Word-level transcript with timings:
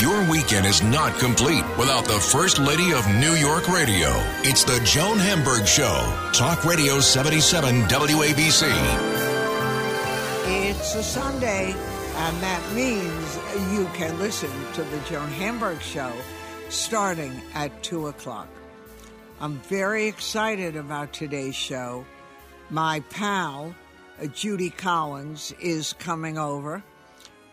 Your 0.00 0.28
weekend 0.28 0.66
is 0.66 0.82
not 0.82 1.16
complete 1.20 1.64
without 1.78 2.04
the 2.04 2.18
First 2.18 2.58
Lady 2.58 2.92
of 2.92 3.08
New 3.14 3.34
York 3.34 3.68
Radio. 3.68 4.08
It's 4.42 4.64
the 4.64 4.80
Joan 4.84 5.18
Hamburg 5.18 5.68
Show. 5.68 6.12
Talk 6.32 6.64
Radio 6.64 6.98
77 6.98 7.82
WABC. 7.82 8.62
It's 10.46 10.96
a 10.96 11.02
Sunday, 11.02 11.74
and 12.16 12.42
that 12.42 12.72
means 12.74 13.38
you 13.72 13.86
can 13.94 14.18
listen 14.18 14.50
to 14.72 14.82
the 14.82 14.98
Joan 15.08 15.28
Hamburg 15.28 15.80
Show 15.80 16.12
starting 16.70 17.40
at 17.54 17.84
2 17.84 18.08
o'clock. 18.08 18.48
I'm 19.40 19.58
very 19.60 20.08
excited 20.08 20.74
about 20.74 21.12
today's 21.12 21.54
show. 21.54 22.04
My 22.68 22.98
pal, 23.10 23.72
Judy 24.32 24.70
Collins, 24.70 25.54
is 25.60 25.92
coming 25.92 26.36
over, 26.36 26.82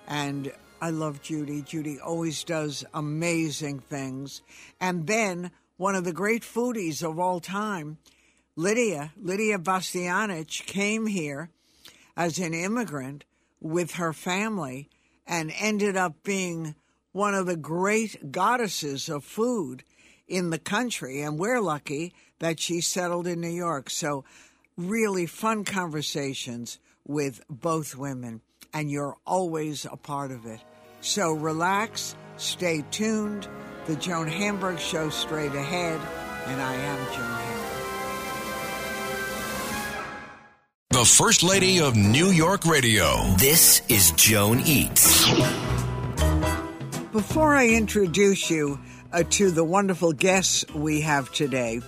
and 0.08 0.52
I 0.84 0.90
love 0.90 1.22
Judy. 1.22 1.62
Judy 1.62 2.00
always 2.00 2.44
does 2.44 2.84
amazing 2.92 3.82
things. 3.82 4.42
And 4.80 5.06
then 5.06 5.52
one 5.78 5.94
of 5.94 6.06
the 6.06 6.12
great 6.12 6.42
foodies 6.42 7.08
of 7.08 7.20
all 7.20 7.40
time, 7.40 8.00
Lidia, 8.56 9.14
Lidia 9.22 9.60
Bastianich, 9.60 10.66
came 10.66 11.06
here 11.06 11.52
as 12.18 12.40
an 12.40 12.56
immigrant 12.56 13.26
with 13.60 13.94
her 13.94 14.12
family 14.12 14.90
and 15.28 15.54
ended 15.60 15.96
up 15.96 16.24
being 16.24 16.74
one 17.12 17.36
of 17.36 17.46
the 17.46 17.56
great 17.56 18.32
goddesses 18.32 19.08
of 19.08 19.24
food 19.24 19.84
in 20.28 20.50
the 20.50 20.58
country. 20.58 21.22
And 21.22 21.38
we're 21.38 21.62
lucky 21.62 22.12
that 22.40 22.60
she 22.60 22.82
settled 22.82 23.28
in 23.28 23.40
New 23.40 23.50
York. 23.50 23.92
So, 23.92 24.26
really 24.78 25.28
fun 25.28 25.64
conversations 25.64 26.80
with 27.06 27.42
both 27.50 27.96
women, 27.96 28.42
and 28.74 28.90
you're 28.90 29.18
always 29.28 29.86
a 29.86 29.98
part 29.98 30.32
of 30.32 30.48
it. 30.48 30.60
So 31.02 31.34
relax, 31.34 32.16
stay 32.38 32.84
tuned. 32.92 33.48
The 33.88 33.96
Joan 33.96 34.28
Hamburg 34.28 34.78
Show 34.78 35.10
straight 35.10 35.54
ahead, 35.56 36.00
and 36.46 36.62
I 36.62 36.76
am 36.76 36.98
Joan 37.08 37.26
Hamburg. 37.26 37.62
The 40.92 41.06
First 41.06 41.42
Lady 41.42 41.82
of 41.82 41.96
New 41.96 42.28
York 42.28 42.66
Radio. 42.66 43.24
This 43.38 43.82
is 43.90 44.12
Joan 44.12 44.60
Eats. 44.60 45.28
Before 47.12 47.56
I 47.56 47.70
introduce 47.70 48.52
you 48.52 48.80
uh, 49.12 49.24
to 49.32 49.50
the 49.50 49.64
wonderful 49.64 50.14
guests 50.14 50.72
we 50.76 51.02
have 51.02 51.32
today, 51.32 51.82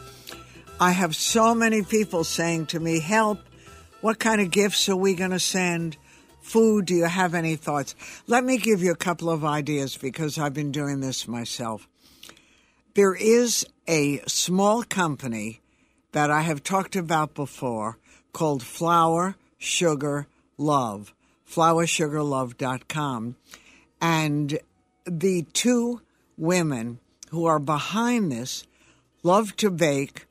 I 0.80 0.89
have 0.89 1.16
so 1.16 1.53
many 1.53 1.84
people 1.84 2.23
saying 2.23 2.66
to 2.67 2.80
me, 2.80 3.00
Help, 3.00 3.38
what 4.02 4.17
kind 4.17 4.41
of 4.41 4.50
gifts 4.50 4.89
are 4.89 4.95
we 4.95 5.14
going 5.14 5.30
to 5.31 5.39
send? 5.39 5.97
Food, 6.44 6.86
do 6.86 6.94
you 6.94 7.05
have 7.05 7.33
any 7.33 7.55
thoughts? 7.55 7.95
Let 8.27 8.44
me 8.44 8.58
give 8.58 8.83
you 8.83 8.91
a 8.91 8.95
couple 8.95 9.30
of 9.30 9.44
ideas 9.44 9.97
because 9.97 10.38
I've 10.38 10.53
been 10.53 10.72
doing 10.72 11.00
this 11.00 11.27
myself. 11.27 11.88
There 12.94 13.16
is 13.16 13.66
a 13.88 14.19
small 14.27 14.83
company 14.83 15.61
that 16.11 16.30
I 16.30 16.41
have 16.41 16.61
talked 16.61 16.95
about 16.95 17.34
before 17.34 17.97
called 18.34 18.62
Flour 18.62 19.35
Sugar 19.57 20.28
Love, 20.57 21.13
floursugarlove.com. 21.50 23.35
And 24.00 24.59
the 25.06 25.44
two 25.53 26.01
women 26.38 27.00
who 27.29 27.45
are 27.45 27.59
behind 27.59 28.31
this 28.31 28.63
love 29.23 29.56
to 29.57 29.72
bake 29.72 30.28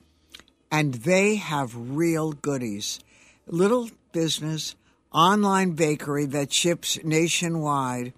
and 0.71 0.95
they 0.95 1.37
have 1.37 1.75
real 1.75 2.33
goodies. 2.33 3.01
Little 3.47 3.91
business 4.13 4.77
online 5.13 5.73
bakery 5.73 6.27
that 6.27 6.53
ships 6.53 6.99
nationwide. 7.05 8.13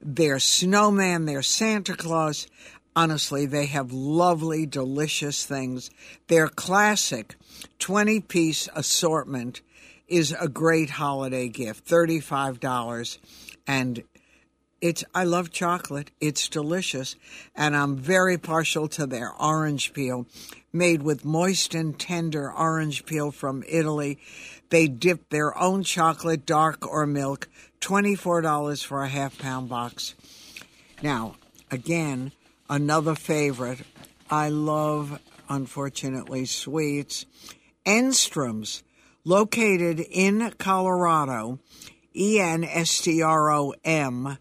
their 0.00 0.38
snowman, 0.38 1.24
their 1.24 1.42
Santa 1.42 1.94
Claus. 1.94 2.46
Honestly, 2.94 3.46
they 3.46 3.66
have 3.66 3.92
lovely, 3.92 4.66
delicious 4.66 5.46
things. 5.46 5.90
Their 6.28 6.48
classic 6.48 7.36
20 7.78 8.20
piece 8.20 8.68
assortment 8.74 9.62
is 10.06 10.34
a 10.38 10.48
great 10.48 10.90
holiday 10.90 11.48
gift, 11.48 11.86
$35. 11.86 13.18
And 13.66 14.02
it's 14.82 15.04
I 15.14 15.24
love 15.24 15.50
chocolate. 15.50 16.10
It's 16.20 16.48
delicious, 16.48 17.16
and 17.54 17.74
I'm 17.74 17.96
very 17.96 18.36
partial 18.36 18.88
to 18.88 19.06
their 19.06 19.32
orange 19.40 19.94
peel, 19.94 20.26
made 20.72 21.02
with 21.02 21.24
moist 21.24 21.74
and 21.74 21.98
tender 21.98 22.52
orange 22.52 23.06
peel 23.06 23.30
from 23.30 23.64
Italy. 23.66 24.18
They 24.68 24.88
dip 24.88 25.30
their 25.30 25.56
own 25.56 25.84
chocolate, 25.84 26.44
dark 26.44 26.86
or 26.86 27.06
milk. 27.06 27.48
Twenty-four 27.80 28.42
dollars 28.42 28.82
for 28.82 29.02
a 29.02 29.08
half 29.08 29.38
pound 29.38 29.68
box. 29.68 30.14
Now, 31.02 31.36
again, 31.70 32.32
another 32.68 33.14
favorite. 33.14 33.80
I 34.30 34.48
love, 34.48 35.20
unfortunately, 35.48 36.44
sweets. 36.46 37.26
Enstrom's, 37.84 38.82
located 39.24 40.00
in 40.00 40.52
Colorado, 40.58 41.58
E 42.14 42.38
N 42.40 42.62
S 42.62 43.00
T 43.00 43.20
R 43.20 43.50
O 43.50 43.74
M 43.84 44.38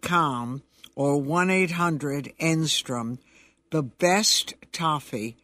com 0.00 0.62
or 0.94 1.20
1 1.20 1.50
800 1.50 2.32
Enstrom, 2.40 3.18
the 3.70 3.82
best 3.82 4.54
toffee 4.72 5.36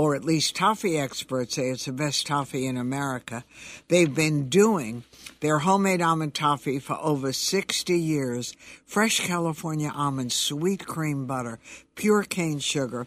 or 0.00 0.14
at 0.14 0.24
least 0.24 0.56
toffee 0.56 0.98
experts 0.98 1.56
say 1.56 1.68
it's 1.68 1.84
the 1.84 1.92
best 1.92 2.26
toffee 2.26 2.66
in 2.66 2.78
America. 2.78 3.44
They've 3.88 4.14
been 4.14 4.48
doing 4.48 5.04
their 5.40 5.58
homemade 5.58 6.00
almond 6.00 6.32
toffee 6.32 6.78
for 6.78 6.96
over 7.02 7.34
60 7.34 7.98
years. 7.98 8.54
Fresh 8.86 9.20
California 9.26 9.92
almonds, 9.94 10.34
sweet 10.34 10.86
cream 10.86 11.26
butter, 11.26 11.58
pure 11.96 12.22
cane 12.22 12.60
sugar, 12.60 13.06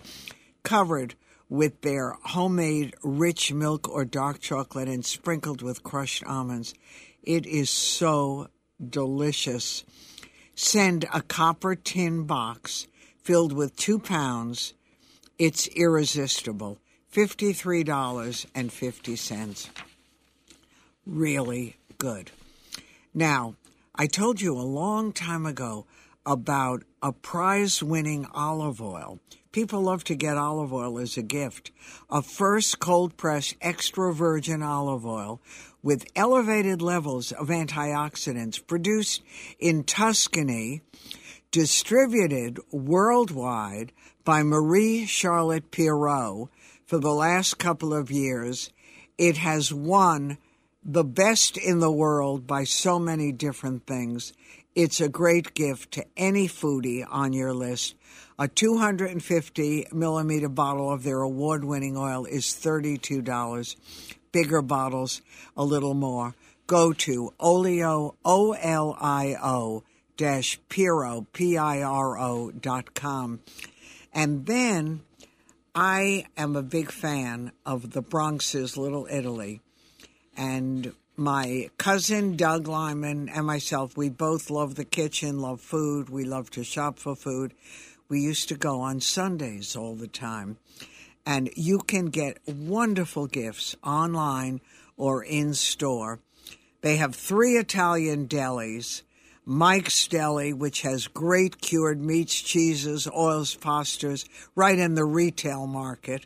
covered 0.61 1.15
with 1.49 1.81
their 1.81 2.13
homemade 2.25 2.93
rich 3.01 3.51
milk 3.51 3.89
or 3.89 4.05
dark 4.05 4.39
chocolate 4.39 4.87
and 4.87 5.03
sprinkled 5.03 5.63
with 5.63 5.81
crushed 5.81 6.23
almonds. 6.25 6.75
It 7.23 7.47
is 7.47 7.71
so 7.71 8.49
delicious. 8.87 9.83
Send 10.55 11.05
a 11.13 11.21
copper 11.21 11.75
tin 11.75 12.23
box 12.23 12.87
filled 13.23 13.53
with 13.53 13.75
two 13.75 13.99
pounds. 13.99 14.73
It's 15.39 15.67
irresistible. 15.69 16.77
$53.50. 17.13 19.69
Really 21.05 21.75
good. 21.97 22.31
Now, 23.13 23.55
I 23.95 24.07
told 24.07 24.41
you 24.41 24.57
a 24.57 24.61
long 24.61 25.11
time 25.11 25.45
ago 25.45 25.85
about 26.25 26.83
a 27.01 27.11
prize 27.11 27.83
winning 27.83 28.25
olive 28.33 28.81
oil. 28.81 29.19
People 29.51 29.81
love 29.81 30.05
to 30.05 30.15
get 30.15 30.37
olive 30.37 30.73
oil 30.73 30.97
as 30.97 31.15
a 31.15 31.21
gift. 31.21 31.69
A 32.09 32.23
first 32.23 32.79
cold 32.79 33.17
pressed 33.17 33.55
extra 33.61 34.11
virgin 34.11 34.63
olive 34.63 35.05
oil 35.05 35.39
with 35.83 36.05
elevated 36.15 36.81
levels 36.81 37.33
of 37.33 37.49
antioxidants 37.49 38.65
produced 38.65 39.21
in 39.59 39.83
Tuscany, 39.83 40.81
distributed 41.51 42.57
worldwide 42.71 43.91
by 44.23 44.41
Marie 44.41 45.05
Charlotte 45.05 45.69
Pirot 45.69 46.47
for 46.85 46.97
the 46.97 47.13
last 47.13 47.59
couple 47.59 47.93
of 47.93 48.09
years. 48.09 48.71
It 49.17 49.37
has 49.37 49.73
won 49.73 50.37
the 50.83 51.03
best 51.03 51.57
in 51.57 51.79
the 51.79 51.91
world 51.91 52.47
by 52.47 52.63
so 52.63 52.97
many 52.97 53.31
different 53.31 53.85
things. 53.85 54.33
It's 54.75 54.99
a 54.99 55.09
great 55.09 55.53
gift 55.53 55.91
to 55.91 56.05
any 56.17 56.47
foodie 56.47 57.05
on 57.07 57.33
your 57.33 57.53
list. 57.53 57.95
A 58.39 58.47
250 58.47 59.87
millimeter 59.91 60.49
bottle 60.49 60.91
of 60.91 61.03
their 61.03 61.19
award 61.19 61.63
winning 61.63 61.95
oil 61.95 62.25
is 62.25 62.45
$32. 62.45 63.75
Bigger 64.33 64.61
bottles, 64.61 65.21
a 65.55 65.63
little 65.63 65.93
more. 65.93 66.35
Go 66.67 66.91
to 66.91 67.33
olio, 67.39 68.15
O 68.25 68.51
L 68.51 68.97
I 68.99 69.37
O 69.41 69.83
dash 70.17 70.59
Piro, 70.67 71.25
P 71.31 71.57
I 71.57 71.81
R 71.81 72.19
O 72.19 72.51
dot 72.51 72.93
com. 72.93 73.39
And 74.13 74.45
then 74.45 75.01
I 75.73 76.25
am 76.35 76.55
a 76.55 76.61
big 76.61 76.91
fan 76.91 77.51
of 77.65 77.91
the 77.91 78.01
Bronx's 78.01 78.75
Little 78.75 79.07
Italy. 79.09 79.61
And 80.35 80.93
my 81.15 81.69
cousin 81.77 82.35
Doug 82.35 82.67
Lyman 82.67 83.29
and 83.29 83.45
myself, 83.45 83.95
we 83.95 84.09
both 84.09 84.49
love 84.49 84.75
the 84.75 84.85
kitchen, 84.85 85.39
love 85.39 85.61
food. 85.61 86.09
We 86.09 86.25
love 86.25 86.49
to 86.51 86.63
shop 86.63 86.97
for 86.99 87.15
food. 87.15 87.53
We 88.09 88.19
used 88.19 88.49
to 88.49 88.55
go 88.55 88.81
on 88.81 88.99
Sundays 88.99 89.75
all 89.75 89.95
the 89.95 90.07
time. 90.07 90.57
And 91.25 91.49
you 91.55 91.79
can 91.79 92.07
get 92.07 92.39
wonderful 92.47 93.27
gifts 93.27 93.75
online 93.83 94.61
or 94.97 95.23
in 95.23 95.53
store. 95.53 96.19
They 96.81 96.97
have 96.97 97.15
three 97.15 97.53
Italian 97.53 98.27
delis 98.27 99.03
Mike's 99.45 100.07
Deli, 100.07 100.53
which 100.53 100.83
has 100.83 101.07
great 101.07 101.59
cured 101.59 102.01
meats, 102.01 102.41
cheeses, 102.41 103.09
oils, 103.13 103.57
pastas, 103.57 104.25
right 104.55 104.79
in 104.79 104.95
the 104.95 105.03
retail 105.03 105.67
market. 105.67 106.25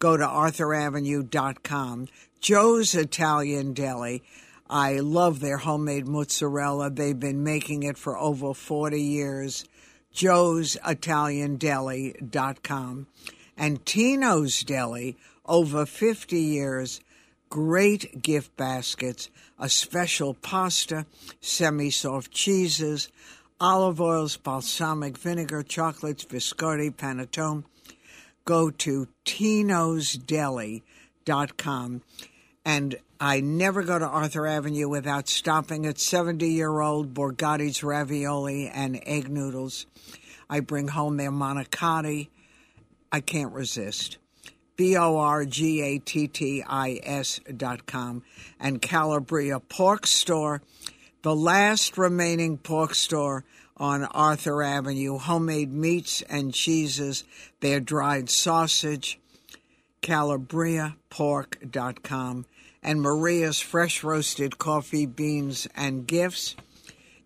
Go 0.00 0.16
to 0.16 0.24
arthuravenue.com. 0.24 2.08
Joe's 2.40 2.94
Italian 2.96 3.72
Deli. 3.74 4.24
I 4.68 4.98
love 4.98 5.38
their 5.38 5.58
homemade 5.58 6.08
mozzarella. 6.08 6.90
They've 6.90 7.18
been 7.18 7.44
making 7.44 7.84
it 7.84 7.96
for 7.96 8.18
over 8.18 8.54
40 8.54 9.00
years. 9.00 9.64
Joe's 10.10 10.76
Italian 10.84 11.56
Deli.com. 11.56 13.06
And 13.56 13.84
Tino's 13.84 14.62
Deli, 14.62 15.16
over 15.46 15.86
50 15.86 16.38
years 16.38 17.00
great 17.52 18.20
gift 18.22 18.56
baskets, 18.56 19.28
a 19.58 19.68
special 19.68 20.32
pasta, 20.32 21.04
semi 21.42 21.90
soft 21.90 22.30
cheeses, 22.30 23.10
olive 23.60 24.00
oils, 24.00 24.38
balsamic 24.38 25.18
vinegar, 25.18 25.62
chocolates, 25.62 26.24
biscotti, 26.24 26.90
panettone. 26.90 27.62
Go 28.46 28.70
to 28.70 29.06
tinosdeli.com. 29.26 32.02
And 32.64 32.96
I 33.20 33.40
never 33.40 33.82
go 33.82 33.98
to 33.98 34.06
Arthur 34.06 34.46
Avenue 34.46 34.88
without 34.88 35.28
stopping 35.28 35.84
at 35.84 36.00
70 36.00 36.48
year 36.48 36.80
old 36.80 37.12
Borgatti's 37.12 37.84
ravioli 37.84 38.68
and 38.68 38.98
egg 39.04 39.28
noodles. 39.28 39.84
I 40.48 40.60
bring 40.60 40.88
home 40.88 41.18
their 41.18 41.30
manicotti. 41.30 42.28
I 43.12 43.20
can't 43.20 43.52
resist. 43.52 44.16
B 44.74 44.96
O 44.96 45.18
R 45.18 45.44
G 45.44 45.82
A 45.82 45.98
T 45.98 46.26
T 46.26 46.64
I 46.66 46.98
S 47.02 47.40
dot 47.54 47.84
com, 47.86 48.22
and 48.58 48.80
Calabria 48.80 49.60
Pork 49.60 50.06
Store, 50.06 50.62
the 51.20 51.36
last 51.36 51.98
remaining 51.98 52.56
pork 52.56 52.94
store 52.94 53.44
on 53.76 54.04
Arthur 54.04 54.62
Avenue. 54.62 55.18
Homemade 55.18 55.72
meats 55.72 56.22
and 56.22 56.54
cheeses, 56.54 57.24
their 57.60 57.80
dried 57.80 58.30
sausage, 58.30 59.20
calabriapork.com, 60.00 62.46
and 62.82 63.02
Maria's 63.02 63.60
fresh 63.60 64.02
roasted 64.02 64.56
coffee, 64.58 65.04
beans, 65.04 65.68
and 65.76 66.06
gifts. 66.06 66.56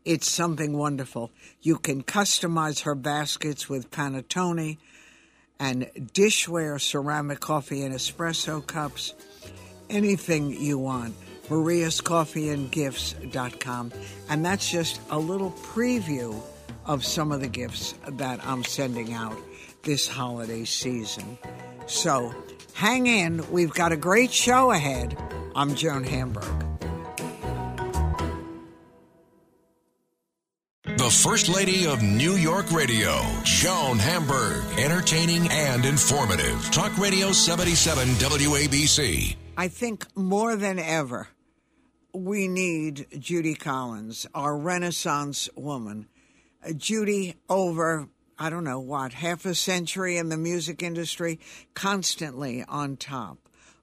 It's 0.05 0.29
something 0.29 0.77
wonderful. 0.77 1.31
You 1.63 1.79
can 1.79 2.03
customize 2.03 2.83
her 2.83 2.97
baskets 2.97 3.69
with 3.69 3.91
panettone 3.91 4.79
and 5.59 5.91
dishware 6.13 6.81
ceramic 6.81 7.41
coffee 7.41 7.83
and 7.83 7.95
espresso 7.95 8.67
cups, 8.67 9.15
anything 9.89 10.51
you 10.51 10.79
want. 10.79 11.15
Maria's 11.49 12.01
Coffee 12.01 12.49
and 12.49 12.71
Gifts.com. 12.71 13.93
And 14.29 14.45
that's 14.45 14.69
just 14.69 15.01
a 15.11 15.19
little 15.19 15.53
preview 15.53 16.43
of 16.85 17.05
some 17.05 17.33
of 17.33 17.41
the 17.41 17.49
gifts 17.49 17.95
that 18.09 18.45
I'm 18.45 18.65
sending 18.65 19.13
out 19.13 19.37
this 19.83 20.09
holiday 20.09 20.65
season. 20.65 21.39
So 21.87 22.35
hang 22.75 23.07
in, 23.07 23.49
we've 23.51 23.73
got 23.73 23.93
a 23.93 23.97
great 23.97 24.33
show 24.33 24.73
ahead. 24.73 25.17
I'm 25.55 25.75
Joan 25.75 26.05
Hamburg. 26.05 26.66
The 31.07 31.13
First 31.13 31.49
Lady 31.49 31.87
of 31.87 32.03
New 32.03 32.33
York 32.33 32.73
Radio, 32.73 33.23
Joan 33.45 33.97
Hamburg. 33.97 34.65
Entertaining 34.77 35.47
and 35.53 35.85
informative. 35.85 36.61
Talk 36.73 36.99
Radio 36.99 37.31
77 37.31 38.09
WABC. 38.15 39.37
I 39.57 39.69
think 39.69 40.05
more 40.17 40.57
than 40.57 40.81
ever, 40.81 41.29
we 42.13 42.49
need 42.49 43.07
Judy 43.21 43.55
Collins, 43.55 44.27
our 44.35 44.59
Renaissance 44.59 45.49
woman. 45.55 46.09
Uh, 46.69 46.73
Judy, 46.73 47.37
over, 47.49 48.09
I 48.37 48.51
don't 48.51 48.65
know 48.65 48.81
what, 48.81 49.13
half 49.13 49.47
a 49.47 49.55
century 49.55 50.17
in 50.17 50.29
the 50.29 50.37
music 50.37 50.83
industry, 50.83 51.39
constantly 51.75 52.65
on 52.65 52.97
top. 52.97 53.39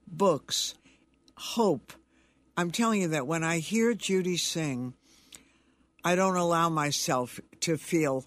Books, 0.06 0.75
hope. 1.38 1.94
I'm 2.58 2.72
telling 2.72 3.00
you 3.03 3.08
that 3.08 3.27
when 3.27 3.46
I 3.46 3.60
hear 3.60 3.94
Judy 3.94 4.36
sing, 4.36 4.96
I 6.03 6.15
don't 6.15 6.36
allow 6.36 6.69
myself 6.69 7.39
to 7.62 7.77
feel 7.77 8.25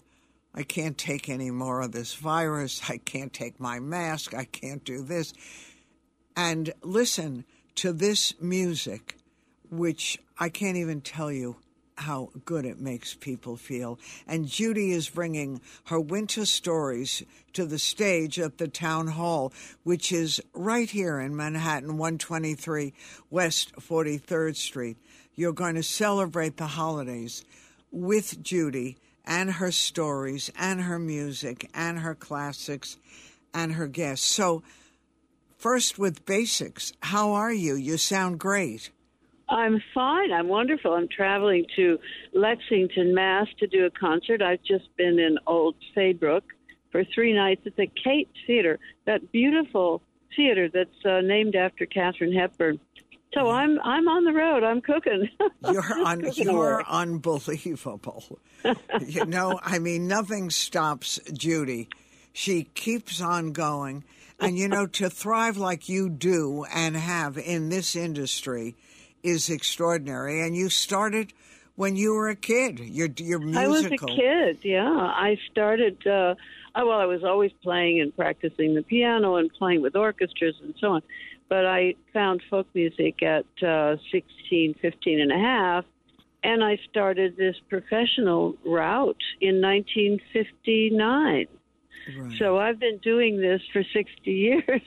I 0.53 0.63
can't 0.63 0.97
take 0.97 1.29
any 1.29 1.51
more 1.51 1.81
of 1.81 1.91
this 1.91 2.15
virus. 2.15 2.81
I 2.89 2.97
can't 2.97 3.31
take 3.31 3.59
my 3.59 3.79
mask. 3.79 4.33
I 4.33 4.45
can't 4.45 4.83
do 4.83 5.03
this. 5.03 5.31
And 6.35 6.73
listen 6.81 7.45
to 7.75 7.93
this 7.93 8.33
music, 8.41 9.17
which 9.69 10.17
I 10.39 10.49
can't 10.49 10.77
even 10.77 11.01
tell 11.01 11.31
you 11.31 11.57
how 11.97 12.29
good 12.45 12.65
it 12.65 12.79
makes 12.79 13.13
people 13.13 13.55
feel. 13.55 13.99
And 14.27 14.47
Judy 14.47 14.91
is 14.91 15.09
bringing 15.09 15.61
her 15.85 15.99
winter 15.99 16.45
stories 16.45 17.23
to 17.53 17.65
the 17.65 17.79
stage 17.79 18.39
at 18.39 18.57
the 18.57 18.67
town 18.67 19.07
hall, 19.07 19.53
which 19.83 20.11
is 20.11 20.41
right 20.53 20.89
here 20.89 21.19
in 21.19 21.35
Manhattan, 21.35 21.97
123 21.97 22.93
West 23.29 23.73
43rd 23.75 24.55
Street. 24.55 24.97
You're 25.35 25.53
going 25.53 25.75
to 25.75 25.83
celebrate 25.83 26.57
the 26.57 26.67
holidays 26.67 27.45
with 27.91 28.41
Judy 28.41 28.97
and 29.25 29.53
her 29.53 29.71
stories 29.71 30.51
and 30.57 30.81
her 30.81 30.99
music 30.99 31.69
and 31.73 31.99
her 31.99 32.15
classics 32.15 32.97
and 33.53 33.73
her 33.73 33.87
guests. 33.87 34.25
So, 34.25 34.63
first 35.57 35.99
with 35.99 36.25
basics, 36.25 36.93
how 37.01 37.33
are 37.33 37.53
you? 37.53 37.75
You 37.75 37.97
sound 37.97 38.39
great. 38.39 38.91
I'm 39.49 39.81
fine. 39.93 40.31
I'm 40.31 40.47
wonderful. 40.47 40.93
I'm 40.93 41.07
traveling 41.07 41.65
to 41.77 41.99
Lexington, 42.33 43.13
Mass 43.13 43.47
to 43.59 43.67
do 43.67 43.85
a 43.85 43.89
concert. 43.89 44.41
I've 44.41 44.63
just 44.63 44.95
been 44.97 45.19
in 45.19 45.37
Old 45.47 45.75
Saybrook 45.95 46.43
for 46.91 47.03
three 47.15 47.33
nights 47.33 47.61
at 47.65 47.75
the 47.75 47.87
Kate 47.87 48.29
Theater, 48.45 48.79
that 49.05 49.31
beautiful 49.31 50.01
theater 50.35 50.69
that's 50.69 51.05
uh, 51.05 51.21
named 51.21 51.55
after 51.55 51.85
Katharine 51.85 52.33
Hepburn. 52.33 52.79
So 53.37 53.51
I'm 53.51 53.79
I'm 53.81 54.07
on 54.07 54.23
the 54.23 54.33
road. 54.33 54.63
I'm 54.63 54.81
cooking. 54.81 55.29
You're 55.71 55.83
un- 55.83 56.21
cooking 56.21 56.45
you're 56.45 56.79
away. 56.79 56.83
unbelievable. 56.87 58.39
you 59.05 59.25
know, 59.25 59.59
I 59.63 59.77
mean, 59.77 60.07
nothing 60.07 60.49
stops 60.49 61.19
Judy. 61.31 61.87
She 62.33 62.63
keeps 62.63 63.21
on 63.21 63.51
going, 63.51 64.03
and 64.39 64.57
you 64.57 64.67
know, 64.67 64.87
to 64.87 65.09
thrive 65.11 65.57
like 65.57 65.87
you 65.87 66.09
do 66.09 66.65
and 66.73 66.97
have 66.97 67.37
in 67.37 67.69
this 67.69 67.95
industry 67.95 68.75
is 69.21 69.51
extraordinary. 69.51 70.41
And 70.41 70.55
you 70.55 70.69
started 70.69 71.31
when 71.75 71.95
you 71.95 72.13
were 72.13 72.29
a 72.29 72.35
kid. 72.35 72.79
You're 72.79 73.09
you're 73.17 73.39
musical. 73.39 73.63
I 73.63 73.67
was 73.67 73.85
a 73.85 73.97
kid. 73.97 74.57
Yeah, 74.63 74.89
I 74.89 75.37
started. 75.51 76.05
Uh, 76.07 76.33
I, 76.73 76.83
well, 76.83 76.99
I 76.99 77.05
was 77.05 77.23
always 77.23 77.51
playing 77.63 78.01
and 78.01 78.15
practicing 78.15 78.73
the 78.73 78.83
piano 78.83 79.35
and 79.35 79.51
playing 79.53 79.81
with 79.81 79.95
orchestras 79.95 80.55
and 80.61 80.73
so 80.79 80.93
on. 80.93 81.01
But 81.49 81.65
I 81.65 81.95
found 82.13 82.41
folk 82.49 82.67
music 82.73 83.23
at 83.23 83.45
uh, 83.65 83.95
16, 84.11 84.75
15 84.81 85.21
and 85.21 85.31
a 85.31 85.37
half, 85.37 85.85
and 86.43 86.63
I 86.63 86.77
started 86.89 87.37
this 87.37 87.55
professional 87.69 88.55
route 88.65 89.21
in 89.41 89.61
1959. 89.61 91.47
Right. 92.17 92.37
So 92.37 92.57
I've 92.57 92.79
been 92.79 92.99
doing 92.99 93.39
this 93.39 93.61
for 93.73 93.83
60 93.83 94.09
years. 94.31 94.81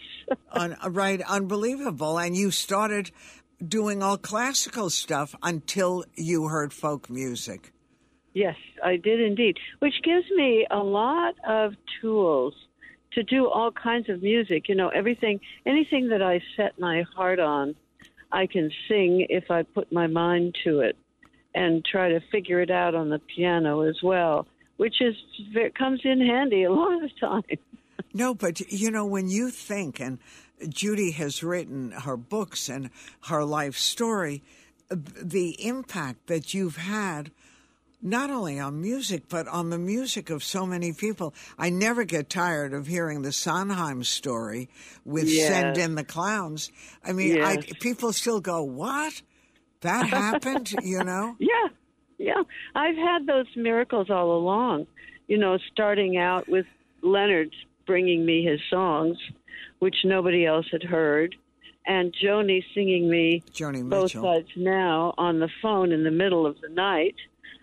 Un- 0.53 0.77
right, 0.89 1.21
unbelievable. 1.23 2.19
And 2.19 2.37
you 2.37 2.51
started 2.51 3.11
doing 3.67 4.03
all 4.03 4.17
classical 4.17 4.91
stuff 4.91 5.35
until 5.43 6.05
you 6.17 6.49
heard 6.49 6.73
folk 6.73 7.11
music. 7.11 7.73
Yes, 8.33 8.57
I 8.85 8.97
did 8.97 9.21
indeed, 9.21 9.59
which 9.81 9.95
gives 10.05 10.25
me 10.37 10.67
a 10.71 10.79
lot 10.79 11.35
of 11.47 11.75
tools 12.01 12.55
to 13.13 13.23
do 13.23 13.49
all 13.49 13.71
kinds 13.73 14.09
of 14.09 14.23
music. 14.23 14.69
You 14.69 14.75
know, 14.75 14.89
everything, 14.89 15.41
anything 15.67 16.09
that 16.09 16.23
I 16.23 16.41
set 16.57 16.79
my 16.79 17.05
heart 17.15 17.39
on, 17.39 17.75
I 18.33 18.47
can 18.47 18.71
sing 18.89 19.27
if 19.29 19.51
I 19.51 19.63
put 19.63 19.93
my 19.93 20.07
mind 20.07 20.57
to 20.65 20.81
it 20.81 20.97
and 21.55 21.85
try 21.85 22.11
to 22.11 22.21
figure 22.31 22.61
it 22.61 22.71
out 22.71 22.95
on 22.95 23.09
the 23.09 23.19
piano 23.19 23.81
as 23.81 23.97
well, 24.03 24.47
which 24.77 25.01
is 25.01 25.17
comes 25.77 26.01
in 26.05 26.21
handy 26.21 26.63
a 26.65 26.73
lot 26.73 26.95
of 26.95 27.01
the 27.03 27.11
time. 27.21 27.43
No, 28.15 28.35
but 28.35 28.61
you 28.61 28.91
know, 28.91 29.05
when 29.05 29.29
you 29.29 29.51
think, 29.51 30.01
and 30.01 30.19
Judy 30.69 31.13
has 31.13 31.43
written 31.43 31.93
her 31.93 32.17
books 32.17 32.69
and 32.69 32.91
her 33.27 33.45
life 33.45 33.77
story, 33.77 34.43
the 34.91 35.65
impact 35.65 36.27
that 36.27 36.53
you've 36.55 36.77
had 36.77 37.31
not 38.03 38.31
only 38.31 38.59
on 38.59 38.81
music, 38.81 39.25
but 39.29 39.47
on 39.49 39.71
the 39.71 39.79
music 39.79 40.31
of 40.31 40.43
so 40.43 40.67
many 40.67 40.93
people. 40.93 41.35
I 41.59 41.71
never 41.71 42.05
get 42.05 42.31
tired 42.31 42.73
of 42.73 42.87
hearing 42.87 43.23
the 43.23 43.33
Sondheim 43.33 44.05
story 44.05 44.69
with 45.05 45.29
Yes. 45.29 45.49
Send 45.49 45.79
in 45.79 45.95
the 45.95 46.05
Clowns. 46.05 46.71
I 47.05 47.13
mean, 47.13 47.43
I, 47.43 47.59
people 47.81 48.13
still 48.13 48.41
go, 48.41 48.63
What? 48.63 49.23
That 49.81 50.07
happened? 50.07 50.73
you 50.83 51.03
know? 51.05 51.37
Yeah, 51.41 51.69
yeah. 52.19 52.43
I've 52.75 52.97
had 52.97 53.27
those 53.27 53.47
miracles 53.57 54.11
all 54.11 54.37
along. 54.37 54.87
You 55.27 55.39
know, 55.39 55.59
starting 55.73 56.17
out 56.19 56.49
with 56.49 56.67
Leonard 57.03 57.55
bringing 57.87 58.25
me 58.25 58.45
his 58.45 58.61
songs, 58.71 59.17
which 59.79 59.97
nobody 60.05 60.45
else 60.45 60.67
had 60.71 60.83
heard, 60.83 61.35
and 61.87 62.15
Joni 62.23 62.63
singing 62.75 63.09
me 63.09 63.43
Joni 63.53 63.89
both 63.89 64.13
sides 64.13 64.49
now 64.57 65.15
on 65.19 65.41
the 65.41 65.49
phone 65.63 65.93
in 65.93 66.05
the 66.05 66.11
middle 66.11 66.47
of 66.47 66.61
the 66.61 66.69
night, 66.69 67.17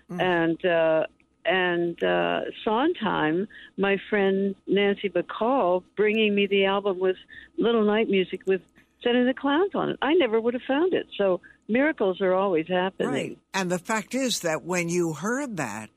and 0.10 0.64
uh, 0.66 1.06
and 1.46 2.02
uh, 2.04 2.42
Sondheim, 2.64 3.48
my 3.78 3.98
friend 4.10 4.56
Nancy 4.68 5.10
Bacall, 5.10 5.84
bringing 5.96 6.36
me 6.36 6.46
the 6.48 6.66
album 6.66 7.00
with 7.00 7.16
Little 7.58 7.86
Night 7.86 8.10
Music 8.10 8.42
with 8.46 8.62
Send 9.04 9.18
in 9.18 9.26
the 9.28 9.34
Clowns 9.34 9.72
on 9.76 9.90
it. 9.90 9.98
I 10.02 10.14
never 10.14 10.42
would 10.42 10.54
have 10.54 10.64
found 10.68 10.94
it. 10.94 11.08
So 11.18 11.40
miracles 11.68 12.20
are 12.20 12.34
always 12.34 12.68
happening. 12.68 13.12
Right. 13.12 13.38
And 13.54 13.72
the 13.72 13.80
fact 13.80 14.14
is 14.16 14.42
that 14.42 14.64
when 14.64 14.90
you 14.90 15.14
heard 15.14 15.58
that, 15.58 15.90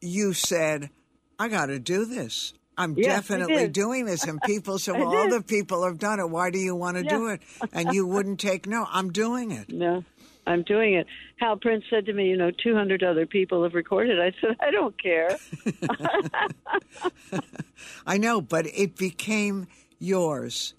you 0.00 0.32
said, 0.32 0.90
I 1.38 1.48
got 1.48 1.66
to 1.66 1.78
do 1.78 2.04
this. 2.04 2.54
I'm 2.76 2.94
Yes, 2.96 3.06
definitely 3.28 3.68
doing 3.68 4.06
this. 4.06 4.24
And 4.24 4.40
people 4.42 4.78
said, 4.80 4.98
Well, 4.98 5.14
other 5.14 5.42
people 5.42 5.84
have 5.84 5.98
done 5.98 6.18
it. 6.20 6.28
Why 6.30 6.50
do 6.50 6.58
you 6.58 6.74
want 6.74 6.96
to 6.96 7.02
do 7.02 7.28
it? 7.28 7.42
And 7.72 7.92
you 7.92 8.06
wouldn't 8.06 8.40
take 8.40 8.66
no. 8.66 8.86
I'm 8.90 9.12
doing 9.12 9.50
it. 9.50 9.70
No, 9.70 10.04
I'm 10.46 10.62
doing 10.64 10.94
it. 10.94 11.06
Hal 11.38 11.56
Prince 11.56 11.84
said 11.88 12.06
to 12.06 12.12
me, 12.12 12.26
you 12.28 12.36
know, 12.36 12.50
200 12.50 13.02
other 13.04 13.26
people 13.26 13.62
have 13.62 13.74
recorded. 13.74 14.20
I 14.20 14.32
said, 14.40 14.56
I 14.60 14.70
don't 14.70 15.00
care. 15.00 15.38
I 18.06 18.18
know, 18.18 18.40
but 18.40 18.66
it 18.66 18.96
became 18.96 19.66
yours 19.98 20.74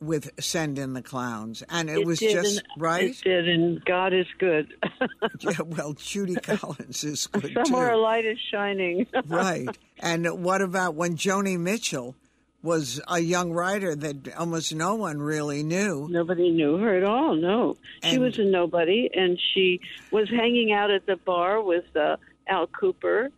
with 0.00 0.30
Send 0.40 0.78
in 0.78 0.94
the 0.94 1.02
Clowns. 1.02 1.62
And 1.68 1.88
it, 1.88 2.04
was 2.04 2.18
just, 2.18 2.58
and- 2.58 2.66
right? 2.82 3.10
It 3.10 3.20
did, 3.22 3.48
and 3.48 3.84
God 3.84 4.12
is 4.12 4.26
good. 4.38 4.74
Yeah, 5.40 5.60
well, 5.64 5.92
Judy 5.94 6.36
Collins 6.36 7.02
is 7.02 7.26
good 7.26 7.52
Somewhere 7.64 7.90
too. 7.90 7.96
a 7.96 7.98
light 7.98 8.24
is 8.24 8.38
shining. 8.52 9.06
right. 9.26 9.68
And 9.98 10.44
what 10.44 10.62
about 10.62 10.94
when 10.94 11.16
Joni 11.16 11.58
Mitchell 11.58 12.14
was 12.62 13.00
a 13.08 13.18
young 13.18 13.52
writer 13.52 13.94
that 13.94 14.34
almost 14.36 14.74
no 14.74 14.94
one 14.94 15.18
really 15.18 15.62
knew? 15.62 16.06
Nobody 16.08 16.50
knew 16.50 16.78
her 16.78 16.96
at 16.96 17.02
all. 17.02 17.34
No, 17.34 17.76
she 18.04 18.18
was 18.18 18.38
a 18.38 18.44
nobody, 18.44 19.10
and 19.12 19.38
she 19.52 19.80
was 20.10 20.28
hanging 20.30 20.72
out 20.72 20.90
at 20.90 21.06
the 21.06 21.16
bar 21.16 21.60
with 21.60 21.84
uh, 21.96 22.16
Al 22.46 22.68
Kooper, 22.68 23.28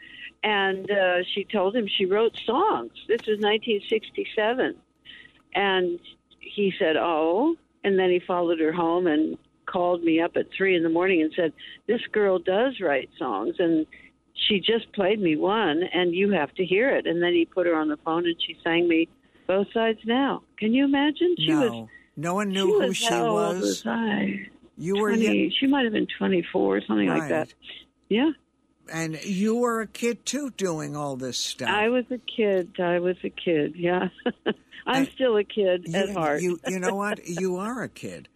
and 0.43 0.91
uh, 0.91 1.25
she 1.35 1.45
told 1.45 1.75
him 1.75 1.89
she 1.89 2.05
wrote 2.05 2.37
songs. 2.45 2.93
This 3.09 3.21
was 3.27 3.39
1967, 3.41 4.77
and 5.55 5.99
he 6.41 6.73
said, 6.79 6.97
"Oh," 6.97 7.57
and 7.83 7.99
then 7.99 8.11
he 8.11 8.21
followed 8.21 8.61
her 8.61 8.73
home 8.73 9.07
and 9.07 9.39
called 9.67 10.05
me 10.05 10.21
up 10.21 10.37
at 10.37 10.47
three 10.57 10.77
in 10.77 10.83
the 10.83 10.91
morning 10.91 11.23
and 11.23 11.33
said, 11.35 11.53
"This 11.87 12.03
girl 12.13 12.39
does 12.39 12.81
write 12.81 13.11
songs, 13.19 13.57
and." 13.59 13.87
She 14.49 14.61
just 14.61 14.93
played 14.93 15.21
me 15.21 15.37
one, 15.37 15.83
and 15.93 16.15
you 16.15 16.33
have 16.33 16.53
to 16.55 16.65
hear 16.65 16.95
it. 16.97 17.07
And 17.07 17.23
then 17.23 17.33
he 17.33 17.45
put 17.45 17.67
her 17.67 17.77
on 17.77 17.89
the 17.89 17.97
phone, 17.99 18.27
and 18.27 18.37
she 18.45 18.57
sang 18.65 18.89
me 18.89 19.09
both 19.47 19.69
sides 19.73 20.01
now. 20.05 20.43
Can 20.59 20.73
you 20.75 20.85
imagine? 20.85 21.35
She 21.39 21.49
no. 21.53 21.61
was 21.61 21.89
no 22.17 22.35
one 22.35 22.51
she 22.51 22.55
knew 22.55 22.67
who 22.81 22.87
was, 22.89 22.97
she 22.97 23.07
how 23.07 23.27
old 23.27 23.57
was. 23.57 23.61
was 23.61 23.87
I? 23.87 24.49
You 24.77 24.97
were 24.97 25.11
20, 25.11 25.25
young, 25.25 25.53
she 25.59 25.67
might 25.67 25.85
have 25.85 25.93
been 25.93 26.09
24 26.19 26.77
or 26.77 26.81
something 26.87 27.09
like 27.09 27.29
that. 27.29 27.55
Yeah. 28.09 28.31
and 28.93 29.23
you 29.25 29.57
were 29.57 29.81
a 29.83 29.87
kid 29.87 30.27
too 30.27 30.51
doing 30.57 30.97
all 30.97 31.17
this 31.17 31.39
stuff. 31.39 31.69
I 31.69 31.89
was 31.89 32.05
a 32.11 32.19
kid. 32.19 32.79
I 32.81 32.99
was 32.99 33.17
a 33.25 33.31
kid. 33.31 33.75
Yeah. 33.77 34.09
I'm 34.87 35.05
I- 35.05 35.11
still 35.15 35.37
a 35.37 35.45
kid 35.45 35.87
you, 35.87 35.97
at 35.97 36.11
heart. 36.11 36.43
You, 36.43 36.59
you 36.67 36.79
know 36.81 36.95
what? 36.97 37.27
You 37.27 37.57
are 37.57 37.83
a 37.83 37.89
kid. 37.89 38.29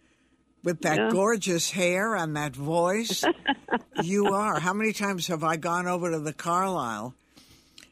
With 0.63 0.81
that 0.81 0.97
Yeah. 0.97 1.09
gorgeous 1.09 1.71
hair 1.71 2.15
and 2.15 2.35
that 2.35 2.55
voice, 2.55 3.23
you 4.01 4.27
are. 4.27 4.59
How 4.59 4.73
many 4.73 4.91
times 4.93 5.27
have 5.27 5.43
I 5.43 5.55
gone 5.55 5.87
over 5.87 6.11
to 6.11 6.19
the 6.19 6.33
Carlyle, 6.33 7.15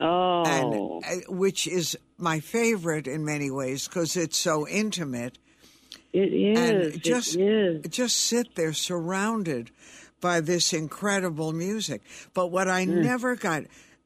oh. 0.02 0.44
and 0.46 1.04
uh, 1.06 1.32
which 1.34 1.66
is 1.68 1.98
my 2.18 2.40
favorite 2.40 3.08
in 3.08 3.24
many 3.24 3.50
ways 3.50 3.88
because 3.88 4.18
it's 4.18 4.38
so 4.38 4.68
intimate. 4.68 5.38
it 6.14 6.34
is. 6.34 6.58
and 6.94 7.02
just 7.02 7.36
is. 7.38 7.86
just 7.90 8.18
sit 8.20 8.56
there 8.56 8.74
surrounded 8.74 9.72
by 10.20 10.42
this 10.42 10.74
incredible 10.74 11.54
music. 11.54 12.02
But 12.34 12.48
what 12.48 12.68
I 12.68 12.86
Mm. 12.86 13.04
never 13.04 13.36
got, 13.36 13.64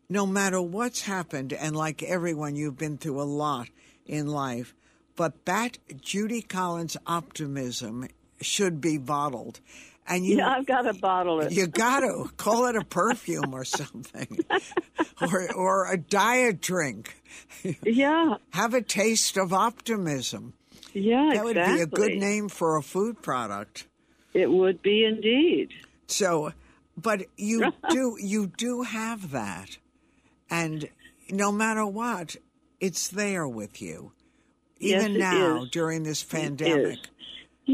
no 0.09 0.25
matter 0.27 0.61
what's 0.61 1.01
happened, 1.01 1.53
and 1.53 1.75
like 1.75 2.03
everyone, 2.03 2.55
you've 2.55 2.77
been 2.77 2.97
through 2.97 3.21
a 3.21 3.23
lot 3.23 3.69
in 4.05 4.27
life, 4.27 4.75
but 5.15 5.45
that 5.45 5.77
Judy 6.01 6.41
Collins 6.41 6.97
optimism 7.07 8.07
should 8.41 8.81
be 8.81 8.97
bottled. 8.97 9.59
And 10.07 10.25
you, 10.25 10.37
Yeah, 10.37 10.49
I've 10.57 10.65
got 10.65 10.81
to 10.81 10.93
bottle 10.93 11.41
it. 11.41 11.51
you 11.51 11.67
got 11.67 11.99
to 12.01 12.29
call 12.35 12.65
it 12.65 12.75
a 12.75 12.83
perfume 12.83 13.53
or 13.53 13.63
something, 13.63 14.39
or 15.21 15.53
or 15.53 15.91
a 15.91 15.97
diet 15.97 16.59
drink. 16.61 17.15
yeah. 17.83 18.35
Have 18.51 18.73
a 18.73 18.81
taste 18.81 19.37
of 19.37 19.53
optimism. 19.53 20.53
Yeah, 20.93 21.29
That 21.33 21.43
would 21.45 21.55
exactly. 21.55 21.77
be 21.77 21.81
a 21.83 21.85
good 22.09 22.17
name 22.19 22.49
for 22.49 22.75
a 22.75 22.81
food 22.81 23.21
product. 23.21 23.87
It 24.33 24.49
would 24.51 24.81
be 24.81 25.05
indeed. 25.05 25.69
So, 26.07 26.51
but 26.97 27.23
you 27.37 27.71
do 27.89 28.17
you 28.19 28.47
do 28.47 28.81
have 28.81 29.31
that, 29.31 29.77
and 30.49 30.89
no 31.29 31.51
matter 31.51 31.85
what, 31.85 32.35
it's 32.81 33.07
there 33.07 33.47
with 33.47 33.81
you. 33.81 34.11
Even 34.79 35.15
it 35.15 35.19
now 35.19 35.63
is. 35.63 35.69
during 35.69 36.01
this 36.03 36.23
pandemic. 36.23 36.97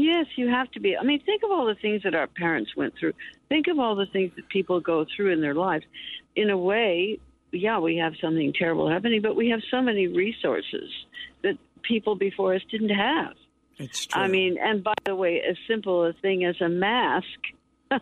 Yes, 0.00 0.26
you 0.36 0.48
have 0.48 0.70
to 0.72 0.80
be. 0.80 0.96
I 0.96 1.02
mean, 1.02 1.20
think 1.24 1.42
of 1.42 1.50
all 1.50 1.66
the 1.66 1.74
things 1.74 2.04
that 2.04 2.14
our 2.14 2.28
parents 2.28 2.76
went 2.76 2.94
through. 2.96 3.14
Think 3.48 3.66
of 3.66 3.80
all 3.80 3.96
the 3.96 4.06
things 4.06 4.30
that 4.36 4.48
people 4.48 4.78
go 4.78 5.04
through 5.04 5.32
in 5.32 5.40
their 5.40 5.54
lives. 5.54 5.84
In 6.36 6.50
a 6.50 6.56
way, 6.56 7.18
yeah, 7.50 7.80
we 7.80 7.96
have 7.96 8.12
something 8.20 8.52
terrible 8.52 8.88
happening, 8.88 9.22
but 9.22 9.34
we 9.34 9.48
have 9.48 9.60
so 9.72 9.82
many 9.82 10.06
resources 10.06 10.88
that 11.42 11.58
people 11.82 12.14
before 12.14 12.54
us 12.54 12.62
didn't 12.70 12.90
have. 12.90 13.34
It's 13.78 14.06
true. 14.06 14.22
I 14.22 14.28
mean, 14.28 14.56
and 14.60 14.84
by 14.84 14.94
the 15.04 15.16
way, 15.16 15.42
as 15.42 15.56
simple 15.66 16.04
a 16.04 16.12
thing 16.12 16.44
as 16.44 16.60
a 16.60 16.68
mask 16.68 17.26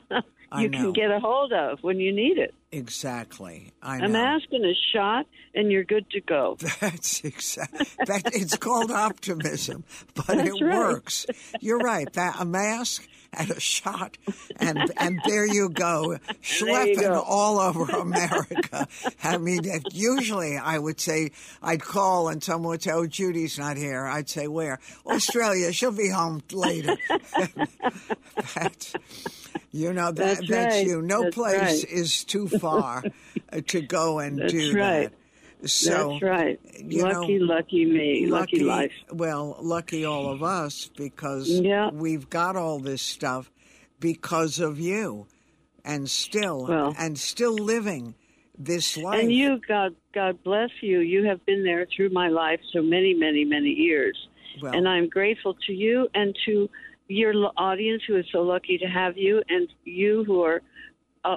you 0.63 0.71
can 0.71 0.93
get 0.93 1.11
a 1.11 1.21
hold 1.21 1.53
of 1.53 1.83
when 1.83 1.99
you 2.01 2.13
need 2.13 2.39
it. 2.39 2.55
Exactly. 2.73 3.73
I 3.83 3.99
know. 3.99 4.07
A 4.07 4.09
mask 4.09 4.47
and 4.53 4.65
a 4.65 4.75
shot, 4.93 5.27
and 5.55 5.71
you're 5.71 5.85
good 5.85 6.09
to 6.11 6.21
go. 6.21 6.57
That's 6.81 7.23
exactly. 7.25 7.87
That 8.07 8.35
it's 8.35 8.57
called 8.57 8.91
optimism, 8.91 9.85
but 10.15 10.27
That's 10.27 10.49
it 10.49 10.65
right. 10.65 10.77
works. 10.79 11.27
You're 11.61 11.79
right. 11.79 12.13
That 12.13 12.37
a 12.39 12.45
mask 12.45 13.09
and 13.39 13.51
a 13.51 13.61
shot, 13.61 14.17
and 14.59 14.91
and 14.97 15.21
there 15.27 15.47
you 15.47 15.69
go, 15.69 16.19
schlepping 16.43 17.01
go. 17.01 17.21
all 17.27 17.59
over 17.59 17.85
America. 18.01 18.89
I 19.23 19.39
mean, 19.39 19.63
usually 19.93 20.57
I 20.57 20.79
would 20.79 21.01
say 21.01 21.33
I'd 21.63 21.83
call 21.83 22.29
and 22.29 22.43
someone 22.43 22.71
would 22.71 22.83
say, 22.83 22.93
"Oh, 22.93 23.07
Judy's 23.07 23.59
not 23.59 23.77
here." 23.77 24.07
I'd 24.07 24.29
say, 24.29 24.49
"Where? 24.49 24.79
Australia. 25.07 25.73
She'll 25.73 25.93
be 25.93 26.09
home 26.09 26.43
later." 26.53 26.97
that's, 28.55 28.95
you 29.73 29.93
know 29.93 30.13
that 30.13 30.17
That's 30.39 30.49
that's, 30.49 30.75
right. 30.77 30.87
you. 30.87 31.03
No 31.03 31.25
That's 31.25 31.35
place 31.35 31.85
right. 31.85 31.93
is 31.93 32.25
too 32.25 32.49
far 32.49 33.05
uh, 33.53 33.61
to 33.67 33.83
go 33.83 34.19
and 34.21 34.39
That's 34.39 34.53
do 34.53 34.75
right. 34.77 35.11
that. 35.11 35.13
So 35.65 36.11
That's 36.11 36.23
right. 36.23 36.61
you 36.79 37.03
know, 37.03 37.21
lucky, 37.21 37.39
lucky 37.39 37.85
me. 37.87 38.27
Lucky, 38.27 38.61
life. 38.61 38.93
Well, 39.11 39.57
lucky 39.61 40.05
all 40.05 40.31
of 40.31 40.43
us 40.43 40.91
because 40.97 41.49
Yeah. 41.49 41.91
we've 41.93 42.29
got 42.29 42.57
all 42.57 42.79
this 42.79 43.01
stuff 43.03 43.51
because 43.99 44.61
of 44.61 44.79
you, 44.79 45.27
and 45.85 46.09
still 46.11 46.67
Well. 46.67 46.95
and 46.99 47.19
still 47.19 47.55
living 47.55 48.15
this 48.59 48.97
life. 48.99 49.23
And 49.23 49.33
you, 49.33 49.61
God, 49.67 49.95
God 50.13 50.43
bless 50.45 50.71
you. 50.83 51.01
You 51.01 51.25
have 51.25 51.45
been 51.47 51.65
there 51.65 51.87
through 51.87 52.11
my 52.11 52.29
life 52.29 52.61
so 52.73 52.83
many, 52.83 53.15
many, 53.15 53.45
many 53.45 53.71
years, 53.71 54.29
Well- 54.61 54.75
and 54.75 54.87
I'm 54.89 55.09
grateful 55.09 55.55
to 55.67 55.73
you 55.73 56.09
and 56.15 56.37
to 56.47 56.69
your 57.09 57.33
audience 57.57 58.03
who 58.07 58.17
is 58.17 58.27
so 58.31 58.43
lucky 58.43 58.77
to 58.79 58.87
have 58.87 59.17
you, 59.17 59.43
and 59.49 59.69
you 59.85 60.23
who 60.25 60.43
are 60.43 60.61
uh, 61.25 61.37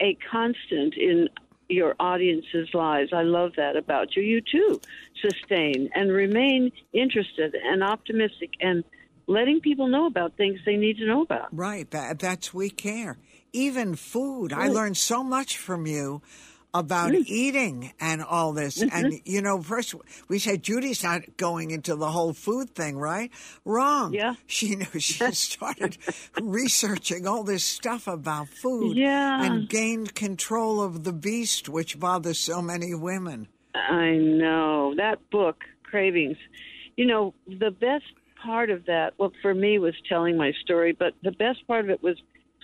a 0.00 0.14
constant 0.30 0.94
in 0.96 1.28
your 1.68 1.94
audience's 2.00 2.72
lives. 2.72 3.12
I 3.12 3.22
love 3.22 3.52
that 3.56 3.76
about 3.76 4.16
you. 4.16 4.22
You 4.22 4.40
too 4.40 4.80
sustain 5.20 5.90
and 5.94 6.10
remain 6.10 6.72
interested 6.92 7.54
and 7.54 7.82
optimistic 7.82 8.50
and 8.60 8.84
letting 9.26 9.60
people 9.60 9.88
know 9.88 10.06
about 10.06 10.36
things 10.36 10.58
they 10.64 10.76
need 10.76 10.96
to 10.98 11.06
know 11.06 11.22
about. 11.22 11.54
Right. 11.54 11.90
That, 11.90 12.18
that's 12.18 12.54
we 12.54 12.70
care. 12.70 13.18
Even 13.52 13.94
food. 13.94 14.52
I 14.52 14.68
learned 14.68 14.96
so 14.96 15.22
much 15.22 15.56
from 15.56 15.86
you 15.86 16.22
about 16.78 17.12
Mm. 17.12 17.24
eating 17.26 17.92
and 18.00 18.22
all 18.22 18.52
this. 18.52 18.78
Mm-hmm. 18.82 18.96
And, 18.96 19.20
you 19.24 19.42
know, 19.42 19.60
first 19.60 19.94
we 20.28 20.38
said 20.38 20.62
Judy's 20.62 21.02
not 21.02 21.36
going 21.36 21.70
into 21.70 21.94
the 21.96 22.10
whole 22.10 22.32
food 22.32 22.70
thing, 22.74 22.96
right? 22.98 23.30
Wrong. 23.64 24.12
Yeah. 24.14 24.34
She 24.46 24.76
knew 24.76 24.86
she 24.98 25.30
started 25.32 25.98
researching 26.40 27.26
all 27.26 27.44
this 27.44 27.64
stuff 27.64 28.06
about 28.06 28.48
food 28.48 28.96
Yeah. 28.96 29.44
and 29.44 29.68
gained 29.68 30.14
control 30.14 30.80
of 30.82 31.04
the 31.04 31.12
beast, 31.12 31.68
which 31.68 31.98
bothers 31.98 32.38
so 32.38 32.62
many 32.62 32.94
women. 32.94 33.48
I 33.74 34.12
know 34.16 34.94
that 34.96 35.30
book, 35.30 35.64
Cravings. 35.82 36.36
You 36.96 37.06
know, 37.06 37.34
the 37.46 37.70
best 37.70 38.04
part 38.42 38.70
of 38.70 38.86
that, 38.86 39.14
well, 39.18 39.32
for 39.42 39.54
me, 39.54 39.78
was 39.78 39.94
telling 40.08 40.36
my 40.36 40.52
story, 40.62 40.92
but 40.92 41.14
the 41.22 41.32
best 41.32 41.66
part 41.66 41.84
of 41.84 41.90
it 41.90 42.02
was 42.02 42.16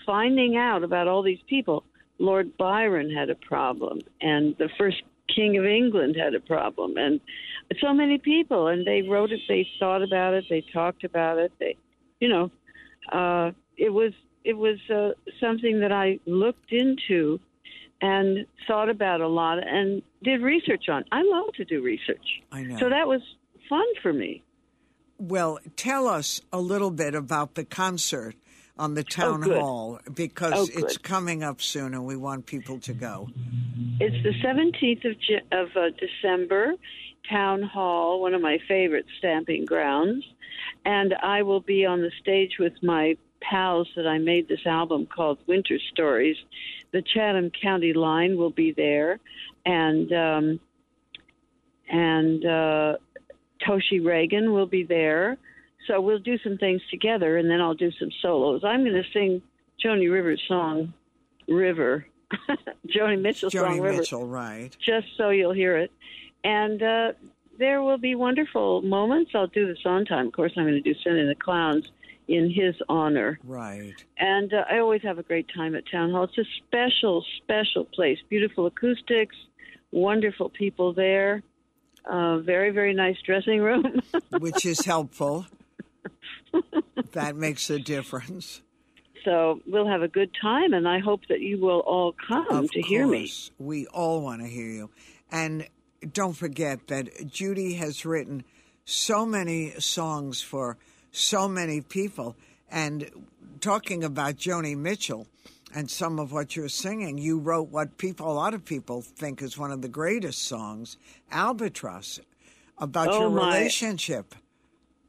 finding 0.06 0.56
out 0.56 0.82
about 0.84 1.08
all 1.08 1.22
these 1.22 1.38
people. 1.48 1.84
Lord 2.18 2.56
Byron 2.56 3.10
had 3.10 3.30
a 3.30 3.34
problem, 3.34 4.00
and 4.20 4.54
the 4.58 4.68
first 4.78 5.02
King 5.34 5.56
of 5.58 5.64
England 5.64 6.16
had 6.16 6.34
a 6.34 6.40
problem, 6.40 6.96
and 6.96 7.20
so 7.80 7.92
many 7.92 8.18
people. 8.18 8.68
And 8.68 8.86
they 8.86 9.02
wrote 9.02 9.32
it, 9.32 9.40
they 9.48 9.66
thought 9.78 10.02
about 10.02 10.34
it, 10.34 10.44
they 10.48 10.64
talked 10.72 11.04
about 11.04 11.38
it. 11.38 11.52
They, 11.58 11.76
you 12.20 12.28
know, 12.28 12.50
uh, 13.12 13.52
it 13.76 13.92
was 13.92 14.12
it 14.44 14.54
was 14.54 14.78
uh, 14.90 15.10
something 15.40 15.80
that 15.80 15.92
I 15.92 16.20
looked 16.26 16.70
into 16.70 17.40
and 18.00 18.46
thought 18.66 18.90
about 18.90 19.20
a 19.20 19.28
lot 19.28 19.58
and 19.66 20.02
did 20.22 20.42
research 20.42 20.88
on. 20.88 21.04
I 21.10 21.22
love 21.22 21.54
to 21.54 21.64
do 21.64 21.82
research. 21.82 22.42
I 22.52 22.62
know. 22.62 22.76
So 22.78 22.88
that 22.90 23.08
was 23.08 23.22
fun 23.68 23.86
for 24.02 24.12
me. 24.12 24.42
Well, 25.18 25.58
tell 25.76 26.06
us 26.06 26.42
a 26.52 26.60
little 26.60 26.90
bit 26.90 27.14
about 27.14 27.54
the 27.54 27.64
concert 27.64 28.34
on 28.76 28.94
the 28.94 29.04
town 29.04 29.40
good. 29.42 29.58
hall 29.58 30.00
because 30.14 30.52
Oh, 30.54 30.80
it's 30.80 30.98
coming 30.98 31.42
up 31.42 31.60
soon 31.60 31.94
and 31.94 32.04
we 32.04 32.16
want 32.16 32.46
people 32.46 32.78
to 32.80 32.92
go. 32.92 33.28
It's 34.00 34.22
the 34.24 34.32
17th 34.46 35.04
of, 35.04 35.68
of 35.68 35.76
uh, 35.76 35.90
December, 35.98 36.74
Town 37.30 37.62
Hall, 37.62 38.20
one 38.20 38.34
of 38.34 38.40
my 38.42 38.58
favorite 38.66 39.06
stamping 39.18 39.64
grounds. 39.64 40.24
And 40.84 41.14
I 41.22 41.42
will 41.42 41.60
be 41.60 41.86
on 41.86 42.00
the 42.00 42.10
stage 42.20 42.56
with 42.58 42.72
my 42.82 43.16
pals 43.40 43.88
that 43.96 44.06
I 44.06 44.18
made 44.18 44.48
this 44.48 44.66
album 44.66 45.06
called 45.06 45.38
Winter 45.46 45.78
Stories. 45.92 46.36
The 46.92 47.02
Chatham 47.02 47.50
County 47.62 47.92
Line 47.92 48.36
will 48.36 48.50
be 48.50 48.72
there. 48.72 49.20
And, 49.64 50.12
um, 50.12 50.60
and, 51.88 52.44
uh, 52.44 52.96
Toshi 53.66 54.04
Reagan 54.04 54.52
will 54.52 54.66
be 54.66 54.82
there. 54.82 55.38
So 55.86 56.00
we'll 56.00 56.18
do 56.18 56.38
some 56.38 56.58
things 56.58 56.80
together, 56.90 57.36
and 57.36 57.50
then 57.50 57.60
I'll 57.60 57.74
do 57.74 57.90
some 57.92 58.10
solos. 58.22 58.62
I'm 58.64 58.84
going 58.84 58.94
to 58.94 59.10
sing 59.12 59.42
Joni 59.84 60.10
Rivers' 60.10 60.42
song, 60.48 60.92
River. 61.48 62.06
Joni 62.88 63.20
Mitchell's 63.20 63.52
song, 63.52 63.78
Joni 63.78 63.82
River 63.82 63.98
Mitchell, 63.98 64.26
right. 64.26 64.74
just 64.84 65.06
so 65.16 65.30
you'll 65.30 65.52
hear 65.52 65.76
it. 65.76 65.92
And 66.42 66.82
uh, 66.82 67.12
there 67.58 67.82
will 67.82 67.98
be 67.98 68.14
wonderful 68.14 68.82
moments. 68.82 69.32
I'll 69.34 69.46
do 69.46 69.66
this 69.66 69.84
on 69.84 70.04
time. 70.04 70.28
Of 70.28 70.32
course, 70.32 70.52
I'm 70.56 70.64
going 70.64 70.74
to 70.74 70.80
do 70.80 70.98
Send 71.02 71.18
in 71.18 71.28
the 71.28 71.34
Clowns 71.34 71.90
in 72.28 72.50
his 72.50 72.74
honor. 72.88 73.38
Right. 73.44 73.94
And 74.18 74.52
uh, 74.52 74.64
I 74.70 74.78
always 74.78 75.02
have 75.02 75.18
a 75.18 75.22
great 75.22 75.46
time 75.54 75.74
at 75.74 75.84
Town 75.90 76.10
Hall. 76.10 76.24
It's 76.24 76.38
a 76.38 76.44
special, 76.56 77.24
special 77.42 77.84
place. 77.84 78.18
Beautiful 78.28 78.66
acoustics, 78.66 79.36
wonderful 79.92 80.48
people 80.48 80.92
there. 80.92 81.42
Uh, 82.04 82.38
very, 82.38 82.70
very 82.70 82.94
nice 82.94 83.16
dressing 83.24 83.60
room. 83.60 84.02
Which 84.38 84.66
is 84.66 84.84
helpful. 84.84 85.46
that 87.12 87.36
makes 87.36 87.70
a 87.70 87.78
difference. 87.78 88.62
so 89.24 89.60
we'll 89.66 89.86
have 89.88 90.02
a 90.02 90.08
good 90.08 90.30
time, 90.40 90.72
and 90.72 90.86
I 90.88 90.98
hope 90.98 91.22
that 91.28 91.40
you 91.40 91.58
will 91.60 91.80
all 91.80 92.14
come 92.26 92.46
Of 92.50 92.70
to 92.72 92.82
hear 92.82 93.06
me. 93.06 93.30
We 93.58 93.86
all 93.86 94.20
want 94.22 94.42
to 94.42 94.48
hear 94.48 94.66
you. 94.66 94.90
And 95.30 95.66
don't 96.12 96.34
forget 96.34 96.86
that 96.88 97.26
Judy 97.26 97.74
has 97.74 98.04
written 98.04 98.44
so 98.84 99.24
many 99.24 99.70
songs 99.78 100.42
for 100.42 100.76
so 101.10 101.48
many 101.48 101.80
people. 101.80 102.36
And 102.70 103.08
talking 103.60 104.04
about 104.04 104.36
Joni 104.36 104.76
Mitchell 104.76 105.26
and 105.74 105.90
some 105.90 106.18
of 106.18 106.32
what 106.32 106.54
you're 106.56 106.68
singing, 106.68 107.18
you 107.18 107.38
wrote 107.38 107.68
what 107.70 107.96
people, 107.98 108.30
a 108.30 108.34
lot 108.34 108.52
of 108.54 108.64
people 108.64 109.00
think 109.00 109.40
is 109.42 109.56
one 109.56 109.70
of 109.70 109.80
the 109.80 109.88
greatest 109.88 110.42
songs, 110.42 110.96
Albatross, 111.32 112.20
about 112.78 113.08
Oh, 113.10 113.20
your 113.20 113.30
my. 113.30 113.56
relationship. 113.56 114.34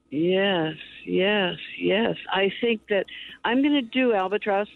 Yes, 0.10 0.76
yes, 1.06 1.56
yes. 1.78 2.16
I 2.32 2.52
think 2.62 2.82
that 2.90 3.06
I'm 3.44 3.62
going 3.62 3.74
to 3.74 3.82
do 3.82 4.14
Albatross 4.14 4.68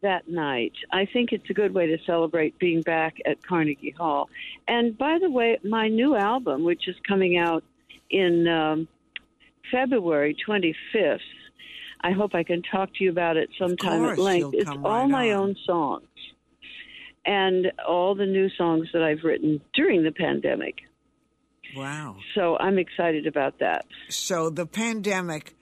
that 0.00 0.28
night. 0.28 0.72
I 0.92 1.06
think 1.06 1.32
it's 1.32 1.48
a 1.50 1.54
good 1.54 1.74
way 1.74 1.86
to 1.86 1.98
celebrate 2.04 2.58
being 2.58 2.82
back 2.82 3.16
at 3.26 3.42
Carnegie 3.46 3.94
Hall. 3.96 4.28
And 4.66 4.96
by 4.96 5.18
the 5.20 5.30
way, 5.30 5.58
my 5.64 5.88
new 5.88 6.14
album, 6.14 6.64
which 6.64 6.88
is 6.88 6.96
coming 7.06 7.36
out 7.36 7.64
in 8.10 8.48
um, 8.48 8.88
February 9.70 10.36
25th, 10.46 11.18
I 12.00 12.12
hope 12.12 12.34
I 12.34 12.44
can 12.44 12.62
talk 12.62 12.94
to 12.94 13.04
you 13.04 13.10
about 13.10 13.36
it 13.36 13.50
sometime 13.58 14.00
course, 14.00 14.18
at 14.18 14.22
length. 14.22 14.54
It's 14.54 14.70
all 14.70 14.78
right 14.78 15.10
my 15.10 15.32
on. 15.32 15.36
own 15.36 15.56
songs 15.66 16.06
and 17.28 17.72
all 17.86 18.14
the 18.14 18.24
new 18.24 18.48
songs 18.50 18.88
that 18.92 19.02
I've 19.02 19.22
written 19.22 19.60
during 19.74 20.02
the 20.02 20.12
pandemic. 20.12 20.76
Wow. 21.76 22.16
So 22.34 22.56
I'm 22.58 22.78
excited 22.78 23.26
about 23.26 23.58
that. 23.60 23.86
So 24.08 24.50
the 24.50 24.66
pandemic, 24.66 25.54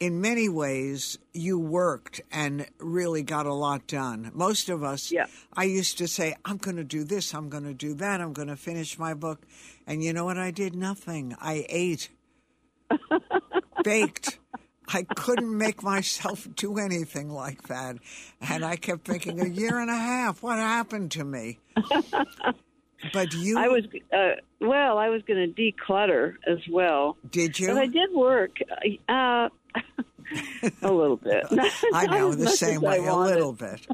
in 0.00 0.20
many 0.20 0.48
ways, 0.48 1.18
you 1.32 1.58
worked 1.58 2.20
and 2.30 2.66
really 2.78 3.22
got 3.22 3.46
a 3.46 3.54
lot 3.54 3.86
done. 3.86 4.30
Most 4.34 4.68
of 4.68 4.82
us, 4.82 5.10
Yeah. 5.12 5.26
I 5.56 5.64
used 5.64 5.98
to 5.98 6.08
say, 6.08 6.34
I'm 6.44 6.56
going 6.58 6.76
to 6.76 6.84
do 6.84 7.04
this, 7.04 7.34
I'm 7.34 7.48
going 7.48 7.64
to 7.64 7.74
do 7.74 7.94
that, 7.94 8.20
I'm 8.20 8.32
going 8.32 8.48
to 8.48 8.56
finish 8.56 8.98
my 8.98 9.14
book. 9.14 9.42
And 9.86 10.02
you 10.02 10.12
know 10.12 10.24
what? 10.24 10.38
I 10.38 10.50
did 10.50 10.74
nothing. 10.74 11.34
I 11.40 11.64
ate, 11.68 12.08
baked. 13.84 14.38
I 14.88 15.04
couldn't 15.04 15.56
make 15.56 15.82
myself 15.82 16.46
do 16.56 16.76
anything 16.78 17.30
like 17.30 17.68
that. 17.68 17.96
And 18.40 18.64
I 18.64 18.76
kept 18.76 19.06
thinking, 19.06 19.40
a 19.40 19.46
year 19.48 19.78
and 19.78 19.88
a 19.90 19.96
half, 19.96 20.42
what 20.42 20.58
happened 20.58 21.12
to 21.12 21.24
me? 21.24 21.58
But 23.12 23.34
you 23.34 23.58
I 23.58 23.68
was 23.68 23.84
uh, 24.12 24.40
well. 24.60 24.98
I 24.98 25.08
was 25.08 25.22
going 25.22 25.52
to 25.52 25.62
declutter 25.62 26.34
as 26.46 26.58
well, 26.70 27.16
did 27.30 27.58
you? 27.58 27.68
but 27.68 27.78
I 27.78 27.86
did 27.86 28.12
work 28.12 28.58
uh, 29.08 29.48
a 30.82 30.92
little 30.92 31.16
bit. 31.16 31.44
I 31.94 32.06
know 32.06 32.32
the 32.32 32.48
same 32.48 32.80
way, 32.80 32.98
a 33.04 33.14
little 33.14 33.52
bit. 33.52 33.86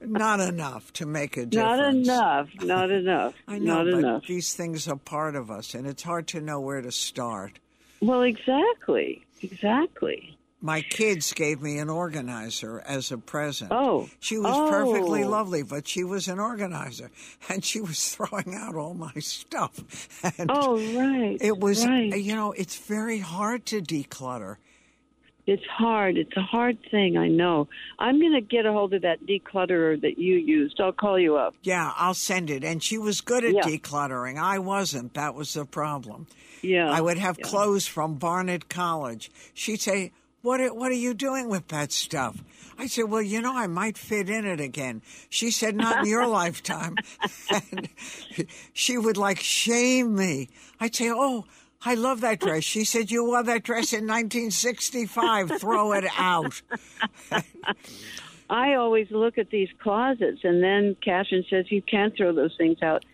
Not 0.00 0.40
enough 0.40 0.92
to 0.94 1.06
make 1.06 1.36
a 1.36 1.46
difference. 1.46 2.06
Not 2.06 2.16
enough. 2.16 2.48
Not 2.62 2.90
enough. 2.90 3.34
I 3.48 3.58
know, 3.58 3.82
Not 3.82 3.92
but 3.92 3.98
enough. 3.98 4.26
these 4.26 4.54
things 4.54 4.86
are 4.88 4.96
part 4.96 5.34
of 5.34 5.50
us, 5.50 5.74
and 5.74 5.86
it's 5.86 6.02
hard 6.02 6.28
to 6.28 6.40
know 6.40 6.60
where 6.60 6.80
to 6.80 6.92
start. 6.92 7.58
Well, 8.00 8.22
exactly. 8.22 9.24
Exactly. 9.40 10.36
My 10.64 10.80
kids 10.80 11.32
gave 11.32 11.60
me 11.60 11.78
an 11.78 11.90
organizer 11.90 12.80
as 12.86 13.10
a 13.10 13.18
present. 13.18 13.72
Oh. 13.72 14.08
She 14.20 14.38
was 14.38 14.70
perfectly 14.70 15.24
Oh. 15.24 15.28
lovely, 15.28 15.64
but 15.64 15.88
she 15.88 16.04
was 16.04 16.28
an 16.28 16.38
organizer 16.38 17.10
and 17.48 17.64
she 17.64 17.80
was 17.80 18.10
throwing 18.14 18.54
out 18.54 18.76
all 18.76 18.94
my 18.94 19.12
stuff. 19.16 19.74
And 20.38 20.48
Oh, 20.52 20.76
right. 20.96 21.36
it 21.40 21.58
was, 21.58 21.84
right. 21.84 22.16
you 22.16 22.34
know, 22.36 22.52
it's 22.52 22.76
very 22.78 23.18
hard 23.18 23.66
to 23.66 23.80
declutter. 23.82 24.56
It's 25.44 25.66
hard. 25.66 26.16
It's 26.16 26.36
a 26.36 26.40
hard 26.42 26.78
thing. 26.92 27.16
I 27.16 27.26
know. 27.26 27.66
I'm 27.98 28.20
going 28.20 28.34
to 28.34 28.40
get 28.40 28.64
a 28.64 28.70
hold 28.72 28.94
of 28.94 29.02
that 29.02 29.26
declutterer 29.26 30.00
that 30.00 30.16
you 30.16 30.36
used. 30.36 30.80
I'll 30.80 30.92
call 30.92 31.18
you 31.18 31.34
up. 31.36 31.56
Yeah, 31.64 31.92
I'll 31.96 32.14
send 32.14 32.48
it. 32.48 32.62
And 32.62 32.80
she 32.80 32.96
was 32.96 33.20
good 33.20 33.44
at 33.44 33.52
Yeah. 33.52 33.62
decluttering. 33.62 34.38
I 34.40 34.60
wasn't. 34.60 35.14
That 35.14 35.34
was 35.34 35.52
the 35.54 35.64
problem. 35.64 36.28
Yeah. 36.62 36.88
I 36.88 37.00
would 37.00 37.18
have 37.18 37.38
yeah. 37.40 37.46
clothes 37.48 37.88
from 37.88 38.14
Barnard 38.14 38.68
College. 38.68 39.32
She'd 39.52 39.80
say, 39.80 40.12
what 40.42 40.60
are, 40.60 40.74
what 40.74 40.90
are 40.90 40.96
you 40.96 41.14
doing 41.14 41.48
with 41.48 41.68
that 41.68 41.92
stuff? 41.92 42.36
I 42.78 42.86
said, 42.86 43.04
well, 43.04 43.22
you 43.22 43.40
know, 43.40 43.56
I 43.56 43.66
might 43.66 43.96
fit 43.96 44.28
in 44.28 44.44
it 44.44 44.60
again. 44.60 45.02
She 45.28 45.50
said, 45.50 45.76
not 45.76 46.00
in 46.00 46.06
your 46.06 46.26
lifetime. 46.28 46.96
And 47.50 47.88
she 48.72 48.98
would 48.98 49.16
like 49.16 49.40
shame 49.40 50.16
me. 50.16 50.48
I'd 50.80 50.94
say, 50.94 51.10
oh, 51.10 51.44
I 51.84 51.94
love 51.94 52.20
that 52.20 52.40
dress. 52.40 52.64
She 52.64 52.84
said, 52.84 53.10
you 53.10 53.24
wore 53.24 53.42
that 53.42 53.62
dress 53.62 53.92
in 53.92 54.06
1965. 54.06 55.60
Throw 55.60 55.92
it 55.92 56.04
out. 56.16 56.60
I 58.50 58.74
always 58.74 59.10
look 59.10 59.38
at 59.38 59.50
these 59.50 59.70
closets, 59.82 60.40
and 60.44 60.62
then 60.62 60.96
Catherine 61.02 61.44
says 61.48 61.70
you 61.70 61.82
can't 61.82 62.14
throw 62.14 62.32
those 62.32 62.54
things 62.58 62.82
out. 62.82 63.04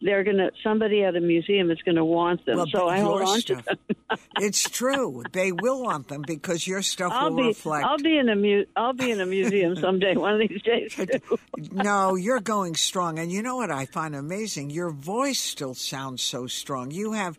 They're 0.00 0.22
gonna 0.22 0.50
somebody 0.62 1.02
at 1.02 1.16
a 1.16 1.20
museum 1.20 1.72
is 1.72 1.78
gonna 1.84 2.04
want 2.04 2.46
them, 2.46 2.58
Well, 2.58 2.66
so 2.70 2.88
I 2.88 3.00
hold 3.00 3.22
on 3.22 3.40
stuff, 3.40 3.64
to 3.64 3.76
them. 4.08 4.18
it's 4.40 4.62
true. 4.70 5.24
They 5.32 5.50
will 5.50 5.82
want 5.82 6.06
them 6.06 6.22
because 6.24 6.66
your 6.68 6.82
stuff 6.82 7.12
I'll 7.12 7.30
will 7.30 7.36
be 7.38 7.48
reflect. 7.48 7.84
I'll 7.84 7.98
be 7.98 8.16
in 8.16 8.28
a 8.28 8.36
mu- 8.36 8.64
I'll 8.76 8.92
be 8.92 9.10
in 9.10 9.20
a 9.20 9.26
museum 9.26 9.74
someday, 9.74 10.14
one 10.16 10.40
of 10.40 10.48
these 10.48 10.62
days. 10.62 10.94
Too. 10.94 11.38
no, 11.72 12.14
you're 12.14 12.38
going 12.38 12.76
strong. 12.76 13.18
And 13.18 13.32
you 13.32 13.42
know 13.42 13.56
what 13.56 13.72
I 13.72 13.86
find 13.86 14.14
amazing? 14.14 14.70
Your 14.70 14.90
voice 14.92 15.40
still 15.40 15.74
sounds 15.74 16.22
so 16.22 16.46
strong. 16.46 16.92
You 16.92 17.14
have 17.14 17.36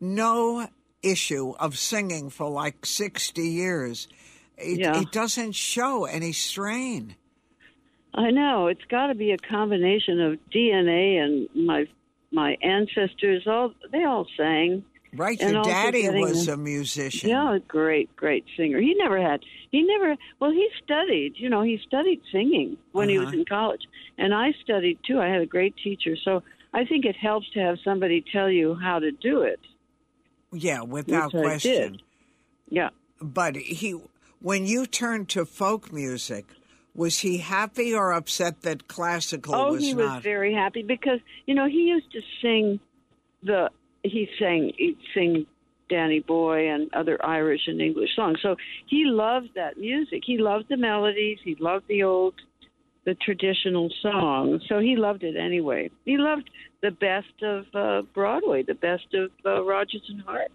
no 0.00 0.66
issue 1.04 1.52
of 1.60 1.78
singing 1.78 2.30
for 2.30 2.50
like 2.50 2.84
60 2.84 3.42
years. 3.42 4.08
It, 4.58 4.80
Yeah. 4.80 5.00
it 5.00 5.12
doesn't 5.12 5.52
show 5.52 6.04
any 6.06 6.32
strain. 6.32 7.14
I 8.14 8.30
know 8.30 8.66
it's 8.66 8.84
got 8.90 9.06
to 9.08 9.14
be 9.14 9.30
a 9.32 9.38
combination 9.38 10.20
of 10.20 10.38
DNA 10.54 11.18
and 11.22 11.48
my 11.66 11.86
my 12.30 12.56
ancestors. 12.62 13.46
All 13.46 13.72
they 13.90 14.04
all 14.04 14.26
sang. 14.36 14.84
Right? 15.14 15.38
And 15.42 15.52
Your 15.52 15.62
daddy 15.64 16.08
was 16.08 16.48
a 16.48 16.56
musician. 16.56 17.28
Yeah, 17.28 17.56
a 17.56 17.60
great, 17.60 18.16
great 18.16 18.46
singer. 18.56 18.80
He 18.80 18.94
never 18.94 19.20
had. 19.20 19.40
He 19.70 19.82
never. 19.82 20.16
Well, 20.40 20.50
he 20.52 20.68
studied. 20.82 21.34
You 21.36 21.50
know, 21.50 21.60
he 21.62 21.78
studied 21.86 22.20
singing 22.32 22.78
when 22.92 23.10
he 23.10 23.18
was 23.18 23.28
Uh-huh. 23.28 23.36
in 23.38 23.44
college, 23.44 23.82
and 24.16 24.32
I 24.34 24.52
studied 24.64 24.98
too. 25.06 25.18
I 25.20 25.28
had 25.28 25.42
a 25.42 25.46
great 25.46 25.74
teacher, 25.76 26.16
so 26.16 26.42
I 26.72 26.86
think 26.86 27.04
it 27.04 27.16
helps 27.16 27.50
to 27.50 27.60
have 27.60 27.76
somebody 27.84 28.24
tell 28.32 28.50
you 28.50 28.74
how 28.74 28.98
to 29.00 29.10
do 29.12 29.42
it. 29.42 29.60
Yeah, 30.50 30.80
without 30.82 31.30
question. 31.32 31.98
Yeah. 32.70 32.88
But 33.20 33.56
he, 33.56 33.98
when 34.40 34.66
you 34.66 34.86
turned 34.86 35.28
to 35.30 35.44
folk 35.44 35.92
music, 35.92 36.46
was 36.94 37.18
he 37.18 37.38
happy 37.38 37.94
or 37.94 38.12
upset 38.12 38.62
that 38.62 38.86
classical 38.88 39.54
Oh, 39.54 39.72
was 39.72 39.82
he 39.82 39.94
not? 39.94 40.16
was 40.16 40.22
very 40.22 40.52
happy 40.54 40.82
because 40.82 41.20
you 41.46 41.54
know 41.54 41.66
he 41.66 41.82
used 41.88 42.10
to 42.12 42.20
sing 42.42 42.80
the 43.42 43.70
he 44.02 44.28
sang 44.38 44.72
he'd 44.76 44.98
sing 45.14 45.46
Danny 45.88 46.20
Boy 46.20 46.70
and 46.70 46.92
other 46.94 47.22
Irish 47.24 47.62
and 47.66 47.80
English 47.80 48.10
songs. 48.16 48.38
So 48.42 48.56
he 48.86 49.04
loved 49.04 49.50
that 49.56 49.76
music. 49.78 50.22
He 50.24 50.38
loved 50.38 50.66
the 50.70 50.76
melodies. 50.78 51.38
He 51.44 51.54
loved 51.60 51.86
the 51.88 52.02
old 52.02 52.34
the 53.04 53.14
traditional 53.14 53.90
songs. 54.00 54.62
So 54.68 54.78
he 54.78 54.96
loved 54.96 55.22
it 55.24 55.36
anyway. 55.36 55.90
He 56.04 56.16
loved 56.18 56.48
the 56.82 56.92
best 56.92 57.42
of 57.42 57.64
uh, 57.74 58.02
Broadway, 58.14 58.62
the 58.62 58.74
best 58.74 59.12
of 59.14 59.30
uh, 59.44 59.62
Rodgers 59.64 60.02
and 60.08 60.22
Hart. 60.22 60.50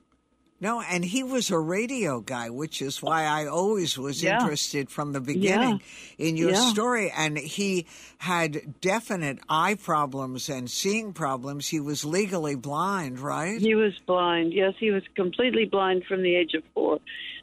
No, 0.59 0.81
and 0.81 1.05
he 1.05 1.21
was 1.21 1.51
a 1.51 1.59
radio 1.59 2.19
guy, 2.19 2.49
which 2.49 2.81
is 2.81 3.01
why 3.01 3.25
I 3.25 3.45
always 3.45 3.97
was 3.97 4.23
Yeah. 4.23 4.39
interested 4.41 4.89
from 4.89 5.13
the 5.13 5.21
beginning 5.21 5.81
in 6.17 6.35
your 6.35 6.49
Yeah. 6.51 6.71
story. 6.71 7.11
And 7.15 7.37
he 7.37 7.85
had 8.17 8.79
definite 8.81 9.37
eye 9.47 9.75
problems 9.75 10.49
and 10.49 10.69
seeing 10.69 11.13
problems. 11.13 11.67
He 11.69 11.79
was 11.79 12.03
legally 12.03 12.55
blind, 12.55 13.19
right? 13.19 13.61
He 13.61 13.75
was 13.75 13.93
blind. 14.07 14.51
Yes, 14.53 14.73
he 14.79 14.89
was 14.89 15.03
completely 15.15 15.65
blind 15.65 16.05
from 16.05 16.23
the 16.23 16.35
age 16.35 16.55
of 16.55 16.63
four. 16.73 16.99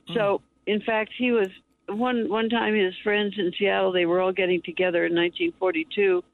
Hmm. 0.08 0.14
So, 0.14 0.40
in 0.66 0.80
fact, 0.80 1.12
he 1.16 1.30
was 1.30 1.48
one 1.88 2.28
one 2.28 2.48
time. 2.48 2.74
His 2.74 2.94
friends 3.04 3.34
in 3.38 3.52
Seattle, 3.56 3.92
they 3.92 4.06
were 4.06 4.20
all 4.20 4.32
getting 4.32 4.60
together 4.62 5.04
in 5.06 5.14
1942 5.14 6.24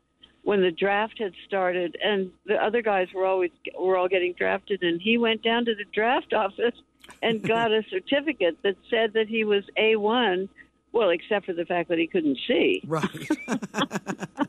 when 0.42 0.62
the 0.62 0.70
draft 0.70 1.18
had 1.18 1.32
started, 1.46 1.96
and 2.02 2.30
the 2.46 2.54
other 2.54 2.82
guys 2.82 3.08
were 3.14 3.26
always 3.26 3.50
were 3.78 3.96
all 3.96 4.08
getting 4.08 4.32
drafted, 4.34 4.82
and 4.82 5.00
he 5.00 5.18
went 5.18 5.42
down 5.42 5.64
to 5.66 5.74
the 5.74 5.84
draft 5.92 6.32
office 6.44 6.74
and 7.22 7.42
got 7.42 7.72
a 7.72 7.82
certificate 7.90 8.56
that 8.62 8.76
said 8.88 9.12
that 9.14 9.28
he 9.28 9.44
was 9.44 9.64
a 9.76 9.96
one. 9.96 10.48
Well, 10.92 11.10
except 11.10 11.46
for 11.46 11.52
the 11.52 11.64
fact 11.64 11.88
that 11.90 11.98
he 11.98 12.08
couldn't 12.08 12.38
see. 12.48 12.82
Right. 12.84 13.28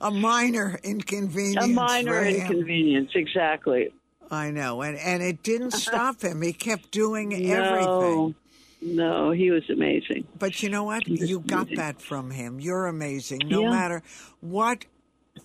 a 0.00 0.10
minor 0.10 0.78
inconvenience. 0.82 1.64
A 1.64 1.68
minor 1.68 2.24
him. 2.24 2.40
inconvenience, 2.40 3.10
exactly. 3.14 3.92
I 4.30 4.50
know, 4.50 4.82
and 4.82 4.98
and 4.98 5.22
it 5.22 5.42
didn't 5.42 5.70
stop 5.72 6.22
him. 6.22 6.42
He 6.42 6.52
kept 6.52 6.90
doing 6.90 7.30
No, 7.30 7.54
everything. 7.54 8.34
No, 8.82 9.30
he 9.30 9.50
was 9.50 9.68
amazing. 9.70 10.26
But 10.38 10.62
you 10.62 10.68
know 10.68 10.84
what? 10.84 11.06
You 11.08 11.40
got 11.40 11.62
amazing. 11.68 11.76
that 11.76 12.00
from 12.02 12.30
him. 12.30 12.60
You're 12.60 12.86
amazing. 12.86 13.40
No 13.46 13.62
Yeah. 13.62 13.70
matter 13.70 14.02
what 14.40 14.84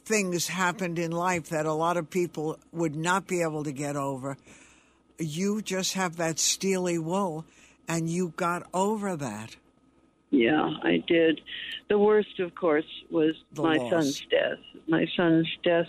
things 0.05 0.47
happened 0.47 0.97
in 0.99 1.11
life 1.11 1.49
that 1.49 1.65
a 1.65 1.73
lot 1.73 1.97
of 1.97 2.09
people 2.09 2.57
would 2.71 2.95
not 2.95 3.27
be 3.27 3.41
able 3.41 3.63
to 3.63 3.71
get 3.71 3.95
over, 3.95 4.37
you 5.19 5.61
just 5.61 5.93
have 5.93 6.15
that 6.17 6.39
steely 6.39 6.97
wool 6.97 7.45
and 7.87 8.09
you 8.09 8.33
got 8.35 8.63
over 8.73 9.15
that. 9.17 9.55
Yeah, 10.29 10.69
I 10.83 11.03
did. 11.07 11.41
The 11.89 11.99
worst, 11.99 12.39
of 12.39 12.55
course, 12.55 12.85
was 13.09 13.35
The 13.53 13.63
my 13.63 13.75
loss. 13.75 13.91
son's 13.91 14.21
death. 14.29 14.59
My 14.87 15.05
son's 15.17 15.47
death, 15.61 15.87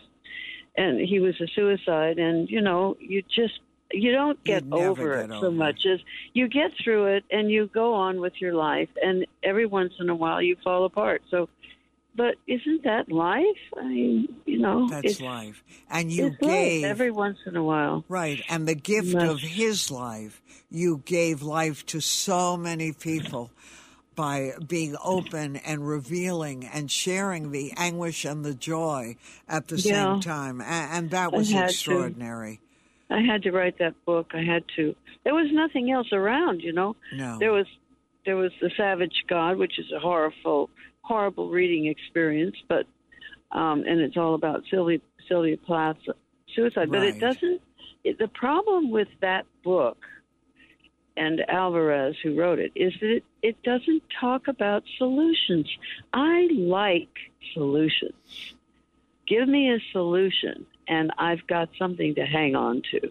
and 0.76 1.00
he 1.00 1.20
was 1.20 1.40
a 1.40 1.46
suicide. 1.54 2.18
And 2.18 2.50
you 2.50 2.60
know, 2.60 2.96
you 2.98 3.22
just 3.22 3.60
you 3.92 4.12
don't 4.12 4.42
get 4.44 4.64
You'd 4.64 4.74
over 4.74 5.16
get 5.16 5.30
it 5.30 5.32
over 5.32 5.46
so 5.46 5.50
much 5.50 5.86
as 5.86 6.00
you 6.32 6.48
get 6.48 6.72
through 6.82 7.06
it, 7.06 7.24
and 7.30 7.50
you 7.50 7.68
go 7.72 7.94
on 7.94 8.20
with 8.20 8.34
your 8.40 8.54
life. 8.54 8.88
And 9.02 9.26
every 9.42 9.66
once 9.66 9.92
in 10.00 10.08
a 10.08 10.14
while, 10.14 10.40
you 10.42 10.56
fall 10.64 10.84
apart. 10.84 11.22
So, 11.30 11.48
but 12.14 12.34
isn't 12.46 12.84
that 12.84 13.10
life? 13.10 13.44
I 13.78 13.84
mean, 13.84 14.34
you 14.46 14.58
know, 14.58 14.88
That's 14.88 15.12
it's, 15.12 15.20
life. 15.20 15.62
And 15.90 16.10
you 16.12 16.30
gave 16.40 16.84
every 16.84 17.10
once 17.10 17.38
in 17.46 17.56
a 17.56 17.62
while. 17.64 18.04
right, 18.08 18.42
and 18.48 18.66
the 18.68 18.74
gift 18.74 19.08
Yes. 19.14 19.30
of 19.30 19.40
his 19.40 19.90
life, 19.90 20.42
you 20.70 21.02
gave 21.04 21.42
life 21.42 21.84
to 21.86 22.00
so 22.00 22.56
many 22.56 22.92
people 22.92 23.50
by 24.14 24.52
being 24.68 24.94
open 25.02 25.56
and 25.56 25.88
revealing 25.88 26.66
and 26.66 26.90
sharing 26.90 27.50
the 27.50 27.72
anguish 27.78 28.26
and 28.26 28.44
the 28.44 28.52
joy 28.54 29.16
at 29.48 29.68
the 29.68 29.78
Yeah. 29.78 30.12
same 30.12 30.20
time. 30.20 30.60
A- 30.60 30.64
And, 30.64 31.08
that 31.10 31.32
was 31.32 31.50
extraordinary. 31.52 32.56
to. 32.56 32.62
I 33.12 33.20
had 33.20 33.42
to 33.42 33.52
write 33.52 33.78
that 33.78 33.94
book. 34.04 34.32
I 34.34 34.42
had 34.42 34.64
to. 34.76 34.94
There 35.24 35.34
was 35.34 35.48
nothing 35.52 35.90
else 35.90 36.12
around, 36.12 36.62
you 36.62 36.72
know. 36.72 36.96
No. 37.12 37.38
There 37.38 37.52
was 37.52 37.66
there 38.24 38.36
was 38.36 38.52
the 38.60 38.70
Savage 38.76 39.24
God, 39.28 39.56
which 39.56 39.78
is 39.78 39.86
a 39.92 39.98
horrible, 39.98 40.70
horrible 41.02 41.50
reading 41.50 41.86
experience, 41.86 42.56
but 42.68 42.86
um, 43.50 43.84
and 43.86 44.00
it's 44.00 44.16
all 44.16 44.34
about 44.34 44.62
Sylvia 44.70 44.98
Sylvia 45.28 45.56
Plath's 45.56 46.06
suicide. 46.54 46.90
But 46.90 47.04
it 47.04 47.20
doesn't. 47.20 47.60
It, 48.04 48.18
the 48.18 48.28
problem 48.28 48.90
with 48.90 49.08
that 49.20 49.46
book 49.62 49.98
and 51.16 51.42
Alvarez, 51.48 52.16
who 52.22 52.38
wrote 52.38 52.58
it, 52.58 52.72
is 52.74 52.92
that 53.00 53.16
it, 53.16 53.24
it 53.42 53.62
doesn't 53.62 54.02
talk 54.20 54.48
about 54.48 54.82
solutions. 54.98 55.68
I 56.12 56.48
like 56.52 57.10
solutions. 57.52 58.54
Give 59.26 59.48
me 59.48 59.70
a 59.70 59.78
solution, 59.92 60.66
and 60.88 61.12
I've 61.18 61.46
got 61.46 61.68
something 61.78 62.14
to 62.14 62.24
hang 62.24 62.54
on 62.54 62.82
to. 62.90 63.10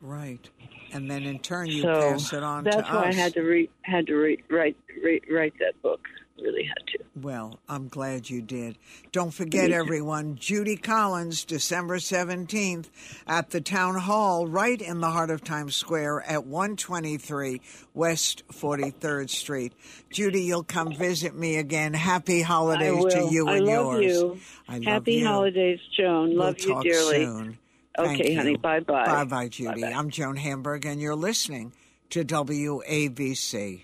Right. 0.00 0.48
And 0.92 1.10
then 1.10 1.22
in 1.22 1.38
turn 1.38 1.68
you 1.68 1.82
so 1.82 2.12
pass 2.12 2.32
it 2.32 2.42
on 2.42 2.64
that's 2.64 2.88
why 2.90 3.08
us. 3.08 3.14
I 3.14 3.18
had 3.18 3.34
to 3.34 3.42
re- 3.42 3.70
had 3.82 4.06
to 4.08 4.14
re- 4.14 4.42
write 4.50 4.76
re- 5.02 5.22
write 5.30 5.54
that 5.58 5.80
book. 5.82 6.00
Really 6.40 6.64
had 6.64 6.86
to. 6.88 6.98
Well, 7.14 7.60
I'm 7.68 7.88
glad 7.88 8.30
you 8.30 8.40
did. 8.42 8.78
Don't 9.12 9.32
forget, 9.34 9.70
everyone, 9.70 10.36
Judy 10.36 10.76
Collins, 10.76 11.44
December 11.44 11.98
17th 11.98 12.88
at 13.26 13.50
the 13.50 13.60
Town 13.60 13.96
Hall, 13.96 14.46
right 14.46 14.80
in 14.80 15.00
the 15.00 15.10
heart 15.10 15.30
of 15.30 15.44
Times 15.44 15.76
Square 15.76 16.22
at 16.22 16.46
123 16.46 17.60
West 17.94 18.42
43rd 18.50 19.28
Street. 19.28 19.74
Judy, 20.10 20.42
you'll 20.42 20.64
come 20.64 20.94
visit 20.94 21.34
me 21.36 21.56
again. 21.58 21.92
Happy 21.92 22.40
holidays 22.42 23.04
to 23.12 23.28
you 23.30 23.46
I 23.48 23.56
and 23.58 23.66
yours. 23.66 24.04
you. 24.04 24.40
I 24.68 24.74
love 24.78 24.84
Happy 24.84 25.12
you. 25.14 25.26
holidays, 25.26 25.80
Joan. 25.96 26.30
We'll 26.30 26.38
love 26.38 26.60
you 26.60 26.82
dearly. 26.82 27.24
soon. 27.26 27.58
Okay, 27.98 28.34
honey. 28.34 28.56
Bye-bye. 28.56 29.04
Bye 29.04 29.24
bye, 29.24 29.48
Judy. 29.48 29.82
Bye-bye. 29.82 29.94
I'm 29.96 30.08
Joan 30.08 30.36
Hamburg, 30.36 30.86
and 30.86 30.98
you're 31.00 31.14
listening 31.14 31.74
to 32.10 32.24
WABC. 32.24 33.82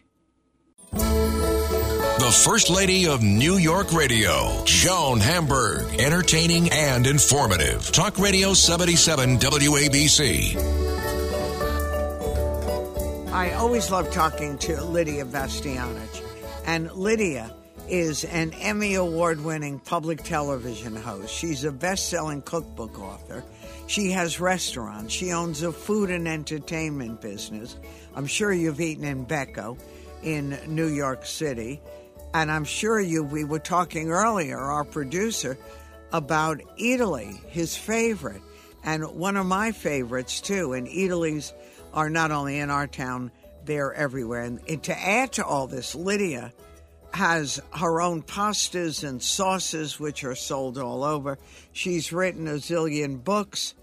The 2.29 2.35
First 2.35 2.69
Lady 2.69 3.07
of 3.07 3.23
New 3.23 3.57
York 3.57 3.91
Radio, 3.91 4.63
Joan 4.67 5.19
Hamburg. 5.19 5.99
Entertaining 5.99 6.69
and 6.73 7.07
informative. 7.07 7.91
Talk 7.91 8.19
Radio 8.19 8.53
77 8.53 9.39
WABC. 9.39 10.55
I 13.33 13.53
always 13.53 13.91
love 13.91 14.11
talking 14.11 14.59
to 14.59 14.85
Lidia 14.85 15.25
Bastianich. 15.25 16.23
And 16.67 16.93
Lidia 16.93 17.51
is 17.89 18.25
an 18.25 18.53
Emmy 18.53 18.97
Award 18.97 19.43
winning 19.43 19.79
public 19.79 20.23
television 20.23 20.97
host. 20.97 21.35
She's 21.35 21.65
a 21.65 21.73
best 21.73 22.11
selling 22.11 22.43
cookbook 22.43 22.99
author. 22.99 23.43
She 23.87 24.11
has 24.11 24.39
restaurants. 24.39 25.15
She 25.15 25.33
owns 25.33 25.63
a 25.63 25.73
food 25.73 26.11
and 26.11 26.29
entertainment 26.29 27.23
business. 27.23 27.79
I'm 28.15 28.27
sure 28.27 28.53
you've 28.53 28.83
eaten 28.83 29.05
in 29.05 29.25
Becco 29.25 29.79
in 30.23 30.59
New 30.67 30.89
York 30.89 31.25
City. 31.25 31.81
And 32.39 32.53
I'm 32.53 32.65
sure 32.65 33.01
you, 33.01 33.25
we 33.25 33.43
were 33.43 33.59
talking 33.59 34.11
earlier, 34.11 34.57
our 34.59 34.85
producer, 34.85 35.59
about 36.13 36.61
Eataly, 36.79 37.37
his 37.47 37.77
favorite, 37.77 38.41
and 38.85 39.05
one 39.07 39.37
of 39.37 39.45
my 39.45 39.73
favorites 39.73 40.41
too. 40.41 40.73
And 40.73 40.87
Eataly's 40.87 41.53
are 41.93 42.09
not 42.09 42.31
only 42.31 42.61
in 42.61 42.71
our 42.71 42.87
town, 42.87 43.33
they're 43.65 43.93
everywhere. 43.93 44.45
And 44.45 44.83
to 44.85 44.97
add 44.97 45.33
to 45.33 45.45
all 45.45 45.67
this, 45.67 45.97
Lidia 45.97 46.53
has 47.13 47.61
her 47.75 48.01
own 48.01 48.23
pastas 48.23 49.03
and 49.03 49.21
sauces, 49.21 49.99
which 49.99 50.23
are 50.23 50.37
sold 50.37 50.79
all 50.79 51.03
over. 51.03 51.39
She's 51.73 52.13
written 52.13 52.47
a 52.47 52.53
zillion 52.53 53.25
books. 53.25 53.75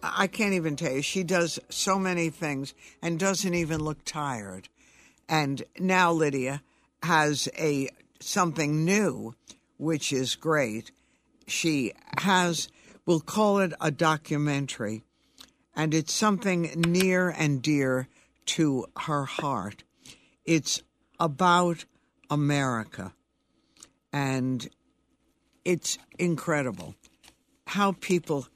I 0.00 0.28
can't 0.28 0.54
even 0.54 0.76
tell 0.76 0.92
you. 0.92 1.02
She 1.02 1.24
does 1.24 1.58
so 1.70 1.98
many 1.98 2.30
things 2.30 2.72
and 3.02 3.18
doesn't 3.18 3.54
even 3.54 3.80
look 3.80 4.04
tired. 4.04 4.68
And 5.28 5.64
now 5.76 6.12
Lidia 6.12 6.62
has 7.02 7.48
a 7.58 7.88
something 8.20 8.84
new, 8.84 9.34
which 9.76 10.12
is 10.12 10.36
great. 10.36 10.92
She 11.46 11.92
has, 12.18 12.68
we'll 13.06 13.20
call 13.20 13.58
it 13.58 13.72
a 13.80 13.90
documentary, 13.90 15.02
and 15.74 15.94
it's 15.94 16.12
something 16.12 16.70
near 16.76 17.30
and 17.30 17.62
dear 17.62 18.08
to 18.46 18.86
her 19.00 19.24
heart. 19.24 19.84
It's 20.44 20.82
about 21.18 21.84
America, 22.28 23.14
and 24.12 24.68
it's 25.64 25.98
incredible 26.18 26.94
how 27.66 27.92
people 27.92 28.48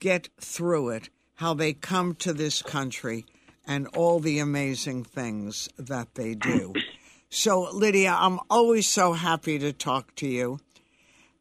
get 0.00 0.28
through 0.40 0.90
it, 0.90 1.08
how 1.36 1.54
they 1.54 1.72
come 1.72 2.14
to 2.16 2.32
this 2.32 2.62
country, 2.62 3.24
and 3.66 3.86
all 3.96 4.20
the 4.20 4.38
amazing 4.38 5.04
things 5.04 5.68
that 5.78 6.14
they 6.14 6.34
do. 6.34 6.74
So, 7.34 7.68
Lidia, 7.72 8.16
I'm 8.16 8.38
always 8.48 8.86
so 8.86 9.12
happy 9.12 9.58
to 9.58 9.72
talk 9.72 10.14
to 10.16 10.26
you. 10.28 10.60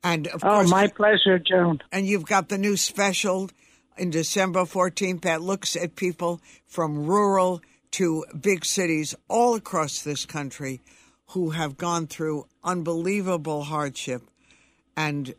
And 0.04 0.26
of 0.26 0.44
oh, 0.44 0.48
course, 0.50 0.70
my 0.72 0.88
pleasure, 0.88 1.38
Joan. 1.38 1.82
And 1.92 2.08
you've 2.08 2.26
got 2.26 2.50
the 2.50 2.58
new 2.58 2.78
special 2.78 3.52
in 3.96 4.10
December 4.10 4.62
14th 4.62 5.22
that 5.22 5.44
looks 5.44 5.76
at 5.76 5.96
people 5.96 6.42
from 6.66 7.06
rural 7.06 7.62
to 7.92 8.26
big 8.42 8.66
cities 8.66 9.14
all 9.30 9.54
across 9.54 10.02
this 10.02 10.26
country 10.26 10.82
who 11.28 11.52
have 11.52 11.78
gone 11.78 12.08
through 12.08 12.48
unbelievable 12.64 13.62
hardship 13.62 14.24
and 14.98 15.36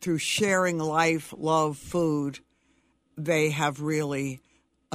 through 0.00 0.18
sharing 0.18 0.78
life, 0.78 1.34
love, 1.36 1.76
food, 1.76 2.40
they 3.18 3.50
have 3.50 3.82
really 3.82 4.40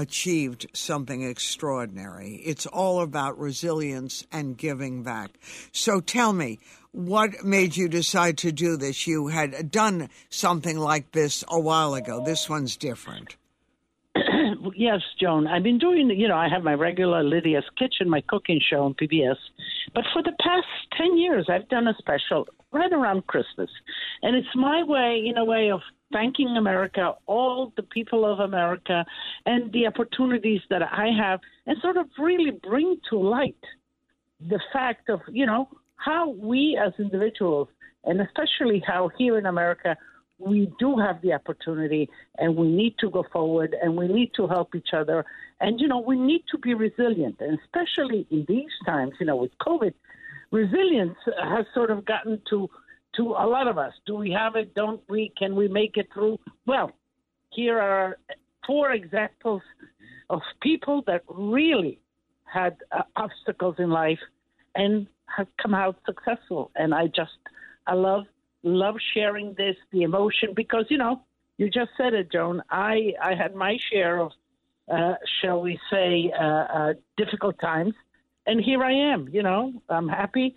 achieved 0.02 0.66
something 0.74 1.22
extraordinary. 1.22 2.42
It's 2.44 2.66
all 2.66 3.02
about 3.02 3.40
resilience 3.40 4.26
and 4.32 4.58
giving 4.58 5.04
back. 5.04 5.32
So 5.72 6.02
tell 6.02 6.34
me, 6.34 6.60
what 6.92 7.46
made 7.46 7.78
you 7.78 7.88
decide 7.88 8.38
to 8.40 8.52
do 8.52 8.76
this? 8.76 9.08
You 9.08 9.28
had 9.28 9.72
done 9.72 10.10
something 10.30 10.78
like 10.78 11.12
this 11.12 11.44
a 11.48 11.60
while 11.60 11.94
ago. 11.94 12.22
This 12.26 12.50
one's 12.50 12.76
different. 12.76 13.38
yes, 14.76 15.00
Joan. 15.20 15.48
I've 15.48 15.64
been 15.64 15.78
doing, 15.78 16.10
you 16.10 16.28
know, 16.28 16.38
I 16.38 16.50
have 16.50 16.64
my 16.64 16.74
regular 16.74 17.24
Lidia's 17.24 17.70
Kitchen, 17.80 18.10
my 18.10 18.22
cooking 18.28 18.60
show 18.60 18.84
on 18.84 18.94
PBS. 18.96 19.38
But 19.94 20.04
for 20.12 20.22
the 20.22 20.34
past 20.42 20.68
10 20.98 21.18
years, 21.18 21.48
I've 21.50 21.70
done 21.70 21.88
a 21.88 21.96
special 21.98 22.48
right 22.72 22.92
around 22.92 23.28
Christmas. 23.28 23.70
And 24.22 24.36
it's 24.36 24.56
my 24.56 24.84
way, 24.84 25.24
in 25.26 25.38
a 25.38 25.46
way, 25.46 25.72
of 25.72 25.82
thanking 26.12 26.58
America, 26.58 27.14
all 27.26 27.74
the 27.76 27.84
people 27.84 28.26
of 28.32 28.40
America, 28.40 29.06
and 29.46 29.72
the 29.74 29.88
opportunities 29.88 30.62
that 30.70 30.82
I 30.82 31.10
have, 31.18 31.40
and 31.66 31.78
sort 31.82 31.98
of 31.98 32.08
really 32.18 32.52
bring 32.52 32.98
to 33.10 33.18
light 33.18 33.64
the 34.40 34.60
fact 34.74 35.10
of, 35.10 35.22
you 35.30 35.46
know, 35.46 35.70
how 35.96 36.30
we 36.30 36.80
as 36.84 36.94
individuals, 37.00 37.68
and 38.06 38.22
especially 38.22 38.84
how 38.86 39.10
here 39.18 39.38
in 39.38 39.46
America, 39.46 39.96
we 40.40 40.72
do 40.80 40.98
have 40.98 41.22
the 41.22 41.34
opportunity 41.34 42.10
and 42.40 42.56
we 42.56 42.68
need 42.68 42.96
to 43.00 43.10
go 43.10 43.24
forward 43.32 43.76
and 43.82 43.96
we 43.96 44.08
need 44.08 44.32
to 44.36 44.48
help 44.48 44.74
each 44.76 44.90
other. 44.94 45.24
And, 45.60 45.80
you 45.80 45.88
know, 45.88 46.00
we 46.00 46.18
need 46.18 46.44
to 46.52 46.58
be 46.58 46.74
resilient. 46.74 47.38
And 47.40 47.60
especially 47.64 48.26
in 48.32 48.46
these 48.48 48.72
times, 48.86 49.14
you 49.20 49.28
know, 49.28 49.36
with 49.36 49.52
COVID, 49.62 49.94
resilience 50.52 51.18
has 51.44 51.66
sort 51.76 51.92
of 51.92 52.06
gotten 52.06 52.42
to 52.50 52.70
to 53.16 53.32
a 53.32 53.48
lot 53.48 53.68
of 53.68 53.78
us. 53.78 53.94
Do 54.06 54.16
we 54.16 54.32
have 54.32 54.56
it? 54.56 54.74
Don't 54.74 55.02
we? 55.10 55.34
Can 55.38 55.56
we 55.56 55.68
make 55.68 55.98
it 55.98 56.08
through? 56.14 56.40
Well, 56.66 56.92
here 57.52 57.80
are 57.80 58.18
four 58.66 58.92
examples 58.92 59.62
of 60.30 60.42
people 60.62 61.04
that 61.08 61.24
really 61.28 62.00
had 62.46 62.78
uh, 62.92 63.04
obstacles 63.16 63.76
in 63.80 63.90
life 63.90 64.20
and 64.76 65.08
have 65.26 65.48
come 65.62 65.74
out 65.74 65.98
successful. 66.06 66.72
And 66.76 66.94
I 66.94 67.08
just, 67.08 67.38
I 67.88 67.94
love, 67.94 68.26
love 68.64 68.96
sharing 69.14 69.54
this, 69.56 69.76
the 69.92 70.04
emotion, 70.04 70.54
because, 70.56 70.86
you 70.90 70.98
know, 70.98 71.24
you 71.58 71.70
just 71.70 71.92
said 71.98 72.14
it, 72.14 72.32
Joan. 72.32 72.62
I, 72.70 73.14
I 73.22 73.36
had 73.36 73.56
my 73.56 73.78
share 73.92 74.20
of, 74.20 74.32
uh, 74.92 75.14
shall 75.42 75.62
we 75.62 75.80
say, 75.90 76.32
uh, 76.38 76.44
uh 76.44 76.94
difficult 77.18 77.60
times. 77.60 77.94
And 78.46 78.60
here 78.60 78.84
I 78.84 78.94
am, 79.14 79.30
you 79.32 79.44
know, 79.44 79.74
I'm 79.88 80.10
happy. 80.10 80.56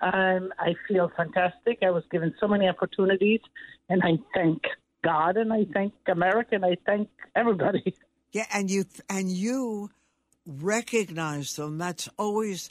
Um, 0.00 0.52
I 0.58 0.74
feel 0.86 1.10
fantastic. 1.16 1.78
I 1.82 1.90
was 1.90 2.04
given 2.10 2.34
so 2.38 2.46
many 2.46 2.68
opportunities, 2.68 3.40
and 3.88 4.02
I 4.02 4.18
thank 4.34 4.62
God, 5.02 5.36
and 5.36 5.52
I 5.52 5.66
thank 5.72 5.94
America, 6.06 6.56
and 6.56 6.64
I 6.64 6.76
thank 6.86 7.08
everybody. 7.34 7.94
Yeah, 8.32 8.44
and 8.52 8.70
you 8.70 8.84
and 9.08 9.30
you 9.30 9.88
recognize 10.44 11.56
them. 11.56 11.78
That's 11.78 12.06
always 12.18 12.68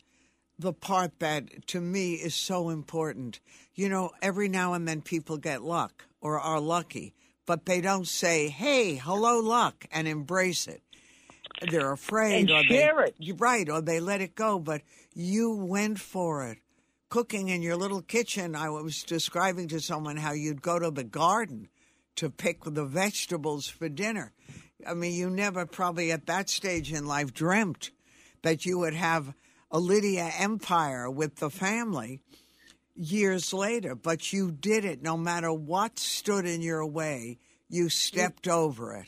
the 0.60 0.74
part 0.74 1.18
that 1.20 1.66
to 1.68 1.82
me 1.82 2.14
is 2.16 2.36
so 2.36 2.70
important. 2.70 3.40
You 3.74 3.90
know, 3.90 4.12
every 4.22 4.48
now 4.48 4.74
and 4.74 4.88
then 4.88 5.02
people 5.02 5.38
get 5.38 5.64
luck 5.64 6.06
or 6.22 6.40
are 6.40 6.60
lucky, 6.60 7.16
but 7.48 7.66
they 7.66 7.82
don't 7.82 8.08
say, 8.08 8.50
"Hey, 8.50 8.96
hello, 8.96 9.40
luck," 9.40 9.86
and 9.92 10.08
embrace 10.08 10.68
it. 10.68 10.84
They're 11.72 11.94
afraid, 11.94 12.42
and 12.42 12.52
or 12.52 12.64
share 12.66 13.06
they, 13.18 13.26
it. 13.26 13.40
Right, 13.40 13.68
or 13.68 13.82
they 13.82 14.00
let 14.00 14.22
it 14.22 14.36
go. 14.36 14.60
But 14.60 14.82
you 15.16 15.52
went 15.52 16.00
for 16.00 16.46
it 16.46 16.60
cooking 17.15 17.47
in 17.47 17.62
your 17.62 17.78
little 17.78 18.01
kitchen, 18.01 18.58
I 18.58 18.69
was 18.69 19.01
describing 19.04 19.69
to 19.69 19.80
someone 19.80 20.17
how 20.17 20.34
you'd 20.34 20.62
go 20.62 20.80
to 20.80 20.91
the 20.91 21.06
garden 21.06 21.69
to 22.17 22.30
pick 22.30 22.65
the 22.65 22.84
vegetables 22.84 23.69
for 23.69 23.88
dinner. 23.88 24.34
I 24.86 24.95
mean, 24.95 25.13
you 25.13 25.30
never 25.30 25.65
probably 25.65 26.12
at 26.12 26.25
that 26.25 26.49
stage 26.49 26.91
in 26.91 27.06
life 27.06 27.34
dreamt 27.34 27.91
that 28.41 28.65
you 28.65 28.80
would 28.80 28.95
have 28.95 29.34
a 29.71 29.80
Lidia 29.80 30.30
empire 30.38 31.10
with 31.10 31.38
the 31.38 31.49
family 31.49 32.19
years 32.97 33.54
later, 33.54 33.95
but 33.95 34.34
you 34.34 34.51
did 34.51 34.84
it 34.84 35.01
no 35.01 35.15
matter 35.15 35.54
what 35.54 35.97
stood 35.97 36.45
in 36.45 36.62
your 36.62 36.86
way, 36.86 37.39
you 37.69 37.88
stepped 37.88 38.49
over 38.49 38.93
it. 38.93 39.08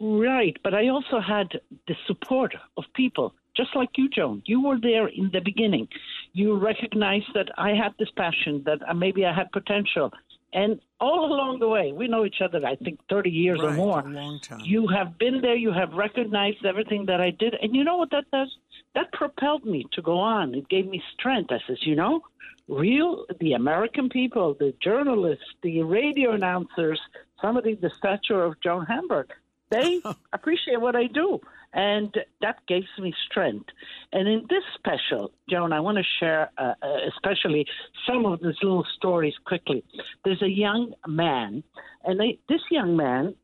Right, 0.00 0.56
but 0.64 0.74
I 0.74 0.88
also 0.88 1.20
had 1.20 1.60
the 1.86 1.94
support 2.08 2.56
of 2.76 2.82
people 2.96 3.32
just 3.56 3.76
like 3.76 3.90
you, 3.96 4.08
Joan. 4.08 4.42
You 4.46 4.62
were 4.62 4.80
there 4.80 5.08
in 5.08 5.30
the 5.32 5.40
beginning. 5.40 5.88
You 6.32 6.56
recognize 6.56 7.22
that 7.34 7.50
I 7.58 7.70
had 7.70 7.92
this 7.98 8.10
passion, 8.16 8.62
that 8.64 8.78
uh, 8.88 8.94
maybe 8.94 9.26
I 9.26 9.34
had 9.34 9.52
potential. 9.52 10.10
And 10.54 10.80
all 11.00 11.32
along 11.32 11.60
the 11.60 11.68
way, 11.68 11.92
we 11.92 12.08
know 12.08 12.26
each 12.26 12.42
other, 12.42 12.64
I 12.66 12.76
think, 12.76 13.00
30 13.08 13.30
years 13.30 13.58
right, 13.62 13.72
or 13.72 13.72
more. 13.72 14.00
A 14.00 14.08
long 14.08 14.38
time. 14.40 14.60
You 14.64 14.86
have 14.88 15.18
been 15.18 15.40
there, 15.40 15.56
you 15.56 15.72
have 15.72 15.92
recognized 15.94 16.64
everything 16.66 17.06
that 17.06 17.20
I 17.20 17.30
did. 17.30 17.54
And 17.62 17.74
you 17.74 17.84
know 17.84 17.96
what 17.96 18.10
that 18.10 18.30
does? 18.30 18.54
That 18.94 19.12
propelled 19.12 19.64
me 19.64 19.86
to 19.92 20.02
go 20.02 20.18
on. 20.18 20.54
It 20.54 20.68
gave 20.68 20.86
me 20.86 21.02
strength. 21.14 21.50
I 21.52 21.58
says, 21.66 21.78
you 21.82 21.96
know, 21.96 22.20
real, 22.68 23.24
the 23.40 23.54
American 23.54 24.10
people, 24.10 24.54
the 24.58 24.74
journalists, 24.82 25.44
the 25.62 25.82
radio 25.82 26.32
announcers, 26.32 27.00
somebody 27.40 27.74
the 27.74 27.90
stature 27.90 28.42
of 28.42 28.60
Joan 28.60 28.84
Hamburg, 28.84 29.30
they 29.70 30.02
appreciate 30.34 30.80
what 30.80 30.96
I 30.96 31.06
do 31.06 31.40
and 31.72 32.14
that 32.40 32.56
gives 32.68 32.86
me 32.98 33.14
strength. 33.30 33.70
And 34.12 34.28
in 34.28 34.46
this 34.50 34.62
special, 34.74 35.32
Joan, 35.48 35.72
I 35.72 35.80
want 35.80 35.98
to 35.98 36.04
share 36.20 36.50
uh, 36.58 36.74
uh, 36.82 36.96
especially 37.08 37.66
some 38.06 38.26
of 38.26 38.40
these 38.40 38.54
little 38.62 38.86
stories 38.96 39.34
quickly. 39.44 39.84
There's 40.24 40.42
a 40.42 40.50
young 40.50 40.94
man, 41.06 41.62
and 42.04 42.20
they, 42.20 42.38
this 42.48 42.60
young 42.70 42.96
man 42.96 43.34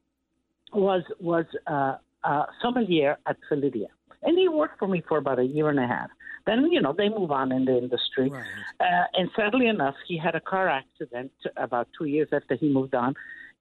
was 0.73 1.03
was 1.21 1.47
uh, 1.67 1.97
uh, 2.25 2.45
sommelier 2.61 3.17
at 3.27 3.37
Felidia. 3.49 3.89
And 4.23 4.37
he 4.37 4.49
worked 4.49 4.79
for 4.79 4.89
me 4.89 5.03
for 5.09 5.19
about 5.19 5.39
a 5.39 5.45
year 5.45 5.69
and 5.71 5.79
a 5.79 5.87
half. 5.87 6.11
Then, 6.45 6.67
you 6.73 6.81
know, 6.81 6.93
they 6.97 7.09
move 7.09 7.31
on 7.31 7.53
in 7.53 7.67
the 7.67 7.77
industry. 7.79 8.31
Right. 8.31 8.45
Uh, 8.81 9.05
and 9.15 9.31
sadly 9.37 9.69
enough, 9.69 9.95
he 10.07 10.19
had 10.19 10.35
a 10.35 10.41
car 10.41 10.69
accident 10.69 11.31
about 11.57 11.89
two 11.97 12.07
years 12.07 12.29
after 12.33 12.57
he 12.57 12.69
moved 12.69 12.95
on 12.95 13.15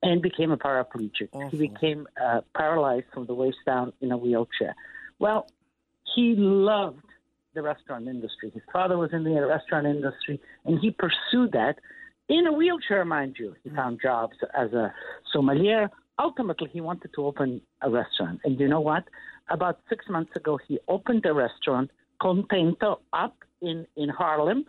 and 0.04 0.22
became 0.22 0.52
a 0.52 0.58
paraplegic. 0.58 1.30
Awful. 1.34 1.50
He 1.50 1.58
became 1.58 2.08
uh, 2.24 2.42
paralyzed 2.56 3.08
from 3.14 3.26
the 3.26 3.34
waist 3.34 3.58
down 3.66 3.94
in 4.02 4.12
a 4.12 4.18
wheelchair. 4.18 4.76
Well, 5.20 5.50
he 6.16 6.36
loved 6.38 7.04
the 7.54 7.62
restaurant 7.62 8.08
industry. 8.08 8.52
His 8.54 8.64
father 8.72 8.98
was 8.98 9.12
in 9.14 9.24
the 9.24 9.46
restaurant 9.46 9.88
industry, 9.88 10.40
and 10.66 10.80
he 10.80 10.92
pursued 10.92 11.52
that 11.54 11.78
in 12.30 12.46
a 12.46 12.52
wheelchair, 12.52 13.06
mind 13.06 13.38
you. 13.40 13.56
He 13.64 13.70
found 13.70 14.00
jobs 14.02 14.36
as 14.54 14.74
a 14.74 14.94
sommelier. 15.32 15.90
Ultimately, 16.20 16.70
he 16.72 16.82
wanted 16.82 17.12
to 17.16 17.26
open 17.26 17.62
a 17.82 17.90
restaurant. 17.90 18.42
And 18.44 18.60
you 18.60 18.68
know 18.68 18.82
what? 18.82 19.06
About 19.50 19.80
six 19.88 20.06
months 20.10 20.36
ago, 20.36 20.60
he 20.68 20.80
opened 20.88 21.26
a 21.26 21.34
restaurant, 21.34 21.90
Contento, 22.22 23.00
up 23.14 23.36
in, 23.62 23.88
in 23.96 24.10
Harlem. 24.10 24.66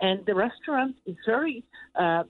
And 0.00 0.24
the 0.24 0.34
restaurant 0.34 0.96
is 1.04 1.16
very, 1.26 1.64
uh, 1.96 2.24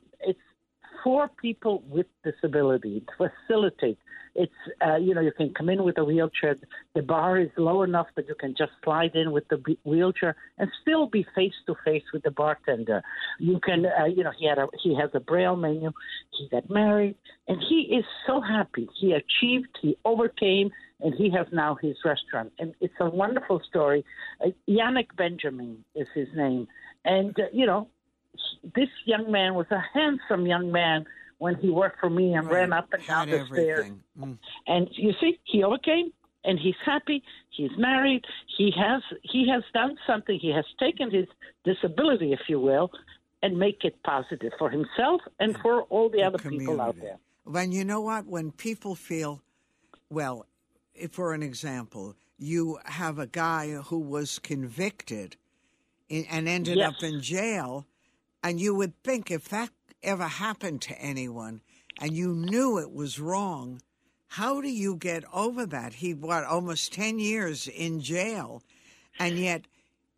for 1.03 1.29
people 1.41 1.83
with 1.89 2.07
disability, 2.25 3.05
to 3.19 3.31
facilitate. 3.49 3.99
It's, 4.35 4.53
uh, 4.87 4.97
you 4.97 5.15
know, 5.15 5.21
you 5.21 5.33
can 5.33 5.53
come 5.53 5.69
in 5.69 5.85
with 5.85 5.99
a 5.99 6.05
wheelchair. 6.05 6.57
The 6.95 7.03
bar 7.03 7.39
is 7.39 7.51
low 7.59 7.83
enough 7.83 8.07
that 8.17 8.27
you 8.29 8.35
can 8.35 8.55
just 8.57 8.73
slide 8.83 9.15
in 9.15 9.31
with 9.31 9.47
the 9.49 9.77
wheelchair 9.85 10.37
and 10.59 10.71
still 10.81 11.07
be 11.07 11.27
face 11.35 11.53
to 11.67 11.75
face 11.85 12.05
with 12.15 12.23
the 12.23 12.31
bartender. 12.31 13.03
You 13.39 13.61
can, 13.61 13.85
uh, 13.85 14.07
you 14.07 14.25
know, 14.25 14.33
he 14.39 14.47
had 14.47 14.59
a, 14.59 14.69
he 14.83 14.97
has 14.97 15.11
a 15.13 15.21
braille 15.21 15.57
menu. 15.57 15.93
He 16.31 16.49
got 16.49 16.71
married 16.71 17.15
and 17.47 17.59
he 17.69 17.95
is 17.95 18.05
so 18.27 18.41
happy. 18.41 18.89
He 18.99 19.13
achieved, 19.13 19.69
he 19.83 19.99
overcame, 20.05 20.71
and 21.01 21.15
he 21.15 21.31
has 21.31 21.47
now 21.53 21.77
his 21.83 21.97
restaurant. 22.05 22.53
And 22.59 22.75
it's 22.81 22.95
a 23.01 23.11
wonderful 23.11 23.61
story. 23.69 24.05
Uh, 24.41 24.51
Yannick 24.69 25.15
Benjamin 25.17 25.85
is 25.95 26.07
his 26.15 26.29
name. 26.35 26.69
And, 27.05 27.39
uh, 27.39 27.45
you 27.53 27.67
know, 27.67 27.89
this 28.75 28.89
young 29.05 29.31
man 29.31 29.55
was 29.55 29.67
a 29.71 29.83
handsome 29.93 30.47
young 30.47 30.71
man 30.73 31.05
when 31.39 31.57
he 31.57 31.71
worked 31.71 31.99
for 32.01 32.09
me 32.11 32.35
and 32.35 32.47
Right. 32.47 32.61
ran 32.61 32.73
up 32.73 32.93
and 32.93 33.05
down 33.07 33.29
the 33.29 33.45
stairs. 33.47 33.81
everything. 33.81 34.03
Mm. 34.19 34.39
And 34.67 34.89
you 34.93 35.13
see, 35.21 35.39
he 35.45 35.65
overcame, 35.65 36.13
and 36.45 36.59
he's 36.59 36.77
happy. 36.85 37.23
He's 37.51 37.71
married. 37.77 38.25
He 38.57 38.71
has 38.77 39.03
he 39.23 39.49
has 39.49 39.63
done 39.75 39.99
something. 40.07 40.39
He 40.39 40.51
has 40.51 40.65
taken 40.79 41.11
his 41.11 41.27
disability, 41.65 42.33
if 42.33 42.41
you 42.49 42.61
will, 42.61 42.91
and 43.43 43.59
make 43.59 43.85
it 43.85 44.01
positive 44.05 44.53
for 44.59 44.71
himself 44.71 45.21
and 45.41 45.57
for 45.59 45.83
all 45.85 46.09
the, 46.09 46.23
other 46.23 46.39
people 46.39 46.81
out 46.81 46.97
there. 47.01 47.19
When 47.45 47.73
you 47.73 47.85
know 47.85 48.01
what, 48.01 48.27
when 48.27 48.53
people 48.53 48.95
feel, 48.95 49.43
well, 50.11 50.47
for 51.11 51.35
an 51.35 51.43
example, 51.43 52.15
you 52.39 52.79
have 52.85 53.19
a 53.19 53.27
guy 53.27 53.71
who 53.71 53.99
was 53.99 54.39
convicted 54.39 55.37
in, 56.09 56.25
and 56.31 56.49
ended 56.49 56.79
Yes. 56.79 56.95
up 56.97 57.03
in 57.03 57.21
jail, 57.21 57.87
and 58.43 58.61
you 58.61 58.75
would 58.75 59.01
think 59.03 59.31
if 59.31 59.49
that 59.49 59.71
ever 60.03 60.27
happened 60.27 60.83
to 60.83 60.99
anyone 61.01 61.61
and 62.01 62.17
you 62.17 62.35
knew 62.35 62.79
it 62.79 62.93
was 62.93 63.21
wrong, 63.21 63.81
how 64.29 64.61
do 64.61 64.69
you 64.69 64.97
get 64.97 65.25
over 65.33 65.67
that? 65.67 65.95
He, 65.95 66.15
what, 66.15 66.45
almost 66.45 66.93
10 66.93 67.19
years 67.19 67.69
in 67.69 68.01
jail, 68.01 68.63
and 69.19 69.39
yet 69.39 69.67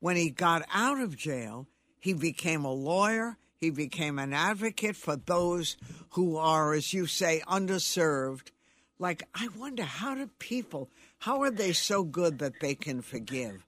when 0.01 0.17
he 0.17 0.31
got 0.31 0.63
out 0.73 1.01
of 1.01 1.17
jail, 1.17 1.67
he 1.99 2.13
became 2.13 2.65
a 2.65 2.73
lawyer. 2.73 3.39
He 3.57 3.71
became 3.71 4.19
an 4.19 4.33
advocate 4.33 4.95
for 4.95 5.17
those 5.17 5.77
who 6.11 6.37
are, 6.37 6.75
as 6.75 6.93
you 6.93 7.07
say, 7.07 7.43
underserved. 7.49 8.49
Like, 8.99 9.27
I 9.35 9.49
wonder 9.57 9.83
how 9.83 10.15
do 10.15 10.29
people, 10.39 10.91
how 11.21 11.41
are 11.43 11.51
they 11.51 11.73
so 11.73 12.05
good 12.05 12.39
that 12.39 12.61
they 12.61 12.75
can 12.75 13.01
forgive? 13.01 13.65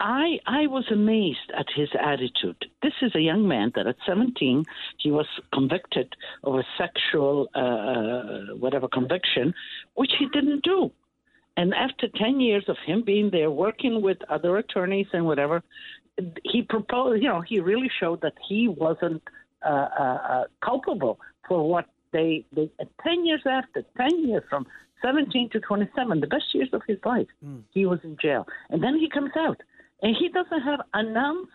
I 0.00 0.38
I 0.46 0.66
was 0.66 0.84
amazed 0.90 1.50
at 1.56 1.66
his 1.74 1.88
attitude. 2.00 2.66
This 2.82 2.92
is 3.00 3.14
a 3.14 3.20
young 3.20 3.46
man 3.46 3.72
that 3.76 3.86
at 3.86 3.96
17 4.06 4.64
he 4.98 5.10
was 5.10 5.26
convicted 5.52 6.14
of 6.42 6.56
a 6.56 6.64
sexual 6.76 7.48
uh, 7.54 7.58
uh, 7.58 8.40
whatever 8.58 8.88
conviction, 8.88 9.54
which 9.94 10.12
he 10.18 10.26
didn't 10.32 10.64
do. 10.64 10.90
And 11.56 11.72
after 11.72 12.08
10 12.08 12.40
years 12.40 12.64
of 12.68 12.76
him 12.84 13.02
being 13.02 13.30
there, 13.30 13.50
working 13.50 14.02
with 14.02 14.18
other 14.28 14.56
attorneys 14.56 15.06
and 15.12 15.24
whatever, 15.24 15.62
he 16.42 16.62
proposed. 16.62 17.22
You 17.22 17.28
know, 17.28 17.40
he 17.40 17.60
really 17.60 17.90
showed 18.00 18.20
that 18.22 18.34
he 18.48 18.66
wasn't 18.66 19.22
uh, 19.64 19.88
uh, 19.98 20.18
uh, 20.28 20.44
culpable 20.64 21.20
for 21.46 21.68
what 21.68 21.86
they 22.12 22.44
they. 22.52 22.68
uh, 22.80 22.84
10 23.04 23.24
years 23.24 23.42
after, 23.46 23.84
10 23.96 24.28
years 24.28 24.42
from 24.50 24.66
17 25.02 25.50
to 25.50 25.60
27, 25.60 26.20
the 26.20 26.26
best 26.26 26.52
years 26.52 26.70
of 26.72 26.82
his 26.88 26.98
life, 27.04 27.28
he 27.70 27.86
was 27.86 28.00
in 28.02 28.16
jail, 28.20 28.46
and 28.70 28.82
then 28.82 28.98
he 28.98 29.08
comes 29.08 29.30
out 29.36 29.60
and 30.04 30.14
he 30.16 30.28
doesn't 30.28 30.60
have 30.60 30.80
an 30.92 31.16
ounce 31.16 31.48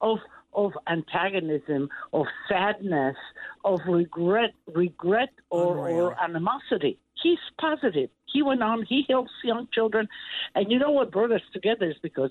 of 0.00 0.18
of 0.56 0.70
antagonism, 0.86 1.88
of 2.12 2.26
sadness, 2.48 3.16
of 3.64 3.80
regret, 3.88 4.50
regret 4.72 5.30
or, 5.50 5.88
or 5.88 6.22
animosity. 6.22 6.96
He's 7.20 7.40
positive. 7.60 8.08
He 8.32 8.40
went 8.40 8.62
on. 8.62 8.86
He 8.88 9.04
helps 9.08 9.32
young 9.42 9.66
children, 9.72 10.06
and 10.54 10.70
you 10.70 10.78
know 10.78 10.92
what 10.92 11.10
brought 11.10 11.32
us 11.32 11.40
together 11.52 11.90
is 11.90 11.96
because 12.02 12.30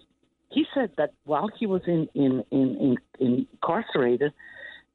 he 0.50 0.64
said 0.74 0.92
that 0.98 1.14
while 1.26 1.50
he 1.60 1.66
was 1.66 1.82
in 1.86 2.08
in 2.14 2.46
in, 2.52 2.98
in 3.20 3.48
incarcerated, 3.52 4.32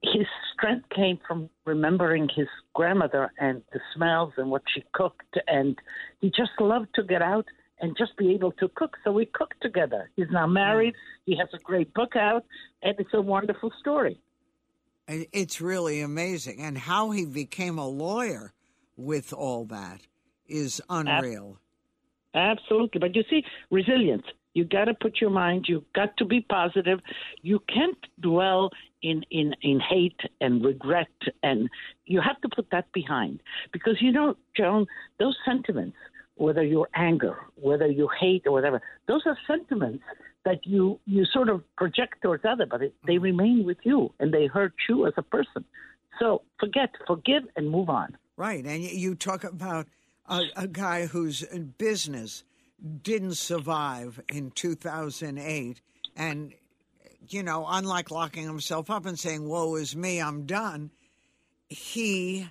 his 0.03 0.27
strength 0.55 0.89
came 0.89 1.19
from 1.27 1.51
remembering 1.67 2.31
his 2.35 2.49
grandmother 2.73 3.31
and 3.39 3.63
the 3.75 3.81
smells 3.95 4.33
and 4.39 4.51
what 4.51 4.63
she 4.73 4.83
cooked, 4.95 5.37
and 5.49 5.77
he 6.21 6.31
just 6.31 6.53
loved 6.61 6.89
to 6.95 7.03
get 7.03 7.21
out 7.21 7.47
and 7.81 7.97
just 7.97 8.17
be 8.17 8.35
able 8.35 8.53
to 8.53 8.69
cook. 8.75 8.97
So 9.05 9.13
we 9.13 9.27
cook 9.27 9.55
together. 9.61 10.11
He's 10.17 10.31
now 10.31 10.47
married. 10.47 10.95
Mm. 10.95 11.25
He 11.27 11.37
has 11.37 11.49
a 11.55 11.59
great 11.59 11.93
book 11.95 12.17
out, 12.17 12.45
and 12.83 12.95
it's 12.99 13.15
a 13.15 13.21
wonderful 13.21 13.73
story. 13.81 14.21
And 15.07 15.27
It's 15.33 15.61
really 15.61 16.01
amazing. 16.01 16.61
And 16.61 16.77
how 16.77 17.11
he 17.11 17.25
became 17.25 17.79
a 17.79 17.89
lawyer 17.89 18.53
with 18.97 19.33
all 19.33 19.65
that 19.67 20.01
is 20.47 20.81
unreal. 20.91 21.59
Absolutely. 22.35 22.99
But 22.99 23.15
you 23.17 23.25
see, 23.31 23.43
resilience. 23.71 24.25
You 24.55 24.65
got 24.65 24.87
to 24.87 24.95
put 24.95 25.21
your 25.21 25.31
mind. 25.31 25.67
You 25.69 25.85
got 25.95 26.17
to 26.17 26.25
be 26.25 26.41
positive. 26.41 27.01
You 27.43 27.61
can't 27.73 27.99
dwell 28.21 28.71
in, 29.03 29.23
in 29.31 29.55
in 29.63 29.81
hate 29.81 30.19
and 30.41 30.65
regret, 30.65 31.07
and 31.43 31.69
you 32.07 32.21
have 32.21 32.41
to 32.41 32.49
put 32.55 32.69
that 32.73 32.91
behind 32.93 33.41
because 33.73 33.97
you 34.01 34.11
know, 34.11 34.35
Joan, 34.57 34.87
those 35.19 35.37
sentiments, 35.45 35.97
whether 36.39 36.63
you're 36.63 36.89
anger, 36.95 37.37
whether 37.57 37.87
you 37.87 38.09
hate 38.19 38.43
or 38.47 38.53
whatever, 38.53 38.81
those 39.07 39.23
are 39.27 39.37
sentiments 39.47 40.05
that 40.45 40.67
you 40.67 40.99
you 41.05 41.25
sort 41.27 41.49
of 41.49 41.63
project 41.77 42.23
towards 42.23 42.45
other, 42.45 42.65
but 42.65 42.83
it, 42.83 42.95
they 43.07 43.15
mm-hmm. 43.15 43.25
remain 43.25 43.65
with 43.65 43.79
you 43.83 44.13
and 44.19 44.33
they 44.33 44.47
hurt 44.47 44.73
you 44.89 45.07
as 45.07 45.13
a 45.17 45.23
person. 45.23 45.65
So 46.19 46.43
forget, 46.59 46.91
forgive, 47.07 47.45
and 47.57 47.71
move 47.71 47.89
on. 47.89 48.17
Right. 48.37 48.65
And 48.65 48.83
you 48.83 49.15
talk 49.15 49.45
about 49.45 49.87
a, 50.27 50.43
a 50.57 50.67
guy 50.67 51.07
whose 51.07 51.45
business 51.79 52.45
didn't 53.03 53.35
survive 53.35 54.21
in 54.33 54.51
2008. 54.53 55.81
And, 56.17 56.55
you 57.29 57.43
know, 57.43 57.67
unlike 57.69 58.11
locking 58.11 58.45
himself 58.45 58.91
up 58.91 59.07
and 59.07 59.19
saying, 59.19 59.49
woe 59.49 59.75
is 59.77 59.97
me, 59.97 60.21
I'm 60.21 60.47
done, 60.47 60.91
he 61.69 62.49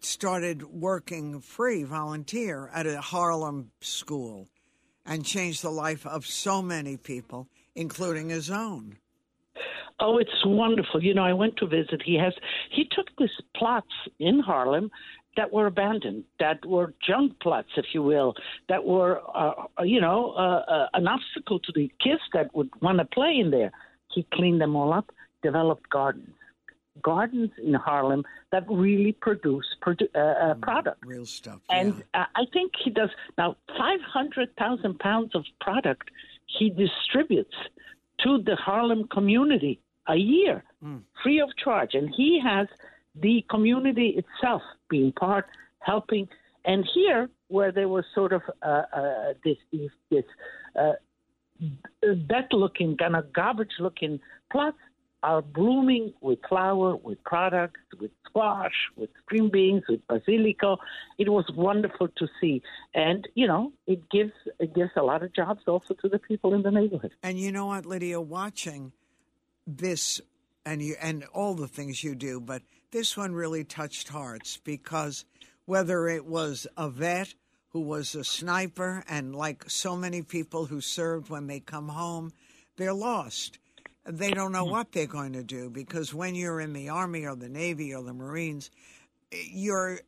started 0.00 0.62
working 0.62 1.40
free, 1.40 1.82
volunteer 1.84 2.70
at 2.74 2.86
a 2.86 3.00
Harlem 3.00 3.70
school 3.80 4.48
and 5.04 5.24
changed 5.24 5.62
the 5.62 5.70
life 5.70 6.06
of 6.06 6.26
so 6.26 6.60
many 6.60 6.96
people, 6.96 7.48
including 7.74 8.28
his 8.28 8.50
own. 8.50 8.98
Oh, 9.98 10.18
it's 10.18 10.44
wonderful. 10.44 11.02
You 11.02 11.14
know, 11.14 11.24
I 11.24 11.32
went 11.32 11.56
to 11.58 11.66
visit. 11.66 12.02
He 12.04 12.16
has 12.16 12.34
he 12.70 12.84
took 12.90 13.06
these 13.18 13.30
plots 13.56 13.92
in 14.18 14.40
Harlem 14.40 14.90
that 15.36 15.52
were 15.52 15.66
abandoned, 15.66 16.24
that 16.40 16.64
were 16.66 16.94
junk 17.06 17.38
plots, 17.40 17.68
if 17.76 17.86
you 17.92 18.02
will, 18.02 18.34
that 18.68 18.84
were 18.84 19.20
uh, 19.34 19.52
you 19.84 20.00
know 20.00 20.32
uh, 20.36 20.64
uh, 20.70 20.86
an 20.94 21.08
obstacle 21.08 21.60
to 21.60 21.72
the 21.74 21.90
kids 22.02 22.20
that 22.34 22.54
would 22.54 22.70
want 22.82 22.98
to 22.98 23.04
play 23.06 23.38
in 23.38 23.50
there. 23.50 23.72
He 24.12 24.26
cleaned 24.34 24.60
them 24.60 24.76
all 24.76 24.92
up, 24.92 25.10
developed 25.42 25.88
gardens, 25.88 26.34
gardens 27.02 27.50
in 27.62 27.74
Harlem 27.74 28.24
that 28.52 28.64
really 28.68 29.12
produce 29.12 29.66
produ- 29.82 30.14
uh, 30.14 30.18
uh, 30.18 30.54
product. 30.54 31.04
Real 31.04 31.26
stuff. 31.26 31.60
And 31.70 32.02
uh, 32.14 32.24
I 32.34 32.44
think 32.52 32.72
he 32.82 32.90
does 32.90 33.10
now 33.38 33.56
500,000 33.76 34.98
pounds 34.98 35.34
of 35.34 35.44
product 35.60 36.10
he 36.46 36.70
distributes 36.70 37.54
to 38.22 38.38
the 38.42 38.56
Harlem 38.56 39.08
community 39.08 39.80
a 40.08 40.16
year 40.16 40.64
free 41.22 41.40
of 41.40 41.50
charge. 41.62 41.94
And 41.94 42.12
he 42.16 42.40
has 42.42 42.68
the 43.14 43.44
community 43.50 44.20
itself 44.20 44.62
being 44.88 45.12
part, 45.12 45.46
helping. 45.80 46.28
And 46.64 46.86
here, 46.94 47.28
where 47.48 47.72
there 47.72 47.88
was 47.88 48.04
sort 48.14 48.32
of 48.32 48.42
uh, 48.62 48.82
uh, 48.92 49.34
this, 49.44 49.56
this, 49.72 49.90
this 50.10 50.24
uh, 50.78 50.92
dead 52.00 52.48
looking, 52.52 52.96
kind 52.96 53.16
of 53.16 53.32
garbage 53.32 53.72
looking 53.78 54.20
plots, 54.50 54.78
are 55.22 55.42
blooming 55.42 56.12
with 56.20 56.38
flower, 56.48 56.96
with 56.96 57.22
products, 57.24 57.80
with 57.98 58.10
squash, 58.28 58.74
with 58.96 59.10
green 59.26 59.50
beans, 59.50 59.82
with 59.88 60.06
basilico. 60.08 60.76
It 61.18 61.28
was 61.28 61.44
wonderful 61.54 62.08
to 62.08 62.28
see, 62.40 62.62
and 62.94 63.26
you 63.34 63.46
know, 63.46 63.72
it 63.86 64.08
gives 64.10 64.32
it 64.58 64.74
gives 64.74 64.90
a 64.96 65.02
lot 65.02 65.22
of 65.22 65.34
jobs 65.34 65.62
also 65.66 65.94
to 65.94 66.08
the 66.08 66.18
people 66.18 66.54
in 66.54 66.62
the 66.62 66.70
neighborhood. 66.70 67.12
And 67.22 67.38
you 67.38 67.50
know 67.52 67.66
what, 67.66 67.86
Lidia, 67.86 68.20
watching 68.20 68.92
this 69.66 70.20
and 70.64 70.82
you 70.82 70.96
and 71.00 71.24
all 71.32 71.54
the 71.54 71.68
things 71.68 72.04
you 72.04 72.14
do, 72.14 72.40
but 72.40 72.62
this 72.90 73.16
one 73.16 73.32
really 73.32 73.64
touched 73.64 74.08
hearts 74.08 74.58
because 74.58 75.24
whether 75.64 76.08
it 76.08 76.26
was 76.26 76.66
a 76.76 76.88
vet 76.88 77.34
who 77.70 77.80
was 77.80 78.14
a 78.14 78.24
sniper 78.24 79.04
and 79.08 79.34
like 79.34 79.68
so 79.68 79.96
many 79.96 80.22
people 80.22 80.66
who 80.66 80.80
served 80.80 81.28
when 81.28 81.46
they 81.46 81.60
come 81.60 81.88
home, 81.88 82.32
they're 82.76 82.94
lost. 82.94 83.58
They 84.08 84.30
don't 84.30 84.52
know 84.52 84.64
hmm. 84.64 84.70
what 84.70 84.92
they're 84.92 85.06
going 85.06 85.32
to 85.32 85.42
do 85.42 85.70
because 85.70 86.14
when 86.14 86.34
you're 86.34 86.60
in 86.60 86.72
the 86.72 86.88
Army 86.88 87.26
or 87.26 87.34
the 87.34 87.48
Navy 87.48 87.94
or 87.94 88.02
the 88.02 88.14
Marines, 88.14 88.70
you're 89.30 90.00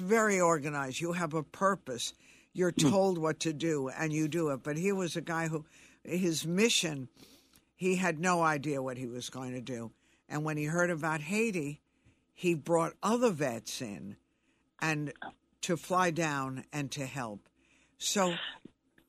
very 0.00 0.40
organized. 0.40 1.00
You 1.00 1.12
have 1.12 1.34
a 1.34 1.42
purpose. 1.42 2.14
You're 2.52 2.72
hmm. 2.72 2.90
told 2.90 3.18
what 3.18 3.40
to 3.40 3.52
do 3.52 3.88
and 3.88 4.12
you 4.12 4.28
do 4.28 4.50
it. 4.50 4.62
But 4.62 4.76
he 4.76 4.92
was 4.92 5.16
a 5.16 5.20
guy 5.20 5.48
who, 5.48 5.64
his 6.04 6.46
mission, 6.46 7.08
he 7.74 7.96
had 7.96 8.18
no 8.18 8.42
idea 8.42 8.82
what 8.82 8.96
he 8.96 9.06
was 9.06 9.28
going 9.30 9.52
to 9.52 9.60
do. 9.60 9.92
And 10.28 10.44
when 10.44 10.56
he 10.56 10.64
heard 10.64 10.90
about 10.90 11.20
Haiti, 11.20 11.80
he 12.32 12.54
brought 12.54 12.94
other 13.02 13.30
vets 13.30 13.82
in 13.82 14.16
and 14.80 15.12
to 15.62 15.76
fly 15.76 16.10
down 16.10 16.64
and 16.72 16.90
to 16.92 17.06
help. 17.06 17.48
So 17.98 18.34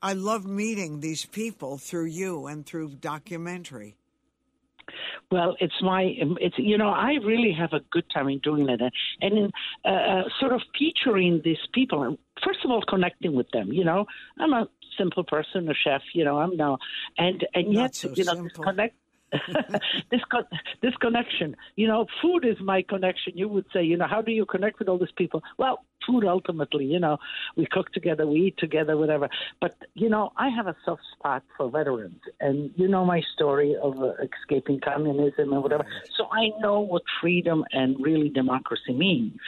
I 0.01 0.13
love 0.13 0.45
meeting 0.45 0.99
these 0.99 1.25
people 1.25 1.77
through 1.77 2.07
you 2.07 2.45
and 2.45 2.65
through 2.65 2.95
documentary. 2.95 3.95
Well, 5.31 5.55
it's 5.59 5.81
my, 5.81 6.13
it's 6.39 6.55
you 6.57 6.77
know, 6.77 6.89
I 6.89 7.13
really 7.23 7.53
have 7.57 7.73
a 7.73 7.81
good 7.91 8.05
time 8.13 8.29
in 8.29 8.39
doing 8.39 8.69
it, 8.69 8.81
and 9.21 9.37
in 9.37 9.51
uh, 9.85 9.89
uh, 9.89 10.23
sort 10.39 10.53
of 10.53 10.61
featuring 10.77 11.41
these 11.43 11.57
people. 11.73 12.03
And 12.03 12.17
First 12.43 12.59
of 12.65 12.71
all, 12.71 12.81
connecting 12.81 13.35
with 13.35 13.49
them. 13.51 13.71
You 13.71 13.83
know, 13.83 14.05
I'm 14.39 14.53
a 14.53 14.67
simple 14.97 15.23
person, 15.23 15.69
a 15.69 15.73
chef. 15.73 16.01
You 16.13 16.25
know, 16.25 16.39
I'm 16.39 16.57
now, 16.57 16.77
and 17.17 17.45
and 17.53 17.73
yet, 17.73 17.95
so 17.95 18.11
you 18.15 18.25
know, 18.25 18.47
connect. 18.63 18.95
this 20.11 20.21
con- 20.29 20.47
this 20.81 20.95
connection, 20.97 21.55
you 21.75 21.87
know, 21.87 22.05
food 22.21 22.45
is 22.45 22.57
my 22.61 22.81
connection. 22.81 23.33
You 23.35 23.47
would 23.47 23.65
say, 23.73 23.83
you 23.83 23.97
know, 23.97 24.07
how 24.07 24.21
do 24.21 24.31
you 24.31 24.45
connect 24.45 24.79
with 24.79 24.87
all 24.87 24.97
these 24.97 25.11
people? 25.15 25.41
Well, 25.57 25.85
food 26.05 26.25
ultimately, 26.25 26.85
you 26.85 26.99
know, 26.99 27.17
we 27.55 27.65
cook 27.65 27.91
together, 27.91 28.27
we 28.27 28.47
eat 28.47 28.57
together, 28.57 28.97
whatever. 28.97 29.29
But 29.59 29.75
you 29.93 30.09
know, 30.09 30.31
I 30.37 30.49
have 30.49 30.67
a 30.67 30.75
soft 30.85 31.03
spot 31.17 31.43
for 31.57 31.69
veterans, 31.69 32.21
and 32.39 32.71
you 32.75 32.87
know 32.87 33.05
my 33.05 33.21
story 33.33 33.75
of 33.81 33.99
uh, 33.99 34.13
escaping 34.21 34.79
communism 34.79 35.53
and 35.53 35.63
whatever. 35.63 35.85
So 36.17 36.27
I 36.31 36.49
know 36.59 36.79
what 36.79 37.03
freedom 37.21 37.63
and 37.71 37.95
really 37.99 38.29
democracy 38.29 38.93
means. 38.93 39.39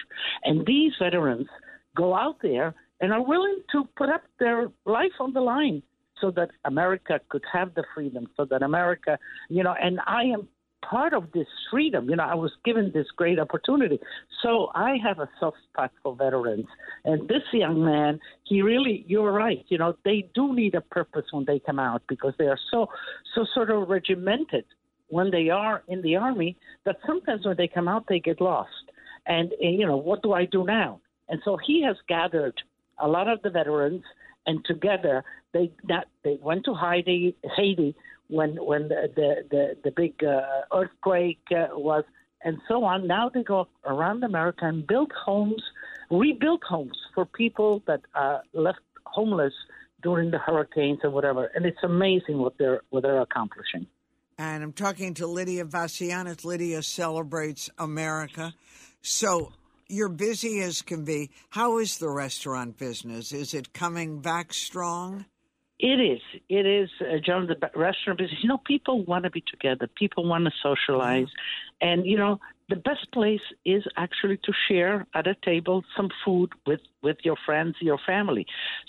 And 0.44 0.66
these 0.66 0.94
veterans 1.00 1.48
go 1.96 2.16
out 2.16 2.38
there 2.42 2.74
and 3.02 3.12
are 3.12 3.22
willing 3.22 3.62
to 3.72 3.88
put 3.98 4.10
up 4.10 4.24
their 4.40 4.70
life 4.86 5.12
on 5.20 5.34
the 5.34 5.42
line 5.42 5.84
so 6.20 6.32
that 6.32 6.50
America 6.66 7.20
could 7.30 7.44
have 7.52 7.74
the 7.76 7.84
freedom, 7.94 8.28
so 8.38 8.46
that 8.46 8.62
America, 8.62 9.18
you 9.50 9.64
know, 9.64 9.76
and 9.82 10.00
I 10.08 10.24
am 10.24 10.48
part 10.90 11.14
of 11.14 11.32
this 11.34 11.48
freedom. 11.72 12.10
You 12.10 12.16
know, 12.16 12.24
I 12.24 12.36
was 12.36 12.52
given 12.64 12.92
this 12.94 13.08
great 13.16 13.40
opportunity. 13.40 14.00
So 14.42 14.70
I 14.76 14.98
have 15.04 15.20
a 15.20 15.30
soft 15.40 15.58
spot 15.72 15.92
for 16.04 16.16
veterans. 16.16 16.68
And 17.04 17.28
this 17.28 17.42
young 17.52 17.84
man, 17.84 18.20
he 18.44 18.62
really, 18.62 19.04
you're 19.08 19.32
right. 19.32 19.66
You 19.68 19.78
know, 19.78 19.96
they 20.06 20.30
do 20.34 20.54
need 20.54 20.76
a 20.76 20.82
purpose 20.82 21.26
when 21.32 21.46
they 21.46 21.60
come 21.60 21.80
out 21.80 22.04
because 22.08 22.34
they 22.38 22.46
are 22.46 22.60
so, 22.72 22.88
so 23.34 23.46
sort 23.54 23.72
of 23.72 23.90
regimented 23.90 24.66
when 25.10 25.32
they 25.32 25.50
are 25.50 25.84
in 25.88 26.02
the 26.02 26.16
army 26.16 26.58
that 26.86 26.98
sometimes 27.06 27.46
when 27.46 27.58
they 27.58 27.68
come 27.68 27.88
out, 27.88 28.06
they 28.08 28.20
get 28.20 28.42
lost. 28.42 28.70
And, 29.28 29.52
and 29.60 29.80
you 29.80 29.86
know, 29.86 29.98
what 29.98 30.22
do 30.22 30.34
I 30.34 30.46
do 30.46 30.64
now? 30.64 31.00
And 31.30 31.42
so 31.44 31.58
he 31.66 31.84
has 31.84 31.96
gathered 32.08 32.62
a 33.00 33.08
lot 33.08 33.28
of 33.28 33.42
the 33.42 33.50
veterans 33.50 34.04
and 34.46 34.64
together 34.66 35.24
they 35.54 35.72
that 35.88 36.08
they 36.24 36.38
went 36.42 36.66
to 36.66 36.76
Haiti, 36.76 37.36
Haiti 37.56 37.96
when 38.28 38.56
when 38.58 38.88
the 38.90 39.10
the 39.16 39.36
the, 39.50 39.78
the 39.84 39.92
big 39.92 40.24
uh, 40.24 40.42
earthquake 40.74 41.40
uh, 41.52 41.68
was, 41.72 42.04
and 42.44 42.58
so 42.68 42.84
on. 42.84 43.08
Now 43.08 43.30
they 43.30 43.44
go 43.44 43.68
around 43.86 44.24
America 44.24 44.66
and 44.66 44.86
build 44.86 45.12
homes, 45.26 45.64
rebuild 46.10 46.64
homes 46.68 46.98
for 47.14 47.26
people 47.26 47.84
that 47.88 48.02
are 48.14 48.42
left 48.54 48.80
homeless 49.06 49.54
during 50.02 50.32
the 50.32 50.38
hurricanes 50.38 51.00
or 51.04 51.10
whatever. 51.10 51.50
And 51.56 51.66
it's 51.66 51.84
amazing 51.84 52.38
what 52.38 52.58
they're 52.58 52.82
what 52.90 53.04
they're 53.04 53.22
accomplishing. 53.22 53.88
And 54.38 54.64
I'm 54.64 54.74
talking 54.74 55.14
to 55.16 55.28
Lidia 55.28 55.64
Bastianich. 55.66 56.44
Lidia 56.44 56.84
celebrates 56.84 57.70
America. 57.78 58.54
So 59.02 59.54
you're 59.88 60.10
busy 60.10 60.62
as 60.62 60.82
can 60.82 61.04
be. 61.04 61.32
How 61.50 61.78
is 61.78 61.98
the 61.98 62.10
restaurant 62.10 62.78
business? 62.78 63.32
Is 63.32 63.54
it 63.54 63.74
coming 63.74 64.20
back 64.20 64.54
strong? 64.54 65.26
It 65.78 66.00
is. 66.00 66.22
It 66.48 66.66
is, 66.66 66.90
uh, 67.02 67.18
John, 67.24 67.48
the 67.48 67.58
restaurant 67.76 68.20
business. 68.20 68.40
You 68.42 68.50
know, 68.50 68.62
people 68.66 69.04
want 69.04 69.26
to 69.26 69.30
be 69.30 69.44
together. 69.50 69.90
People 69.96 70.26
want 70.26 70.46
to 70.46 70.52
socialize. 70.64 71.28
And, 71.82 72.06
you 72.06 72.18
know, 72.18 72.40
the 72.70 72.78
best 72.78 73.12
place 73.12 73.42
is 73.66 73.84
actually 73.98 74.38
to 74.38 74.54
share 74.70 75.06
at 75.14 75.28
a 75.28 75.36
table 75.44 75.84
some 75.96 76.10
food 76.24 76.54
with, 76.66 76.80
with 77.04 77.18
your 77.24 77.36
friends, 77.46 77.76
your 77.82 78.00
family. 78.08 78.46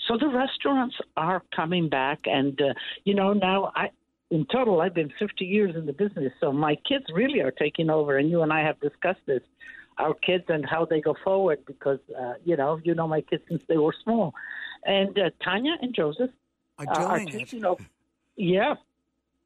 So 0.07 0.17
the 0.17 0.29
restaurants 0.29 0.95
are 1.17 1.43
coming 1.53 1.89
back. 1.89 2.19
And, 2.25 2.59
uh, 2.61 2.73
you 3.03 3.13
know, 3.13 3.33
now 3.33 3.71
I, 3.75 3.89
in 4.31 4.45
total, 4.45 4.79
I've 4.79 4.95
been 4.95 5.11
50 5.19 5.43
years 5.43 5.75
in 5.75 5.85
the 5.85 5.93
business. 5.93 6.31
So 6.39 6.53
my 6.53 6.75
kids 6.87 7.05
really 7.13 7.41
are 7.41 7.51
taking 7.51 7.89
over. 7.89 8.17
And 8.17 8.29
you 8.29 8.43
and 8.43 8.53
I 8.53 8.61
have 8.61 8.79
discussed 8.79 9.25
this 9.25 9.41
our 9.97 10.13
kids 10.13 10.45
and 10.47 10.65
how 10.65 10.85
they 10.85 11.01
go 11.01 11.15
forward 11.23 11.59
because 11.65 11.99
uh, 12.19 12.33
you 12.43 12.55
know 12.55 12.79
you 12.83 12.93
know 12.93 13.07
my 13.07 13.21
kids 13.21 13.43
since 13.49 13.63
they 13.67 13.77
were 13.77 13.95
small, 14.03 14.33
and 14.85 15.17
uh, 15.17 15.29
Tanya 15.43 15.75
and 15.81 15.93
Joseph 15.93 16.31
Are 16.79 16.85
uh, 16.89 17.05
are 17.05 17.25
taking 17.25 17.65
over. 17.65 17.83
Yeah. 18.35 18.75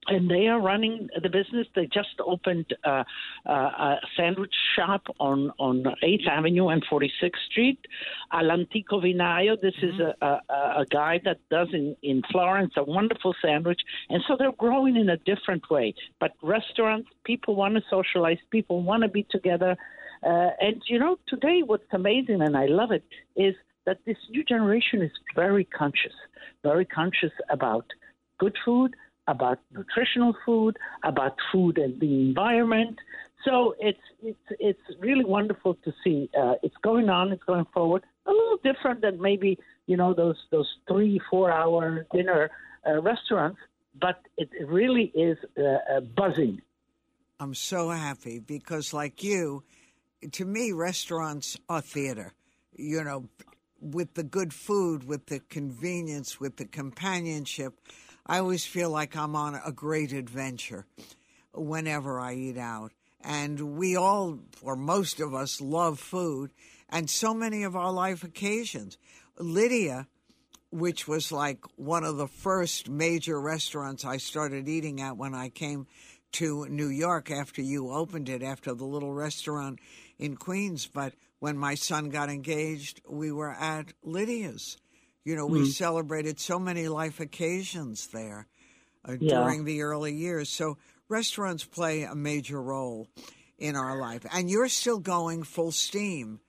And 0.08 0.32
they 0.32 0.47
are 0.47 0.60
running 0.60 1.10
the 1.22 1.30
business. 1.30 1.68
They 1.76 1.86
just 1.86 2.16
opened 2.26 2.74
uh, 2.84 3.04
uh, 3.45 3.52
a 3.52 3.99
sandwich 4.18 4.54
shop 4.76 5.04
on 5.20 5.52
on 5.60 5.86
Eighth 6.02 6.28
Avenue 6.28 6.70
and 6.70 6.84
Forty 6.89 7.12
Sixth 7.22 7.39
Street. 7.52 7.78
All'Antico 8.34 8.95
Vinaio. 8.99 9.62
This 9.62 9.76
is 9.84 9.99
a, 9.99 10.16
a, 10.26 10.82
a 10.82 10.86
guy 10.89 11.22
that 11.24 11.38
does 11.52 11.68
in 11.72 11.95
in 12.02 12.24
Florence 12.32 12.74
a 12.78 12.84
wonderful 12.84 13.36
sandwich. 13.43 13.82
And 14.10 14.24
so 14.28 14.36
they're 14.38 14.52
growing 14.54 14.95
in 14.95 15.08
a 15.08 15.18
different 15.18 15.70
way. 15.70 15.93
But 16.20 16.32
restaurants, 16.41 17.10
people 17.24 17.54
want 17.56 17.76
to 17.76 17.84
socialize. 17.88 18.39
People 18.49 18.82
want 18.82 19.04
to 19.04 19.08
be 19.08 19.24
together. 19.30 19.78
Uh, 20.24 20.49
and 20.59 20.82
you 20.88 20.99
know, 20.99 21.17
today 21.28 21.61
what's 21.65 21.84
amazing, 21.91 22.41
and 22.41 22.55
I 22.55 22.67
love 22.67 22.91
it, 22.91 23.03
is 23.36 23.55
that 23.86 23.99
this 24.05 24.17
new 24.30 24.43
generation 24.43 25.01
is 25.01 25.11
very 25.36 25.65
conscious, 25.65 26.13
very 26.63 26.86
conscious 26.86 27.32
about 27.49 27.86
good 28.38 28.55
food, 28.63 28.95
about 29.28 29.59
nutritional 29.72 30.36
food, 30.45 30.78
about 31.03 31.36
food 31.51 31.78
and 31.78 31.99
the 31.99 32.13
environment. 32.30 32.99
So 33.45 33.76
it's 33.80 34.05
it's 34.22 34.47
it's 34.59 34.82
really 34.99 35.26
wonderful 35.26 35.76
to 35.86 35.91
see. 36.03 36.30
Uh, 36.39 36.55
it's 36.61 36.76
going 36.84 37.09
on. 37.09 37.32
It's 37.32 37.43
going 37.43 37.65
forward. 37.74 38.03
A 38.28 38.32
little 38.32 38.59
different 38.63 39.01
than 39.01 39.19
maybe 39.19 39.57
you 39.88 39.97
know 39.97 40.13
those 40.13 40.38
those 40.51 40.69
three 40.88 41.19
four 41.30 41.51
hour 41.51 42.05
dinner 42.13 42.51
uh, 42.88 43.01
restaurants, 43.01 43.59
but 43.99 44.19
it 44.38 44.49
really 44.67 45.05
is 45.15 45.38
uh, 45.57 45.61
uh, 45.63 45.99
buzzing. 46.01 46.61
I'm 47.39 47.55
so 47.55 47.89
happy 47.89 48.38
because, 48.38 48.93
like 48.93 49.24
you, 49.24 49.63
to 50.32 50.45
me, 50.45 50.72
restaurants 50.72 51.57
are 51.69 51.82
theater. 51.82 52.34
You 52.76 53.03
know, 53.03 53.26
with 53.80 54.13
the 54.13 54.24
good 54.24 54.53
food, 54.53 55.03
with 55.03 55.26
the 55.28 55.39
convenience, 55.39 56.39
with 56.39 56.57
the 56.57 56.65
companionship, 56.65 57.74
I 58.26 58.39
always 58.39 58.65
feel 58.65 58.89
like 58.89 59.15
I'm 59.15 59.36
on 59.36 59.59
a 59.65 59.72
great 59.72 60.13
adventure 60.13 60.86
whenever 61.53 62.19
I 62.19 62.36
eat 62.36 62.57
out. 62.57 62.91
And 63.24 63.78
we 63.78 63.95
all, 63.95 64.39
or 64.61 64.76
most 64.76 65.19
of 65.19 65.34
us, 65.34 65.61
love 65.61 65.99
food 65.99 66.51
and 66.89 67.09
so 67.09 67.34
many 67.34 67.63
of 67.63 67.76
our 67.76 67.91
life 67.91 68.24
occasions. 68.24 68.97
Lidia, 69.38 70.07
which 70.72 71.07
was 71.07 71.32
like 71.32 71.59
one 71.76 72.03
of 72.03 72.17
the 72.17 72.28
first 72.28 72.89
major 72.89 73.39
restaurants 73.39 74.05
I 74.05 74.17
started 74.17 74.67
eating 74.67 75.01
at 75.01 75.17
when 75.17 75.34
I 75.34 75.49
came 75.49 75.88
to 76.34 76.65
New 76.69 76.88
York 76.88 77.30
after 77.30 77.61
you 77.61 77.91
opened 77.91 78.30
it, 78.30 78.41
after 78.41 78.74
the 78.74 78.86
little 78.86 79.13
restaurant 79.13 79.80
in 80.22 80.38
Queens. 80.38 80.88
But 80.88 81.13
when 81.39 81.57
my 81.57 81.76
son 81.76 82.09
got 82.09 82.30
engaged, 82.30 83.01
we 83.09 83.32
were 83.34 83.51
at 83.51 83.91
Lidia's. 84.05 84.78
You 85.26 85.36
know, 85.36 85.45
we 85.45 85.65
celebrated 85.69 86.39
so 86.39 86.57
many 86.57 86.88
life 86.88 87.19
occasions 87.19 88.07
there 88.07 88.47
uh, 89.07 89.17
Yeah. 89.19 89.41
during 89.41 89.65
the 89.65 89.82
early 89.82 90.13
years. 90.13 90.49
So 90.49 90.78
restaurants 91.09 91.63
play 91.65 92.03
a 92.03 92.15
major 92.15 92.61
role 92.61 93.07
in 93.59 93.76
our 93.76 93.99
life. 93.99 94.26
And 94.34 94.49
you're 94.49 94.69
still 94.69 94.99
going 94.99 95.43
full 95.43 95.72
steam. 95.72 96.39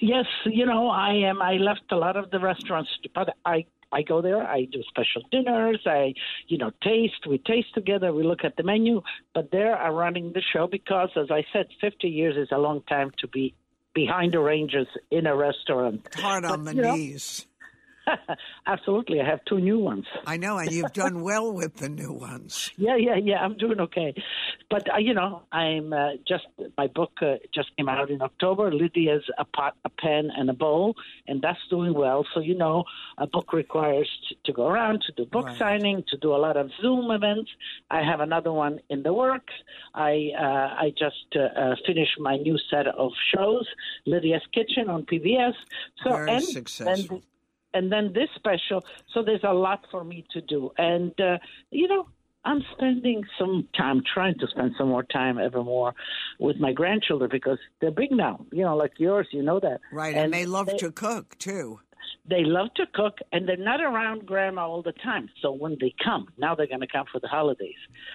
Yes, 0.00 0.26
you 0.46 0.66
know, 0.66 0.88
I 0.88 1.14
am. 1.14 1.42
I 1.42 1.54
left 1.54 1.82
a 1.90 1.96
lot 1.96 2.16
of 2.16 2.30
the 2.30 2.38
restaurants, 2.38 2.90
but 3.14 3.36
I 3.44 3.66
I 3.92 4.02
go 4.02 4.22
there. 4.22 4.42
I 4.42 4.66
do 4.70 4.82
special 4.88 5.22
dinners. 5.30 5.80
I, 5.86 6.14
you 6.48 6.58
know, 6.58 6.70
taste. 6.82 7.26
We 7.28 7.38
taste 7.38 7.74
together. 7.74 8.12
We 8.12 8.22
look 8.22 8.44
at 8.44 8.56
the 8.56 8.62
menu. 8.62 9.02
But 9.34 9.50
they're 9.50 9.76
running 9.92 10.32
the 10.32 10.42
show 10.42 10.66
because, 10.66 11.10
as 11.16 11.30
I 11.30 11.44
said, 11.52 11.66
50 11.80 12.08
years 12.08 12.36
is 12.36 12.48
a 12.52 12.58
long 12.58 12.82
time 12.88 13.10
to 13.18 13.28
be 13.28 13.54
behind 13.94 14.32
the 14.32 14.40
ranges 14.40 14.86
in 15.10 15.26
a 15.26 15.34
restaurant. 15.34 16.06
Hard 16.14 16.44
on 16.44 16.64
But, 16.64 16.70
the 16.70 16.76
you 16.76 16.82
know, 16.82 16.94
knees. 16.94 17.46
Absolutely. 18.66 19.20
I 19.20 19.24
have 19.26 19.40
two 19.46 19.60
new 19.60 19.78
ones. 19.78 20.06
I 20.26 20.36
know, 20.36 20.58
and 20.58 20.70
you've 20.70 20.92
done 20.92 21.22
well 21.22 21.52
with 21.52 21.76
the 21.76 21.88
new 21.88 22.12
ones. 22.12 22.70
Yeah, 22.80 22.96
yeah, 22.96 23.16
yeah. 23.16 23.36
I'm 23.44 23.56
doing 23.58 23.78
okay, 23.80 24.14
but 24.70 24.88
uh, 24.92 24.98
you 24.98 25.12
know, 25.12 25.42
I'm 25.52 25.92
uh, 25.92 26.12
just 26.26 26.46
my 26.78 26.86
book 26.86 27.12
uh, 27.20 27.34
just 27.54 27.68
came 27.76 27.88
out 27.88 28.10
in 28.10 28.22
October. 28.22 28.70
Lidia's 28.70 29.24
a 29.38 29.44
pot, 29.44 29.76
a 29.84 29.90
pan, 29.90 30.30
and 30.36 30.48
a 30.48 30.54
bowl, 30.54 30.94
and 31.28 31.42
that's 31.42 31.58
doing 31.68 31.92
well. 31.94 32.24
So 32.32 32.40
you 32.40 32.56
know, 32.56 32.84
a 33.18 33.26
book 33.26 33.52
requires 33.52 34.08
t- 34.28 34.38
to 34.46 34.52
go 34.52 34.66
around 34.68 35.02
to 35.06 35.12
do 35.12 35.26
book 35.26 35.46
Right. 35.46 35.58
signing, 35.58 36.04
to 36.08 36.16
do 36.16 36.34
a 36.34 36.40
lot 36.46 36.56
of 36.56 36.70
Zoom 36.80 37.10
events. 37.10 37.50
I 37.90 38.02
have 38.02 38.20
another 38.20 38.52
one 38.52 38.80
in 38.88 39.02
the 39.02 39.12
works. 39.12 39.52
I 39.94 40.30
uh, 40.38 40.68
I 40.84 40.92
just 40.98 41.26
uh, 41.36 41.40
uh, 41.60 41.74
finished 41.86 42.18
my 42.18 42.36
new 42.36 42.56
set 42.70 42.86
of 42.86 43.12
shows, 43.34 43.66
Lidia's 44.06 44.46
Kitchen 44.54 44.88
on 44.88 45.04
PBS. 45.04 45.54
So 46.02 46.10
Very 46.12 46.30
and, 46.30 46.44
successful. 46.44 47.16
and 47.16 47.22
and 47.74 47.90
then 47.90 48.12
this 48.12 48.28
special. 48.36 48.84
So 49.12 49.22
there's 49.22 49.44
a 49.44 49.52
lot 49.52 49.86
for 49.90 50.04
me 50.04 50.24
to 50.32 50.40
do, 50.40 50.70
and 50.78 51.18
uh, 51.20 51.38
you 51.70 51.88
know. 51.88 52.06
I'm 52.42 52.62
spending 52.72 53.22
some 53.38 53.68
time 53.76 54.02
trying 54.14 54.38
to 54.38 54.46
spend 54.46 54.72
some 54.78 54.88
more 54.88 55.02
time 55.02 55.38
ever 55.38 55.62
more 55.62 55.92
with 56.38 56.56
my 56.56 56.72
grandchildren 56.72 57.28
because 57.30 57.58
they're 57.82 57.90
big 57.90 58.12
now, 58.12 58.46
you 58.50 58.64
know, 58.64 58.74
like 58.74 58.92
yours, 58.96 59.28
you 59.30 59.42
know 59.42 59.60
that. 59.60 59.80
Right, 59.92 60.14
and, 60.14 60.32
they 60.32 60.46
love 60.46 60.74
to 60.78 60.90
cook 60.90 61.36
too. 61.36 61.80
They 62.28 62.44
love 62.44 62.68
to 62.74 62.86
cook, 62.94 63.18
and 63.32 63.48
they're 63.48 63.56
not 63.56 63.80
around 63.80 64.26
grandma 64.26 64.68
all 64.68 64.82
the 64.82 64.92
time. 64.92 65.28
So 65.42 65.52
when 65.52 65.76
they 65.80 65.92
come, 66.02 66.28
now 66.38 66.54
they're 66.54 66.66
going 66.66 66.80
to 66.80 66.86
come 66.86 67.06
for 67.10 67.18
the 67.18 67.28
holidays. 67.28 67.74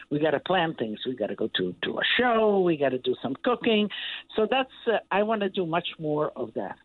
We 0.10 0.20
got 0.20 0.32
to 0.32 0.40
plan 0.40 0.74
things. 0.76 1.00
We 1.06 1.16
got 1.16 1.28
to 1.28 1.36
go 1.36 1.50
to 1.58 1.76
to 1.84 1.98
a 1.98 2.04
show. 2.18 2.62
We 2.62 2.78
got 2.78 2.90
to 2.90 3.00
do 3.00 3.16
some 3.22 3.36
cooking. 3.44 3.90
So 4.36 4.48
that's 4.50 4.70
uh, 4.88 4.98
I 5.12 5.24
want 5.24 5.42
to 5.42 5.50
do 5.50 5.66
much 5.66 5.88
more 6.00 6.32
of 6.36 6.54
that. 6.56 6.78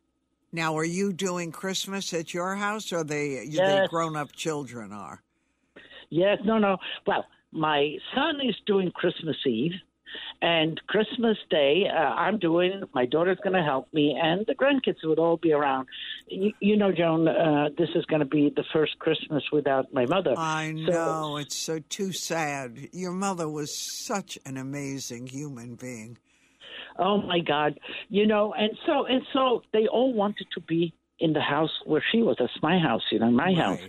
Now, 0.52 0.76
are 0.76 0.84
you 0.84 1.12
doing 1.12 1.52
Christmas 1.52 2.12
at 2.12 2.34
your 2.34 2.56
house, 2.56 2.92
or 2.92 3.04
the 3.04 3.44
Yes. 3.48 3.88
grown-up 3.88 4.32
children 4.32 4.92
are? 4.92 5.22
Yes, 6.08 6.38
no, 6.44 6.58
no. 6.58 6.78
Well, 7.06 7.24
my 7.52 7.98
son 8.14 8.40
is 8.40 8.56
doing 8.66 8.90
Christmas 8.92 9.36
Eve. 9.46 9.74
And 10.42 10.80
Christmas 10.88 11.38
Day, 11.50 11.86
uh, 11.86 11.94
I'm 11.96 12.36
doing. 12.38 12.82
My 12.94 13.06
daughter's 13.06 13.38
going 13.44 13.52
to 13.54 13.62
help 13.62 13.86
me, 13.92 14.18
and 14.20 14.44
the 14.46 14.56
grandkids 14.56 15.04
would 15.04 15.20
all 15.20 15.36
be 15.36 15.52
around. 15.52 15.86
You, 16.26 16.52
you 16.58 16.76
know, 16.76 16.90
Joan, 16.90 17.28
uh, 17.28 17.68
this 17.78 17.90
is 17.94 18.04
going 18.06 18.18
to 18.18 18.26
be 18.26 18.50
the 18.56 18.64
first 18.72 18.98
Christmas 18.98 19.44
without 19.52 19.92
my 19.94 20.06
mother. 20.06 20.34
I 20.36 20.74
So- 20.86 20.90
know 20.92 21.36
it's 21.36 21.54
so 21.54 21.78
too 21.78 22.10
sad. 22.10 22.88
Your 22.92 23.12
mother 23.12 23.48
was 23.48 23.72
such 23.72 24.36
an 24.44 24.56
amazing 24.56 25.28
human 25.28 25.76
being. 25.76 26.18
Oh 27.00 27.22
my 27.22 27.40
God! 27.40 27.80
You 28.08 28.26
know, 28.26 28.54
and 28.54 28.70
so 28.86 29.06
and 29.06 29.22
so 29.32 29.62
they 29.72 29.86
all 29.86 30.12
wanted 30.12 30.46
to 30.54 30.60
be 30.60 30.94
in 31.20 31.34
the 31.34 31.40
house 31.40 31.70
where 31.84 32.02
she 32.10 32.22
was. 32.22 32.36
That's 32.38 32.52
my 32.62 32.78
house, 32.78 33.02
you 33.10 33.18
know, 33.18 33.30
my 33.30 33.52
house. 33.52 33.80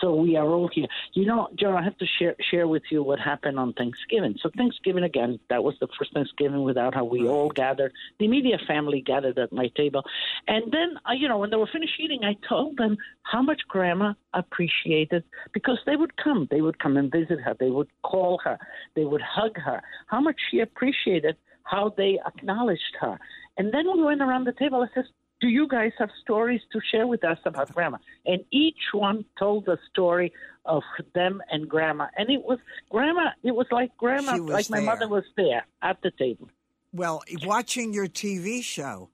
So 0.00 0.14
we 0.14 0.36
are 0.36 0.46
all 0.46 0.68
here. 0.68 0.86
You 1.14 1.24
know, 1.24 1.48
Joe, 1.58 1.74
I 1.74 1.82
have 1.82 1.96
to 1.98 2.06
share 2.18 2.34
share 2.50 2.68
with 2.68 2.82
you 2.90 3.02
what 3.02 3.18
happened 3.18 3.58
on 3.58 3.72
Thanksgiving. 3.72 4.36
So 4.42 4.50
Thanksgiving 4.56 5.04
again, 5.04 5.40
that 5.48 5.64
was 5.64 5.74
the 5.80 5.88
first 5.98 6.12
Thanksgiving 6.12 6.62
without 6.62 6.94
how 6.94 7.04
we 7.04 7.26
all 7.26 7.48
gathered. 7.48 7.92
The 8.18 8.26
immediate 8.26 8.60
family 8.66 9.00
gathered 9.00 9.38
at 9.38 9.52
my 9.52 9.68
table, 9.76 10.02
and 10.46 10.70
then 10.70 10.98
uh, 11.08 11.12
you 11.12 11.28
know 11.28 11.38
when 11.38 11.50
they 11.50 11.56
were 11.56 11.68
finished 11.72 11.98
eating, 11.98 12.24
I 12.24 12.36
told 12.46 12.76
them 12.76 12.98
how 13.22 13.40
much 13.40 13.62
Grandma 13.68 14.12
appreciated 14.34 15.24
because 15.52 15.78
they 15.86 15.96
would 15.96 16.16
come, 16.16 16.48
they 16.50 16.60
would 16.60 16.78
come 16.78 16.96
and 16.96 17.10
visit 17.10 17.40
her, 17.40 17.56
they 17.58 17.70
would 17.70 17.88
call 18.02 18.38
her, 18.44 18.58
they 18.94 19.04
would 19.04 19.22
hug 19.22 19.56
her. 19.56 19.80
How 20.08 20.20
much 20.20 20.36
she 20.50 20.60
appreciated 20.60 21.36
how 21.64 21.92
they 21.96 22.18
acknowledged 22.26 22.96
her. 23.00 23.18
And 23.56 23.72
then 23.72 23.86
we 23.92 24.02
went 24.02 24.20
around 24.20 24.44
the 24.44 24.52
table. 24.52 24.82
I 24.82 24.94
said, 24.94 25.04
do 25.40 25.48
you 25.48 25.68
guys 25.68 25.92
have 25.98 26.10
stories 26.22 26.60
to 26.72 26.80
share 26.90 27.06
with 27.06 27.24
us 27.24 27.38
about 27.44 27.72
grandma? 27.74 27.98
And 28.24 28.44
each 28.50 28.92
one 28.92 29.24
told 29.38 29.68
a 29.68 29.78
story 29.90 30.32
of 30.64 30.82
them 31.14 31.42
and 31.50 31.68
grandma. 31.68 32.06
And 32.16 32.30
it 32.30 32.42
was 32.42 32.58
grandma, 32.90 33.30
it 33.42 33.54
was 33.54 33.66
like 33.70 33.96
grandma, 33.96 34.38
was 34.38 34.52
like 34.52 34.70
my 34.70 34.80
mother 34.80 35.08
was 35.08 35.24
there 35.36 35.66
at 35.82 36.00
the 36.02 36.10
table. 36.12 36.48
Well, 36.92 37.22
watching 37.44 37.92
your 37.92 38.06
TV 38.06 38.62
show, 38.62 39.10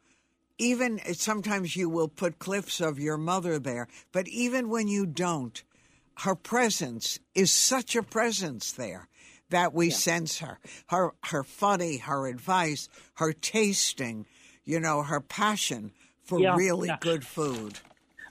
even 0.59 1.01
sometimes 1.15 1.75
you 1.75 1.89
will 1.89 2.09
put 2.09 2.39
clips 2.39 2.81
of 2.81 3.01
your 3.01 3.17
mother 3.17 3.59
there, 3.59 3.89
but 4.13 4.29
even 4.29 4.69
when 4.69 4.87
you 4.87 5.07
don't, 5.07 5.63
her 6.19 6.35
presence 6.35 7.19
is 7.35 7.51
such 7.51 7.97
a 7.97 8.03
presence 8.03 8.71
there 8.73 9.09
that 9.51 9.75
we 9.75 9.91
sense 9.91 10.39
her. 10.39 10.59
Her 10.89 11.13
her 11.25 11.43
funny, 11.45 11.99
her 11.99 12.27
advice, 12.27 12.89
her 13.15 13.33
tasting, 13.33 14.27
you 14.65 14.81
know, 14.81 15.03
her 15.03 15.21
passion 15.21 15.93
for 16.25 16.41
Yeah, 16.41 16.57
really 16.57 16.89
yeah. 16.89 16.97
good 17.01 17.25
food. 17.25 17.79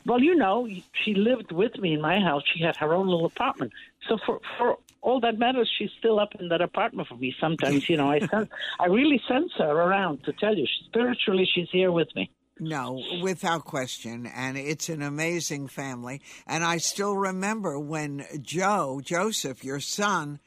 Well, 0.06 0.22
you 0.22 0.36
know, 0.36 0.68
she 1.04 1.14
lived 1.14 1.52
with 1.52 1.78
me 1.78 1.94
in 1.94 2.02
my 2.02 2.20
house. 2.20 2.44
She 2.56 2.64
had 2.64 2.76
her 2.78 2.94
own 2.94 3.08
little 3.08 3.26
apartment. 3.26 3.74
So 4.08 4.18
for 4.26 4.40
for 4.58 4.78
all 5.02 5.20
that 5.22 5.38
matters, 5.38 5.70
she's 5.78 5.92
still 6.00 6.20
up 6.20 6.36
in 6.40 6.50
that 6.50 6.62
apartment 6.62 7.08
for 7.08 7.16
me. 7.16 7.34
Sometimes, 7.40 7.90
you 7.90 7.98
know, 7.98 8.10
I 8.10 8.20
sense, 8.32 8.50
I 8.80 8.86
really 8.88 9.22
sense 9.28 9.52
her 9.58 9.70
around. 9.70 10.24
To 10.26 10.34
tell 10.34 10.56
you, 10.56 10.66
spiritually, 10.88 11.48
she's 11.54 11.70
here 11.72 11.92
with 11.92 12.08
me. 12.16 12.32
No, 12.60 13.02
without 13.22 13.64
question. 13.64 14.26
And 14.26 14.58
it's 14.58 14.90
an 14.90 15.02
amazing 15.02 15.68
family. 15.68 16.22
And 16.46 16.64
I 16.64 16.78
still 16.78 17.16
remember 17.16 17.80
when 17.80 18.26
Joe, 18.42 19.00
Joseph, 19.04 19.64
your 19.64 19.80
son, 19.80 20.40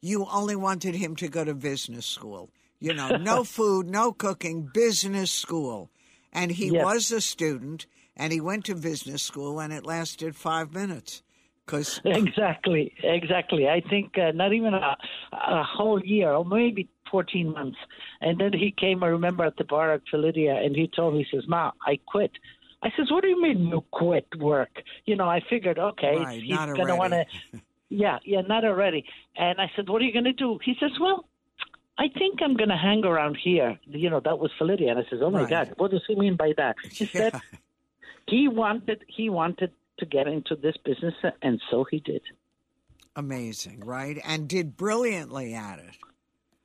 you 0.00 0.26
only 0.30 0.56
wanted 0.56 0.94
him 0.94 1.16
to 1.16 1.28
go 1.28 1.44
to 1.44 1.54
business 1.54 2.06
school. 2.06 2.50
You 2.78 2.94
know, 2.94 3.16
no 3.16 3.44
food, 3.56 3.86
no 3.88 4.12
cooking, 4.12 4.62
business 4.72 5.30
school. 5.30 5.90
And 6.32 6.50
he 6.52 6.70
Yes. 6.70 6.84
was 6.84 7.12
a 7.12 7.20
student 7.20 7.86
and 8.16 8.32
he 8.32 8.40
went 8.40 8.64
to 8.66 8.74
business 8.74 9.22
school 9.22 9.60
and 9.60 9.72
it 9.72 9.84
lasted 9.84 10.36
five 10.36 10.72
minutes. 10.72 11.22
Because 11.66 12.00
Exactly, 12.04 12.92
exactly. 13.02 13.68
I 13.68 13.80
think 13.80 14.16
uh, 14.18 14.32
not 14.32 14.52
even 14.52 14.74
a, 14.74 14.96
a 15.32 15.62
whole 15.62 16.00
year, 16.04 16.32
or 16.32 16.44
maybe 16.44 16.88
14 17.10 17.52
months. 17.52 17.78
And 18.20 18.40
then 18.40 18.52
he 18.52 18.70
came, 18.76 19.04
I 19.04 19.08
remember, 19.08 19.44
at 19.44 19.56
the 19.56 19.64
bar 19.64 19.92
at 19.92 20.02
Felidia, 20.10 20.54
and 20.54 20.74
he 20.74 20.88
told 20.88 21.14
me, 21.14 21.26
he 21.30 21.36
says, 21.36 21.46
Ma, 21.48 21.72
I 21.86 21.98
quit. 22.06 22.32
I 22.82 22.88
says, 22.96 23.10
what 23.10 23.22
do 23.22 23.28
you 23.28 23.40
mean 23.40 23.66
you 23.66 23.84
quit 23.92 24.26
work? 24.38 24.70
You 25.04 25.14
know, 25.14 25.28
I 25.28 25.40
figured, 25.50 25.78
okay, 25.78 26.14
Right, 26.16 26.42
he's 26.42 26.56
going 26.56 26.86
to 26.86 26.96
want 26.96 27.12
to. 27.12 27.60
Yeah, 27.90 28.18
yeah, 28.24 28.40
not 28.40 28.64
already. 28.64 29.04
And 29.36 29.60
I 29.60 29.70
said, 29.76 29.88
what 29.88 30.00
are 30.00 30.04
you 30.06 30.12
going 30.12 30.24
to 30.24 30.32
do? 30.32 30.58
He 30.64 30.74
says, 30.80 30.92
well, 31.00 31.26
I 31.98 32.04
think 32.16 32.40
I'm 32.42 32.56
going 32.56 32.70
to 32.70 32.76
hang 32.76 33.04
around 33.04 33.36
here. 33.42 33.78
You 33.86 34.08
know, 34.08 34.20
that 34.24 34.38
was 34.38 34.50
Felidia. 34.58 34.90
And 34.90 34.98
I 34.98 35.02
says, 35.10 35.18
oh 35.22 35.30
my 35.30 35.40
Right. 35.40 35.50
God, 35.50 35.74
what 35.76 35.90
does 35.90 36.02
he 36.08 36.14
mean 36.14 36.36
by 36.36 36.52
that? 36.56 36.76
He 36.90 37.06
said, 37.12 37.32
he 38.28 38.48
wanted, 38.48 39.04
he 39.08 39.28
wanted 39.28 39.72
to 39.98 40.06
get 40.06 40.26
into 40.26 40.56
this 40.56 40.76
business, 40.84 41.14
and 41.42 41.60
so 41.70 41.84
he 41.90 42.00
did. 42.00 42.22
amazing, 43.16 43.80
right? 43.80 44.18
And 44.24 44.48
did 44.48 44.76
brilliantly 44.76 45.54
at 45.54 45.78
it. 45.78 45.94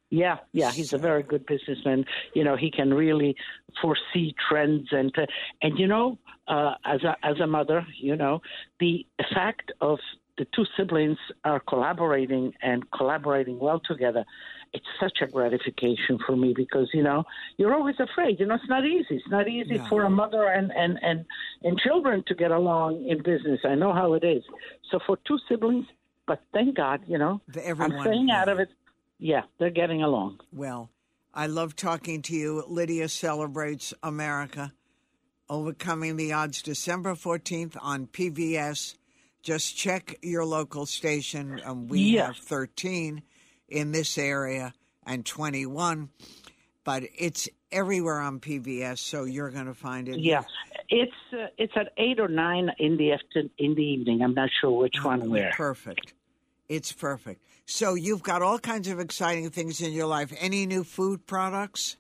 Yeah, 0.10 0.38
yeah, 0.54 0.72
he's 0.72 0.94
a 0.94 0.98
very 0.98 1.24
good 1.24 1.46
businessman. 1.46 2.06
You 2.34 2.44
know, 2.44 2.56
he 2.56 2.72
can 2.72 2.94
really 2.94 3.36
foresee 3.82 4.36
trends 4.48 4.88
and 4.92 5.12
uh, 5.18 5.26
and 5.62 5.78
you 5.78 5.88
know, 5.88 6.18
uh, 6.48 6.76
as 6.86 7.04
a 7.04 7.18
as 7.24 7.40
a 7.42 7.48
mother, 7.48 7.86
you 8.00 8.16
know, 8.16 8.42
the 8.80 9.06
fact 9.34 9.72
of 9.82 10.00
the 10.38 10.46
two 10.56 10.66
siblings 10.78 11.18
are 11.44 11.60
collaborating 11.62 12.54
and 12.62 12.84
collaborating 12.92 13.58
well 13.60 13.80
together. 13.80 14.26
It's 14.74 14.86
such 15.00 15.20
a 15.22 15.28
gratification 15.28 16.20
for 16.28 16.36
me 16.36 16.54
because 16.56 16.90
you 16.94 17.02
know 17.04 17.24
you're 17.58 17.74
always 17.74 17.96
afraid. 18.00 18.40
You 18.40 18.46
know, 18.48 18.56
it's 18.56 18.68
not 18.68 18.86
easy. 18.86 19.16
It's 19.16 19.30
not 19.30 19.48
easy 19.48 19.78
No. 19.78 19.86
for 19.86 20.04
a 20.04 20.10
mother 20.10 20.44
and 20.48 20.72
and 20.76 21.00
and 21.02 21.26
and 21.64 21.80
children 21.80 22.24
to 22.28 22.36
get 22.36 22.52
along 22.52 23.06
in 23.08 23.24
business. 23.24 23.62
I 23.64 23.76
know 23.76 23.94
how 23.94 24.14
it 24.14 24.24
is. 24.26 24.44
So 24.92 25.00
for 25.08 25.18
two 25.26 25.38
siblings, 25.48 25.86
but 26.28 26.42
thank 26.54 26.76
God, 26.76 27.02
you 27.08 27.18
know, 27.18 27.40
everyone- 27.56 27.94
I'm 27.98 28.02
staying 28.02 28.32
out 28.32 28.50
of 28.50 28.60
it. 28.60 28.70
Yeah, 29.20 29.44
they're 29.60 29.70
getting 29.70 30.04
along. 30.04 30.42
Well, 30.52 30.90
I 31.34 31.48
love 31.48 31.78
talking 31.78 32.22
to 32.24 32.34
you. 32.36 32.64
Lidia 32.68 33.08
celebrates 33.08 33.94
America, 34.04 34.74
overcoming 35.50 36.18
the 36.18 36.34
odds, 36.34 36.62
December 36.62 37.14
14th 37.16 37.78
on 37.82 38.08
PBS. 38.08 38.98
Just 39.46 39.78
check 39.78 40.18
your 40.24 40.44
local 40.44 40.88
station. 40.88 41.62
Um, 41.64 41.88
we 41.88 42.00
Yes. 42.00 42.26
have 42.26 42.38
13 42.38 43.22
in 43.70 43.92
this 43.92 44.18
area 44.18 44.74
and 45.06 45.24
21, 45.24 46.10
but 46.84 47.04
it's 47.16 47.48
everywhere 47.72 48.20
on 48.20 48.40
PBS, 48.40 48.98
so 48.98 49.24
you're 49.24 49.52
going 49.52 49.68
to 49.68 49.76
find 49.76 50.10
it. 50.10 50.20
Yeah, 50.20 50.42
it's 50.90 51.14
uh, 51.32 51.46
it's 51.60 51.74
at 51.76 51.94
eight 51.98 52.20
or 52.20 52.28
nine 52.28 52.72
in 52.80 52.98
the 52.98 53.12
after, 53.14 53.44
in 53.60 53.76
the 53.76 53.84
evening. 53.84 54.24
I'm 54.24 54.34
not 54.34 54.50
sure 54.60 54.72
which 54.72 54.96
one 55.04 55.30
where. 55.30 55.52
Perfect. 55.56 56.16
It's 56.68 56.92
perfect. 56.92 57.44
So 57.68 57.94
you've 57.94 58.24
got 58.24 58.42
all 58.42 58.58
kinds 58.58 58.88
of 58.88 59.00
exciting 59.00 59.52
things 59.52 59.80
in 59.80 59.92
your 59.92 60.08
life. 60.08 60.34
Any 60.40 60.66
new 60.66 60.84
food 60.84 61.28
products? 61.28 61.98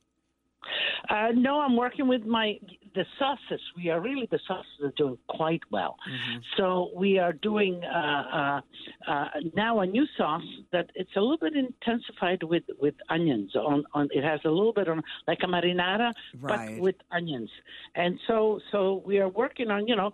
Uh, 1.07 1.27
no, 1.35 1.59
I'm 1.59 1.77
working 1.77 2.07
with 2.07 2.25
my 2.25 2.59
the 2.95 3.05
sauces. 3.19 3.61
We 3.77 3.89
are 3.89 3.99
really 4.01 4.27
the 4.31 4.39
sauces 4.47 4.71
are 4.83 4.93
doing 4.97 5.17
quite 5.27 5.61
well. 5.71 5.97
Mm-hmm. 6.09 6.37
So 6.57 6.91
we 6.95 7.19
are 7.19 7.33
doing 7.33 7.83
uh, 7.83 8.23
uh, 9.07 9.11
uh, 9.11 9.27
now 9.55 9.81
a 9.81 9.85
new 9.85 10.05
sauce 10.17 10.43
that 10.71 10.89
it's 10.95 11.15
a 11.15 11.19
little 11.21 11.37
bit 11.37 11.53
intensified 11.55 12.41
with 12.43 12.63
with 12.79 12.95
onions. 13.09 13.55
On 13.55 13.83
on 13.93 14.07
it 14.11 14.23
has 14.23 14.39
a 14.45 14.49
little 14.49 14.73
bit 14.73 14.87
on 14.87 15.01
like 15.27 15.39
a 15.43 15.47
marinara, 15.47 16.13
Right. 16.39 16.75
but 16.75 16.81
with 16.81 16.95
onions. 17.11 17.49
And 17.95 18.19
so 18.27 18.59
so 18.71 19.03
we 19.05 19.19
are 19.19 19.29
working 19.29 19.69
on 19.71 19.87
you 19.87 19.95
know 19.95 20.11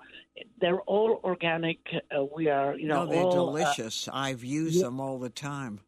they're 0.59 0.82
all 0.82 1.19
organic. 1.23 1.79
Uh, 2.15 2.23
we 2.36 2.49
are 2.49 2.75
you 2.77 2.88
know 2.88 3.05
No, 3.05 3.11
they're 3.11 3.23
all, 3.23 3.49
uh, 3.55 3.59
delicious. 3.59 4.09
I've 4.11 4.43
used 4.43 4.82
them 4.84 4.99
all 4.99 5.19
the 5.19 5.29
time. 5.29 5.79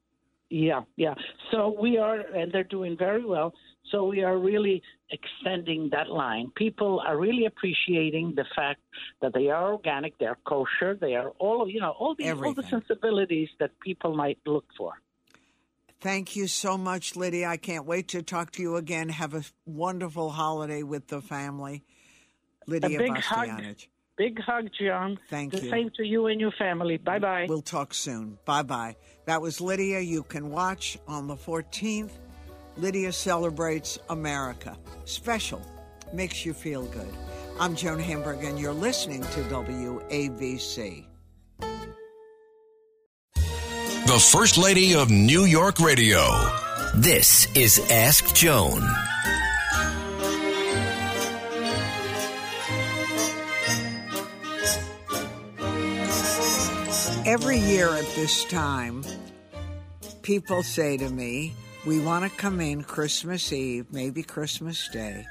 yeah, 0.50 0.82
yeah. 0.98 1.16
So 1.52 1.76
we 1.80 1.98
are, 1.98 2.20
and 2.20 2.52
they're 2.52 2.64
doing 2.80 2.96
very 2.98 3.26
well. 3.26 3.54
So 3.92 4.06
we 4.06 4.24
are 4.24 4.38
really 4.38 4.82
extending 5.12 5.90
that 5.92 6.10
line. 6.10 6.52
People 6.56 7.02
are 7.06 7.18
really 7.18 7.46
appreciating 7.46 8.34
the 8.36 8.46
fact 8.56 8.82
that 9.22 9.34
they 9.34 9.50
are 9.50 9.72
organic, 9.72 10.18
they're 10.18 10.38
kosher, 10.46 10.96
they 11.00 11.16
are 11.16 11.30
all, 11.40 11.70
you 11.70 11.80
know, 11.80 11.92
all 11.92 12.16
the 12.16 12.32
all 12.32 12.54
the 12.54 12.64
sensibilities 12.64 13.50
that 13.60 13.72
people 13.80 14.16
might 14.16 14.40
look 14.46 14.66
for. 14.78 14.94
Thank 16.02 16.36
you 16.36 16.48
so 16.48 16.78
much, 16.78 17.16
Lidia. 17.16 17.48
I 17.48 17.56
can't 17.56 17.86
wait 17.86 18.10
to 18.10 18.22
talk 18.22 18.52
to 18.54 18.62
you 18.62 18.76
again. 18.76 19.08
Have 19.08 19.34
a 19.34 19.44
wonderful 19.66 20.32
holiday 20.32 20.84
with 20.84 21.08
the 21.08 21.22
family. 21.22 21.84
Lidia 22.68 22.98
big 22.98 23.18
hug. 23.18 23.48
Bastianich. 23.48 23.88
Big 24.18 24.40
hug, 24.42 24.70
John. 24.80 25.18
Thank 25.30 25.54
the 25.54 25.64
you. 25.64 25.70
same 25.70 25.92
to 25.96 26.06
you 26.06 26.28
and 26.28 26.42
your 26.42 26.52
family. 26.52 26.98
Bye 26.98 27.20
bye. 27.20 27.46
We'll 27.48 27.62
talk 27.62 27.94
soon. 27.94 28.38
Bye 28.46 28.64
bye. 28.64 28.96
That 29.26 29.42
was 29.42 29.62
Lidia. 29.62 30.02
You 30.02 30.24
can 30.24 30.50
watch 30.50 30.98
on 31.08 31.28
the 31.28 31.36
14th. 31.36 32.12
Lidia 32.78 33.12
celebrates 33.12 34.00
America. 34.10 34.78
Special. 35.06 35.62
Makes 36.12 36.46
you 36.46 36.54
feel 36.54 36.86
good. 36.86 37.14
I'm 37.60 37.76
Joan 37.76 38.00
Hamburg, 38.00 38.44
and 38.44 38.60
you're 38.60 38.74
listening 38.74 39.22
to 39.22 39.42
WABC. 39.44 41.06
The 44.06 44.20
First 44.20 44.58
Lady 44.58 44.96
of 44.96 45.10
New 45.10 45.46
York 45.46 45.80
Radio. 45.80 46.22
This 46.96 47.48
is 47.56 47.80
Ask 47.90 48.36
Joan. 48.36 48.84
Every 57.26 57.58
year 57.58 57.90
at 57.90 58.06
this 58.16 58.46
time, 58.46 59.04
people 60.22 60.62
say 60.62 60.98
to 60.98 61.10
me, 61.10 61.54
We 61.86 62.00
want 62.00 62.24
to 62.24 62.38
come 62.38 62.62
in 62.62 62.84
Christmas 62.84 63.52
Eve, 63.52 63.88
maybe 63.92 64.24
Christmas 64.24 64.88
Day, 64.88 65.28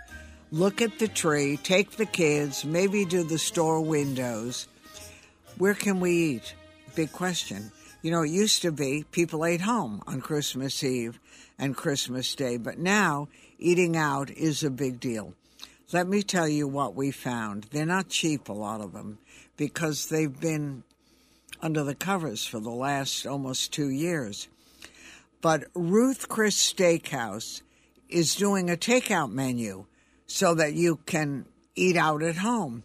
look 0.51 0.83
at 0.83 0.99
the 0.99 1.09
tree, 1.09 1.57
take 1.57 1.93
the 1.93 2.05
kids, 2.05 2.63
maybe 2.63 3.07
do 3.07 3.25
the 3.25 3.39
store 3.39 3.81
windows. 3.81 4.69
Where 5.57 5.73
can 5.73 5.99
we 5.99 6.13
eat? 6.13 6.55
Big 6.95 7.11
question. 7.11 7.73
You 8.03 8.11
know, 8.11 8.21
it 8.21 8.29
used 8.29 8.61
to 8.63 8.71
be 8.71 9.07
people 9.13 9.47
ate 9.47 9.63
home 9.63 10.03
on 10.07 10.21
Christmas 10.21 10.85
Eve 10.85 11.19
and 11.59 11.75
Christmas 11.75 12.35
Day, 12.35 12.59
but 12.59 12.79
now 12.79 13.29
eating 13.59 13.97
out 13.97 14.31
is 14.31 14.63
a 14.63 14.71
big 14.71 15.01
deal. 15.01 15.33
Let 15.91 16.07
me 16.07 16.23
tell 16.23 16.49
you 16.49 16.69
what 16.69 16.95
we 16.95 17.13
found. 17.13 17.65
They're 17.71 17.87
not 17.87 18.11
cheap, 18.11 18.51
a 18.51 18.53
lot 18.53 18.83
of 18.83 18.93
them, 18.93 19.17
because 19.57 20.11
they've 20.11 20.39
been 20.39 20.83
under 21.63 21.83
the 21.83 21.95
covers 21.95 22.45
for 22.45 22.61
the 22.61 22.71
last 22.71 23.27
almost 23.27 23.73
two 23.73 23.89
years. 23.89 24.49
But 25.43 25.65
Ruth 25.75 26.29
Chris 26.29 26.57
Steakhouse 26.57 27.63
is 28.09 28.37
doing 28.37 28.71
a 28.71 28.77
takeout 28.77 29.33
menu 29.33 29.87
so 30.27 30.55
that 30.55 30.75
you 30.75 31.01
can 31.05 31.47
eat 31.75 31.97
out 31.97 32.23
at 32.23 32.37
home. 32.37 32.85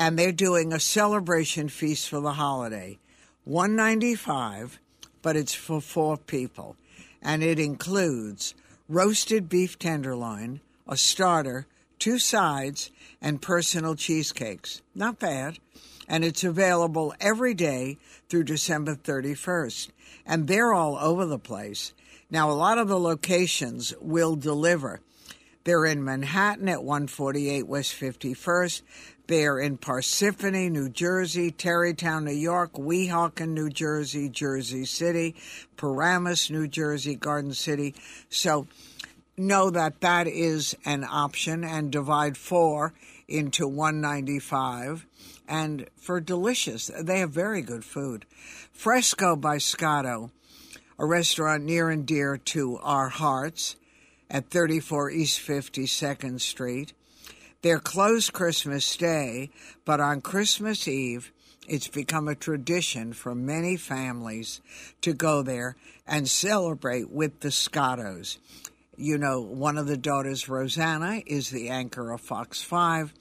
And 0.00 0.18
they're 0.18 0.32
doing 0.32 0.72
a 0.72 0.80
celebration 0.80 1.68
feast 1.68 2.08
for 2.08 2.20
the 2.20 2.32
holiday. 2.32 2.98
195, 3.44 4.80
but 5.20 5.36
it's 5.36 5.54
for 5.54 5.82
four 5.82 6.16
people. 6.16 6.76
And 7.20 7.42
it 7.42 7.58
includes 7.58 8.54
roasted 8.88 9.50
beef 9.50 9.78
tenderloin, 9.78 10.60
a 10.86 10.96
starter, 10.96 11.66
two 11.98 12.18
sides, 12.18 12.90
and 13.20 13.42
personal 13.42 13.94
cheesecakes. 13.94 14.80
Not 14.94 15.18
bad. 15.18 15.58
And 16.08 16.24
it's 16.24 16.42
available 16.42 17.14
every 17.20 17.54
day 17.54 17.98
through 18.28 18.44
December 18.44 18.96
31st. 18.96 19.90
And 20.26 20.48
they're 20.48 20.72
all 20.72 20.96
over 20.96 21.26
the 21.26 21.38
place. 21.38 21.92
Now, 22.30 22.50
a 22.50 22.52
lot 22.52 22.78
of 22.78 22.88
the 22.88 22.98
locations 22.98 23.94
will 24.00 24.34
deliver. 24.34 25.00
They're 25.64 25.86
in 25.86 26.02
Manhattan 26.02 26.68
at 26.68 26.82
148 26.82 27.66
West 27.66 27.92
51st. 27.92 28.82
They're 29.26 29.58
in 29.58 29.76
Parsippany, 29.76 30.70
New 30.70 30.88
Jersey, 30.88 31.50
Tarrytown, 31.50 32.24
New 32.24 32.32
York, 32.32 32.72
Weehawken, 32.72 33.48
New 33.48 33.68
Jersey, 33.68 34.30
Jersey 34.30 34.86
City, 34.86 35.36
Paramus, 35.76 36.48
New 36.48 36.66
Jersey, 36.66 37.14
Garden 37.14 37.52
City. 37.52 37.94
So 38.30 38.66
know 39.36 39.68
that 39.68 40.00
that 40.00 40.26
is 40.26 40.74
an 40.86 41.04
option 41.04 41.64
and 41.64 41.90
divide 41.90 42.38
four 42.38 42.94
into 43.28 43.68
195 43.68 45.06
and 45.48 45.88
for 45.96 46.20
delicious 46.20 46.90
they 47.00 47.20
have 47.20 47.30
very 47.30 47.62
good 47.62 47.84
food. 47.84 48.26
Fresco 48.72 49.34
by 49.34 49.58
scotto 49.58 50.30
a 50.98 51.06
restaurant 51.06 51.64
near 51.64 51.90
and 51.90 52.06
dear 52.06 52.36
to 52.36 52.76
our 52.78 53.08
hearts 53.08 53.76
at 54.30 54.50
34 54.50 55.10
east 55.10 55.40
52nd 55.40 56.40
street. 56.40 56.92
They're 57.62 57.80
closed 57.80 58.32
christmas 58.32 58.96
day 58.96 59.50
but 59.84 60.00
on 60.00 60.20
christmas 60.20 60.86
eve 60.86 61.32
it's 61.68 61.88
become 61.88 62.28
a 62.28 62.34
tradition 62.34 63.12
for 63.12 63.34
many 63.34 63.76
families 63.76 64.62
to 65.02 65.12
go 65.12 65.42
there 65.42 65.76
and 66.06 66.26
celebrate 66.26 67.10
with 67.10 67.40
the 67.40 67.50
scottos. 67.50 68.38
You 68.96 69.18
know, 69.18 69.42
one 69.42 69.76
of 69.76 69.86
the 69.86 69.98
daughters, 69.98 70.48
Rosanna, 70.48 71.22
is 71.26 71.50
the 71.50 71.68
anchor 71.68 72.10
of 72.10 72.22
Fox 72.22 72.62
5. 72.62 73.12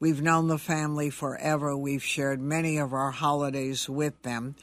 We've 0.00 0.22
known 0.22 0.48
the 0.48 0.58
family 0.58 1.10
forever. 1.10 1.76
We've 1.76 2.02
shared 2.02 2.40
many 2.40 2.78
of 2.78 2.92
our 2.92 3.10
holidays 3.10 3.88
with 3.88 4.20
them. 4.22 4.56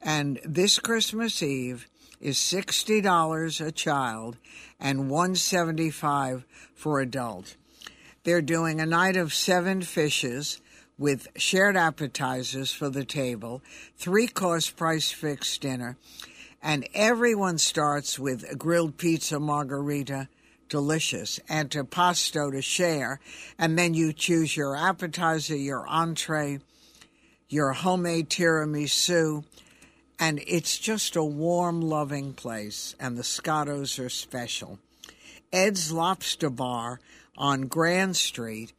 And 0.00 0.40
this 0.44 0.78
Christmas 0.78 1.42
Eve 1.42 1.86
is 2.20 2.36
$60 2.36 3.66
a 3.66 3.72
child 3.72 4.36
and 4.78 5.10
175 5.10 6.44
for 6.74 7.00
adult. 7.00 7.56
They're 8.24 8.42
doing 8.42 8.80
a 8.80 8.86
night 8.86 9.16
of 9.16 9.32
seven 9.32 9.82
fishes 9.82 10.60
with 10.98 11.28
shared 11.36 11.76
appetizers 11.76 12.72
for 12.72 12.90
the 12.90 13.04
table, 13.04 13.62
three 13.96 14.26
course 14.26 14.68
price 14.68 15.10
fixed 15.10 15.62
dinner, 15.62 15.96
and 16.62 16.86
everyone 16.92 17.56
starts 17.56 18.18
with 18.18 18.58
grilled 18.58 18.98
pizza 18.98 19.40
margarita, 19.40 20.28
delicious, 20.70 21.38
antipasto 21.50 22.50
to 22.50 22.62
share, 22.62 23.20
and 23.58 23.78
then 23.78 23.92
you 23.92 24.14
choose 24.14 24.56
your 24.56 24.74
appetizer, 24.74 25.54
your 25.54 25.86
entree, 25.86 26.60
your 27.50 27.72
homemade 27.72 28.30
tiramisu, 28.30 29.44
and 30.18 30.42
it's 30.46 30.78
just 30.78 31.14
a 31.14 31.22
warm, 31.22 31.82
loving 31.82 32.32
place, 32.32 32.96
and 32.98 33.18
the 33.18 33.24
Scottos 33.24 33.98
are 33.98 34.08
special. 34.08 34.78
Ed's 35.52 35.92
Lobster 35.92 36.48
Bar 36.48 37.00
on 37.36 37.66
Grand 37.66 38.16
Street. 38.16 38.72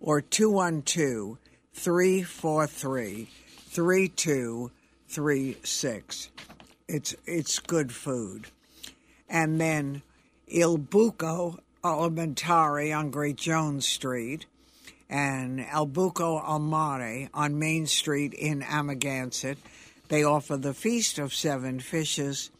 or 0.00 0.20
212 0.20 1.38
343 1.72 3.28
3236. 3.68 6.30
It's 6.86 7.16
it's 7.26 7.58
good 7.58 7.92
food. 7.92 8.46
And 9.32 9.58
then 9.58 10.02
Il 10.46 10.78
Buco 10.78 11.58
Alimentari 11.82 12.96
on 12.96 13.10
Great 13.10 13.36
Jones 13.36 13.88
Street 13.88 14.44
and 15.08 15.64
El 15.72 15.86
Buco 15.86 16.38
Al 16.46 16.58
Mare 16.58 17.30
on 17.32 17.58
Main 17.58 17.86
Street 17.86 18.34
in 18.34 18.60
Amagansett. 18.60 19.56
They 20.08 20.22
offer 20.22 20.58
the 20.58 20.74
Feast 20.74 21.18
of 21.18 21.32
Seven 21.32 21.80
Fishes, 21.80 22.50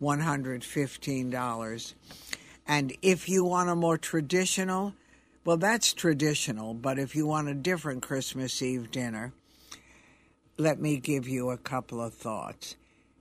$115. 0.00 1.94
And 2.66 2.96
if 3.02 3.28
you 3.28 3.44
want 3.44 3.68
a 3.68 3.76
more 3.76 3.98
traditional, 3.98 4.94
well, 5.44 5.58
that's 5.58 5.92
traditional, 5.92 6.72
but 6.72 6.98
if 6.98 7.14
you 7.14 7.26
want 7.26 7.48
a 7.48 7.54
different 7.54 8.00
Christmas 8.00 8.62
Eve 8.62 8.90
dinner, 8.90 9.34
let 10.56 10.80
me 10.80 10.96
give 10.96 11.28
you 11.28 11.50
a 11.50 11.58
couple 11.58 12.00
of 12.00 12.14
thoughts. 12.14 12.76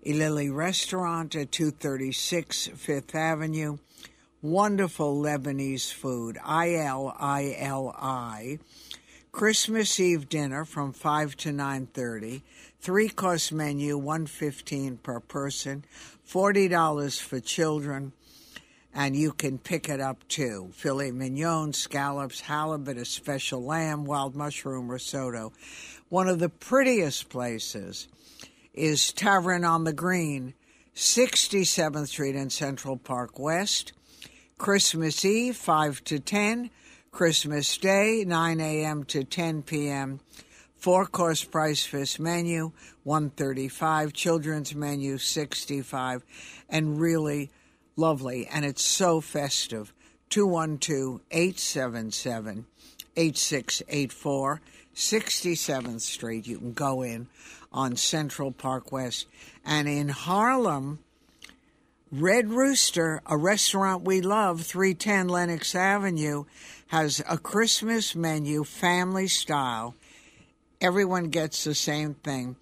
Ilili 0.08 0.50
Restaurant 0.50 1.36
at 1.36 1.52
236 1.52 2.68
Fifth 2.78 3.14
Avenue. 3.14 3.78
Wonderful 4.42 5.22
Lebanese 5.22 5.92
food, 5.92 6.38
I 6.46 6.76
L 6.76 7.14
I 7.20 7.54
L 7.60 7.94
I. 8.00 8.60
Christmas 9.34 10.00
Eve 10.00 10.30
dinner 10.30 10.64
from 10.64 10.94
5 10.94 11.36
to 11.38 11.50
9:30. 11.50 12.42
Three 12.80 13.10
course 13.10 13.52
menu, 13.52 13.98
115 13.98 14.96
per 14.96 15.20
person, 15.20 15.84
$40 16.26 17.20
for 17.20 17.42
children 17.42 18.14
and 18.94 19.14
you 19.14 19.34
can 19.34 19.58
pick 19.58 19.90
it 19.90 20.00
up 20.00 20.26
too. 20.30 20.70
Filet 20.74 21.12
mignon, 21.12 21.74
scallops, 21.74 22.40
halibut, 22.40 22.98
a 22.98 23.04
special 23.04 23.62
lamb, 23.62 24.06
wild 24.06 24.36
mushroom 24.38 24.90
risotto. 24.90 25.52
One 26.08 26.30
of 26.30 26.40
the 26.40 26.50
prettiest 26.50 27.28
places 27.28 28.08
is 28.78 29.12
Tavern 29.12 29.66
on 29.66 29.84
the 29.84 29.94
Green, 29.94 30.54
67th 30.96 32.08
Street 32.08 32.36
in 32.36 32.50
Central 32.50 32.96
Park 32.96 33.40
West. 33.40 33.92
Christmas 34.58 35.26
Eve, 35.26 35.56
5 35.56 36.04
to 36.06 36.20
10. 36.20 36.70
Christmas 37.12 37.76
Day, 37.80 38.24
9 38.28 38.60
a.m. 38.60 39.04
to 39.06 39.24
10 39.24 39.64
p.m. 39.64 40.20
Four 40.76 41.08
course 41.08 41.44
price 41.44 41.84
fish 41.84 42.20
menu, 42.20 42.72
135. 43.04 44.14
Children's 44.14 44.76
menu, 44.76 45.18
65. 45.18 46.24
And 46.70 47.00
really, 47.00 47.50
lovely, 47.96 48.46
and 48.46 48.64
it's 48.64 48.84
so 48.84 49.20
festive. 49.22 49.94
212 50.30 51.22
877 51.32 52.66
8684, 53.16 54.62
67th 54.94 56.02
Street. 56.02 56.46
You 56.46 56.60
can 56.60 56.74
go 56.74 57.02
in 57.02 57.28
on 57.78 57.96
Central 57.96 58.52
Park 58.52 58.92
West. 58.92 59.28
And 59.64 59.88
in 59.88 60.10
Harlem, 60.10 60.98
Red 62.12 62.50
Rooster, 62.50 63.22
a 63.28 63.38
restaurant 63.38 64.04
we 64.04 64.20
love, 64.20 64.64
310 64.64 65.28
Lenox 65.28 65.76
Avenue, 65.76 66.46
has 66.88 67.22
a 67.30 67.38
Christmas 67.38 68.16
menu, 68.16 68.64
family 68.64 69.28
style. 69.28 69.94
Everyone 70.82 71.26
gets 71.26 71.64
the 71.64 71.76
same 71.76 72.16
thing. 72.16 72.56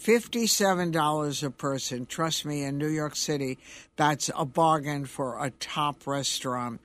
$57 0.00 1.42
a 1.42 1.50
person. 1.50 2.06
Trust 2.06 2.46
me, 2.46 2.64
in 2.64 2.78
New 2.78 2.88
York 2.88 3.14
City, 3.14 3.58
that's 3.96 4.30
a 4.34 4.46
bargain 4.46 5.04
for 5.04 5.44
a 5.44 5.50
top 5.50 6.06
restaurant. 6.06 6.80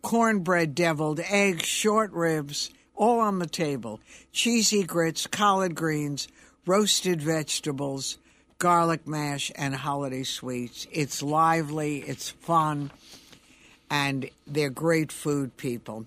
Cornbread, 0.00 0.76
deviled 0.76 1.18
eggs, 1.28 1.66
short 1.66 2.12
ribs, 2.12 2.70
all 2.94 3.18
on 3.18 3.40
the 3.40 3.48
table. 3.48 4.00
Cheesy 4.30 4.84
grits, 4.84 5.26
collard 5.26 5.74
greens, 5.74 6.28
roasted 6.66 7.22
vegetables, 7.22 8.18
garlic 8.58 9.06
mash, 9.06 9.50
and 9.56 9.74
holiday 9.74 10.24
sweets. 10.24 10.86
It's 10.92 11.22
lively, 11.22 11.98
it's 12.00 12.30
fun, 12.30 12.90
and 13.90 14.28
they're 14.46 14.70
great 14.70 15.12
food 15.12 15.56
people. 15.56 16.06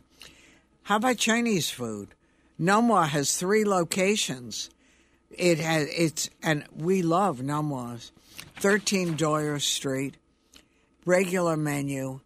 How 0.84 0.98
about 0.98 1.18
Chinese 1.18 1.70
food? 1.70 2.10
Nom 2.58 2.90
Wah 2.90 3.06
has 3.06 3.38
three 3.38 3.64
locations 3.64 4.70
it 5.32 5.60
has 5.60 5.88
it's 5.96 6.30
and 6.44 6.66
we 6.76 7.02
love 7.02 7.42
Nom 7.42 7.70
Wahs. 7.70 8.12
13 8.58 9.16
Doyer 9.16 9.60
Street, 9.60 10.16
regular 11.06 11.56
menu, 11.56 12.20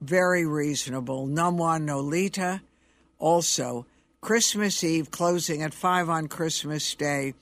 very 0.00 0.46
reasonable. 0.46 1.26
Nom 1.26 1.56
Wah 1.56 1.78
Nolita, 1.78 2.60
also 3.18 3.86
Christmas 4.22 4.82
Eve 4.82 5.10
closing 5.10 5.62
at 5.62 5.74
5 5.74 6.08
on 6.08 6.28
Christmas 6.28 6.94
Day, 6.94 7.34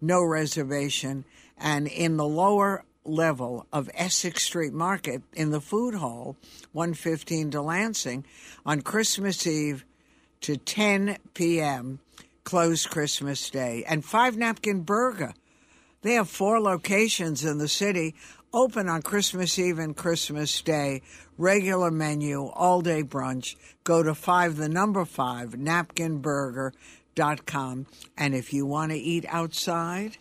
no 0.00 0.22
reservation. 0.22 1.24
And 1.56 1.88
in 1.88 2.18
the 2.18 2.26
lower 2.26 2.84
level 3.04 3.66
of 3.72 3.88
Essex 3.94 4.42
Street 4.44 4.74
Market 4.74 5.22
in 5.32 5.50
the 5.50 5.60
food 5.60 5.94
hall, 5.94 6.36
115 6.72 7.48
Delancey, 7.48 8.22
on 8.66 8.82
Christmas 8.82 9.46
Eve 9.46 9.86
to 10.42 10.58
10 10.58 11.16
p.m 11.32 12.00
closed 12.46 12.88
Christmas 12.88 13.50
Day. 13.50 13.84
And 13.86 14.02
Five 14.02 14.38
Napkin 14.38 14.82
Burger. 14.82 15.34
They 16.00 16.14
have 16.14 16.30
four 16.30 16.60
locations 16.60 17.44
in 17.44 17.58
the 17.58 17.68
city, 17.68 18.14
open 18.56 18.88
on 18.88 19.02
Christmas 19.02 19.58
Eve 19.58 19.78
and 19.78 19.94
Christmas 19.94 20.62
Day. 20.62 21.02
Regular 21.36 21.90
menu, 21.90 22.46
all 22.46 22.80
day 22.80 23.02
brunch. 23.02 23.54
Go 23.84 24.02
to 24.02 24.14
five, 24.14 24.56
the 24.56 24.70
number 24.70 25.04
five, 25.04 25.50
napkinburger.com. 25.50 27.86
And 28.16 28.34
if 28.34 28.54
you 28.54 28.64
want 28.64 28.92
to 28.92 28.98
eat 28.98 29.26
outside, 29.28 30.16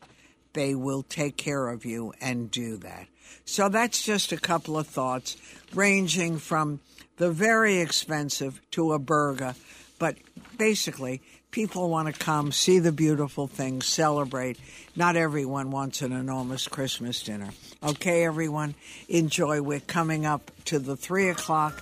they 0.52 0.76
will 0.76 1.04
take 1.04 1.38
care 1.38 1.70
of 1.70 1.86
you 1.86 2.12
and 2.20 2.52
do 2.52 2.76
that. 2.78 3.08
So 3.46 3.70
that's 3.70 4.04
just 4.04 4.34
a 4.34 4.38
couple 4.38 4.78
of 4.78 4.86
thoughts, 4.86 5.38
ranging 5.74 6.38
from 6.38 6.82
the 7.16 7.32
very 7.32 7.78
expensive 7.78 8.60
to 8.72 8.92
a 8.92 9.00
burger. 9.00 9.56
But 9.98 10.18
basically, 10.58 11.22
people 11.56 11.90
want 11.90 12.14
to 12.14 12.20
come, 12.20 12.52
see 12.52 12.80
the 12.80 12.92
beautiful 12.92 13.48
things, 13.48 13.86
celebrate. 13.86 14.60
Not 14.94 15.16
everyone 15.16 15.72
wants 15.72 16.02
an 16.02 16.12
enormous 16.12 16.68
Christmas 16.68 17.24
dinner. 17.24 17.48
Okay, 17.82 18.26
everyone, 18.26 18.76
enjoy. 19.08 19.62
We're 19.62 19.80
coming 19.80 20.26
up 20.26 20.52
to 20.66 20.80
the 20.80 20.98
three 20.98 21.30
o'clock. 21.30 21.82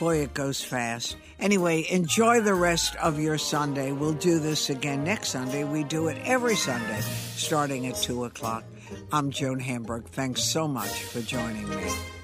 Boy, 0.00 0.16
it 0.22 0.34
goes 0.34 0.64
fast. 0.64 1.16
Anyway, 1.38 1.86
enjoy 1.90 2.40
the 2.40 2.54
rest 2.54 2.96
of 2.96 3.20
your 3.20 3.38
Sunday. 3.38 3.92
We'll 3.92 4.14
do 4.14 4.40
this 4.40 4.68
again 4.68 5.04
next 5.04 5.28
Sunday. 5.28 5.62
We 5.62 5.84
do 5.84 6.08
it 6.08 6.18
every 6.24 6.56
Sunday, 6.56 7.02
starting 7.36 7.86
at 7.86 7.94
2 7.96 8.24
o'clock. 8.24 8.64
I'm 9.12 9.30
Joan 9.30 9.60
Hamburg. 9.60 10.06
Thanks 10.06 10.42
so 10.42 10.66
much 10.66 11.04
for 11.04 11.20
joining 11.20 11.68
me. 11.68 12.19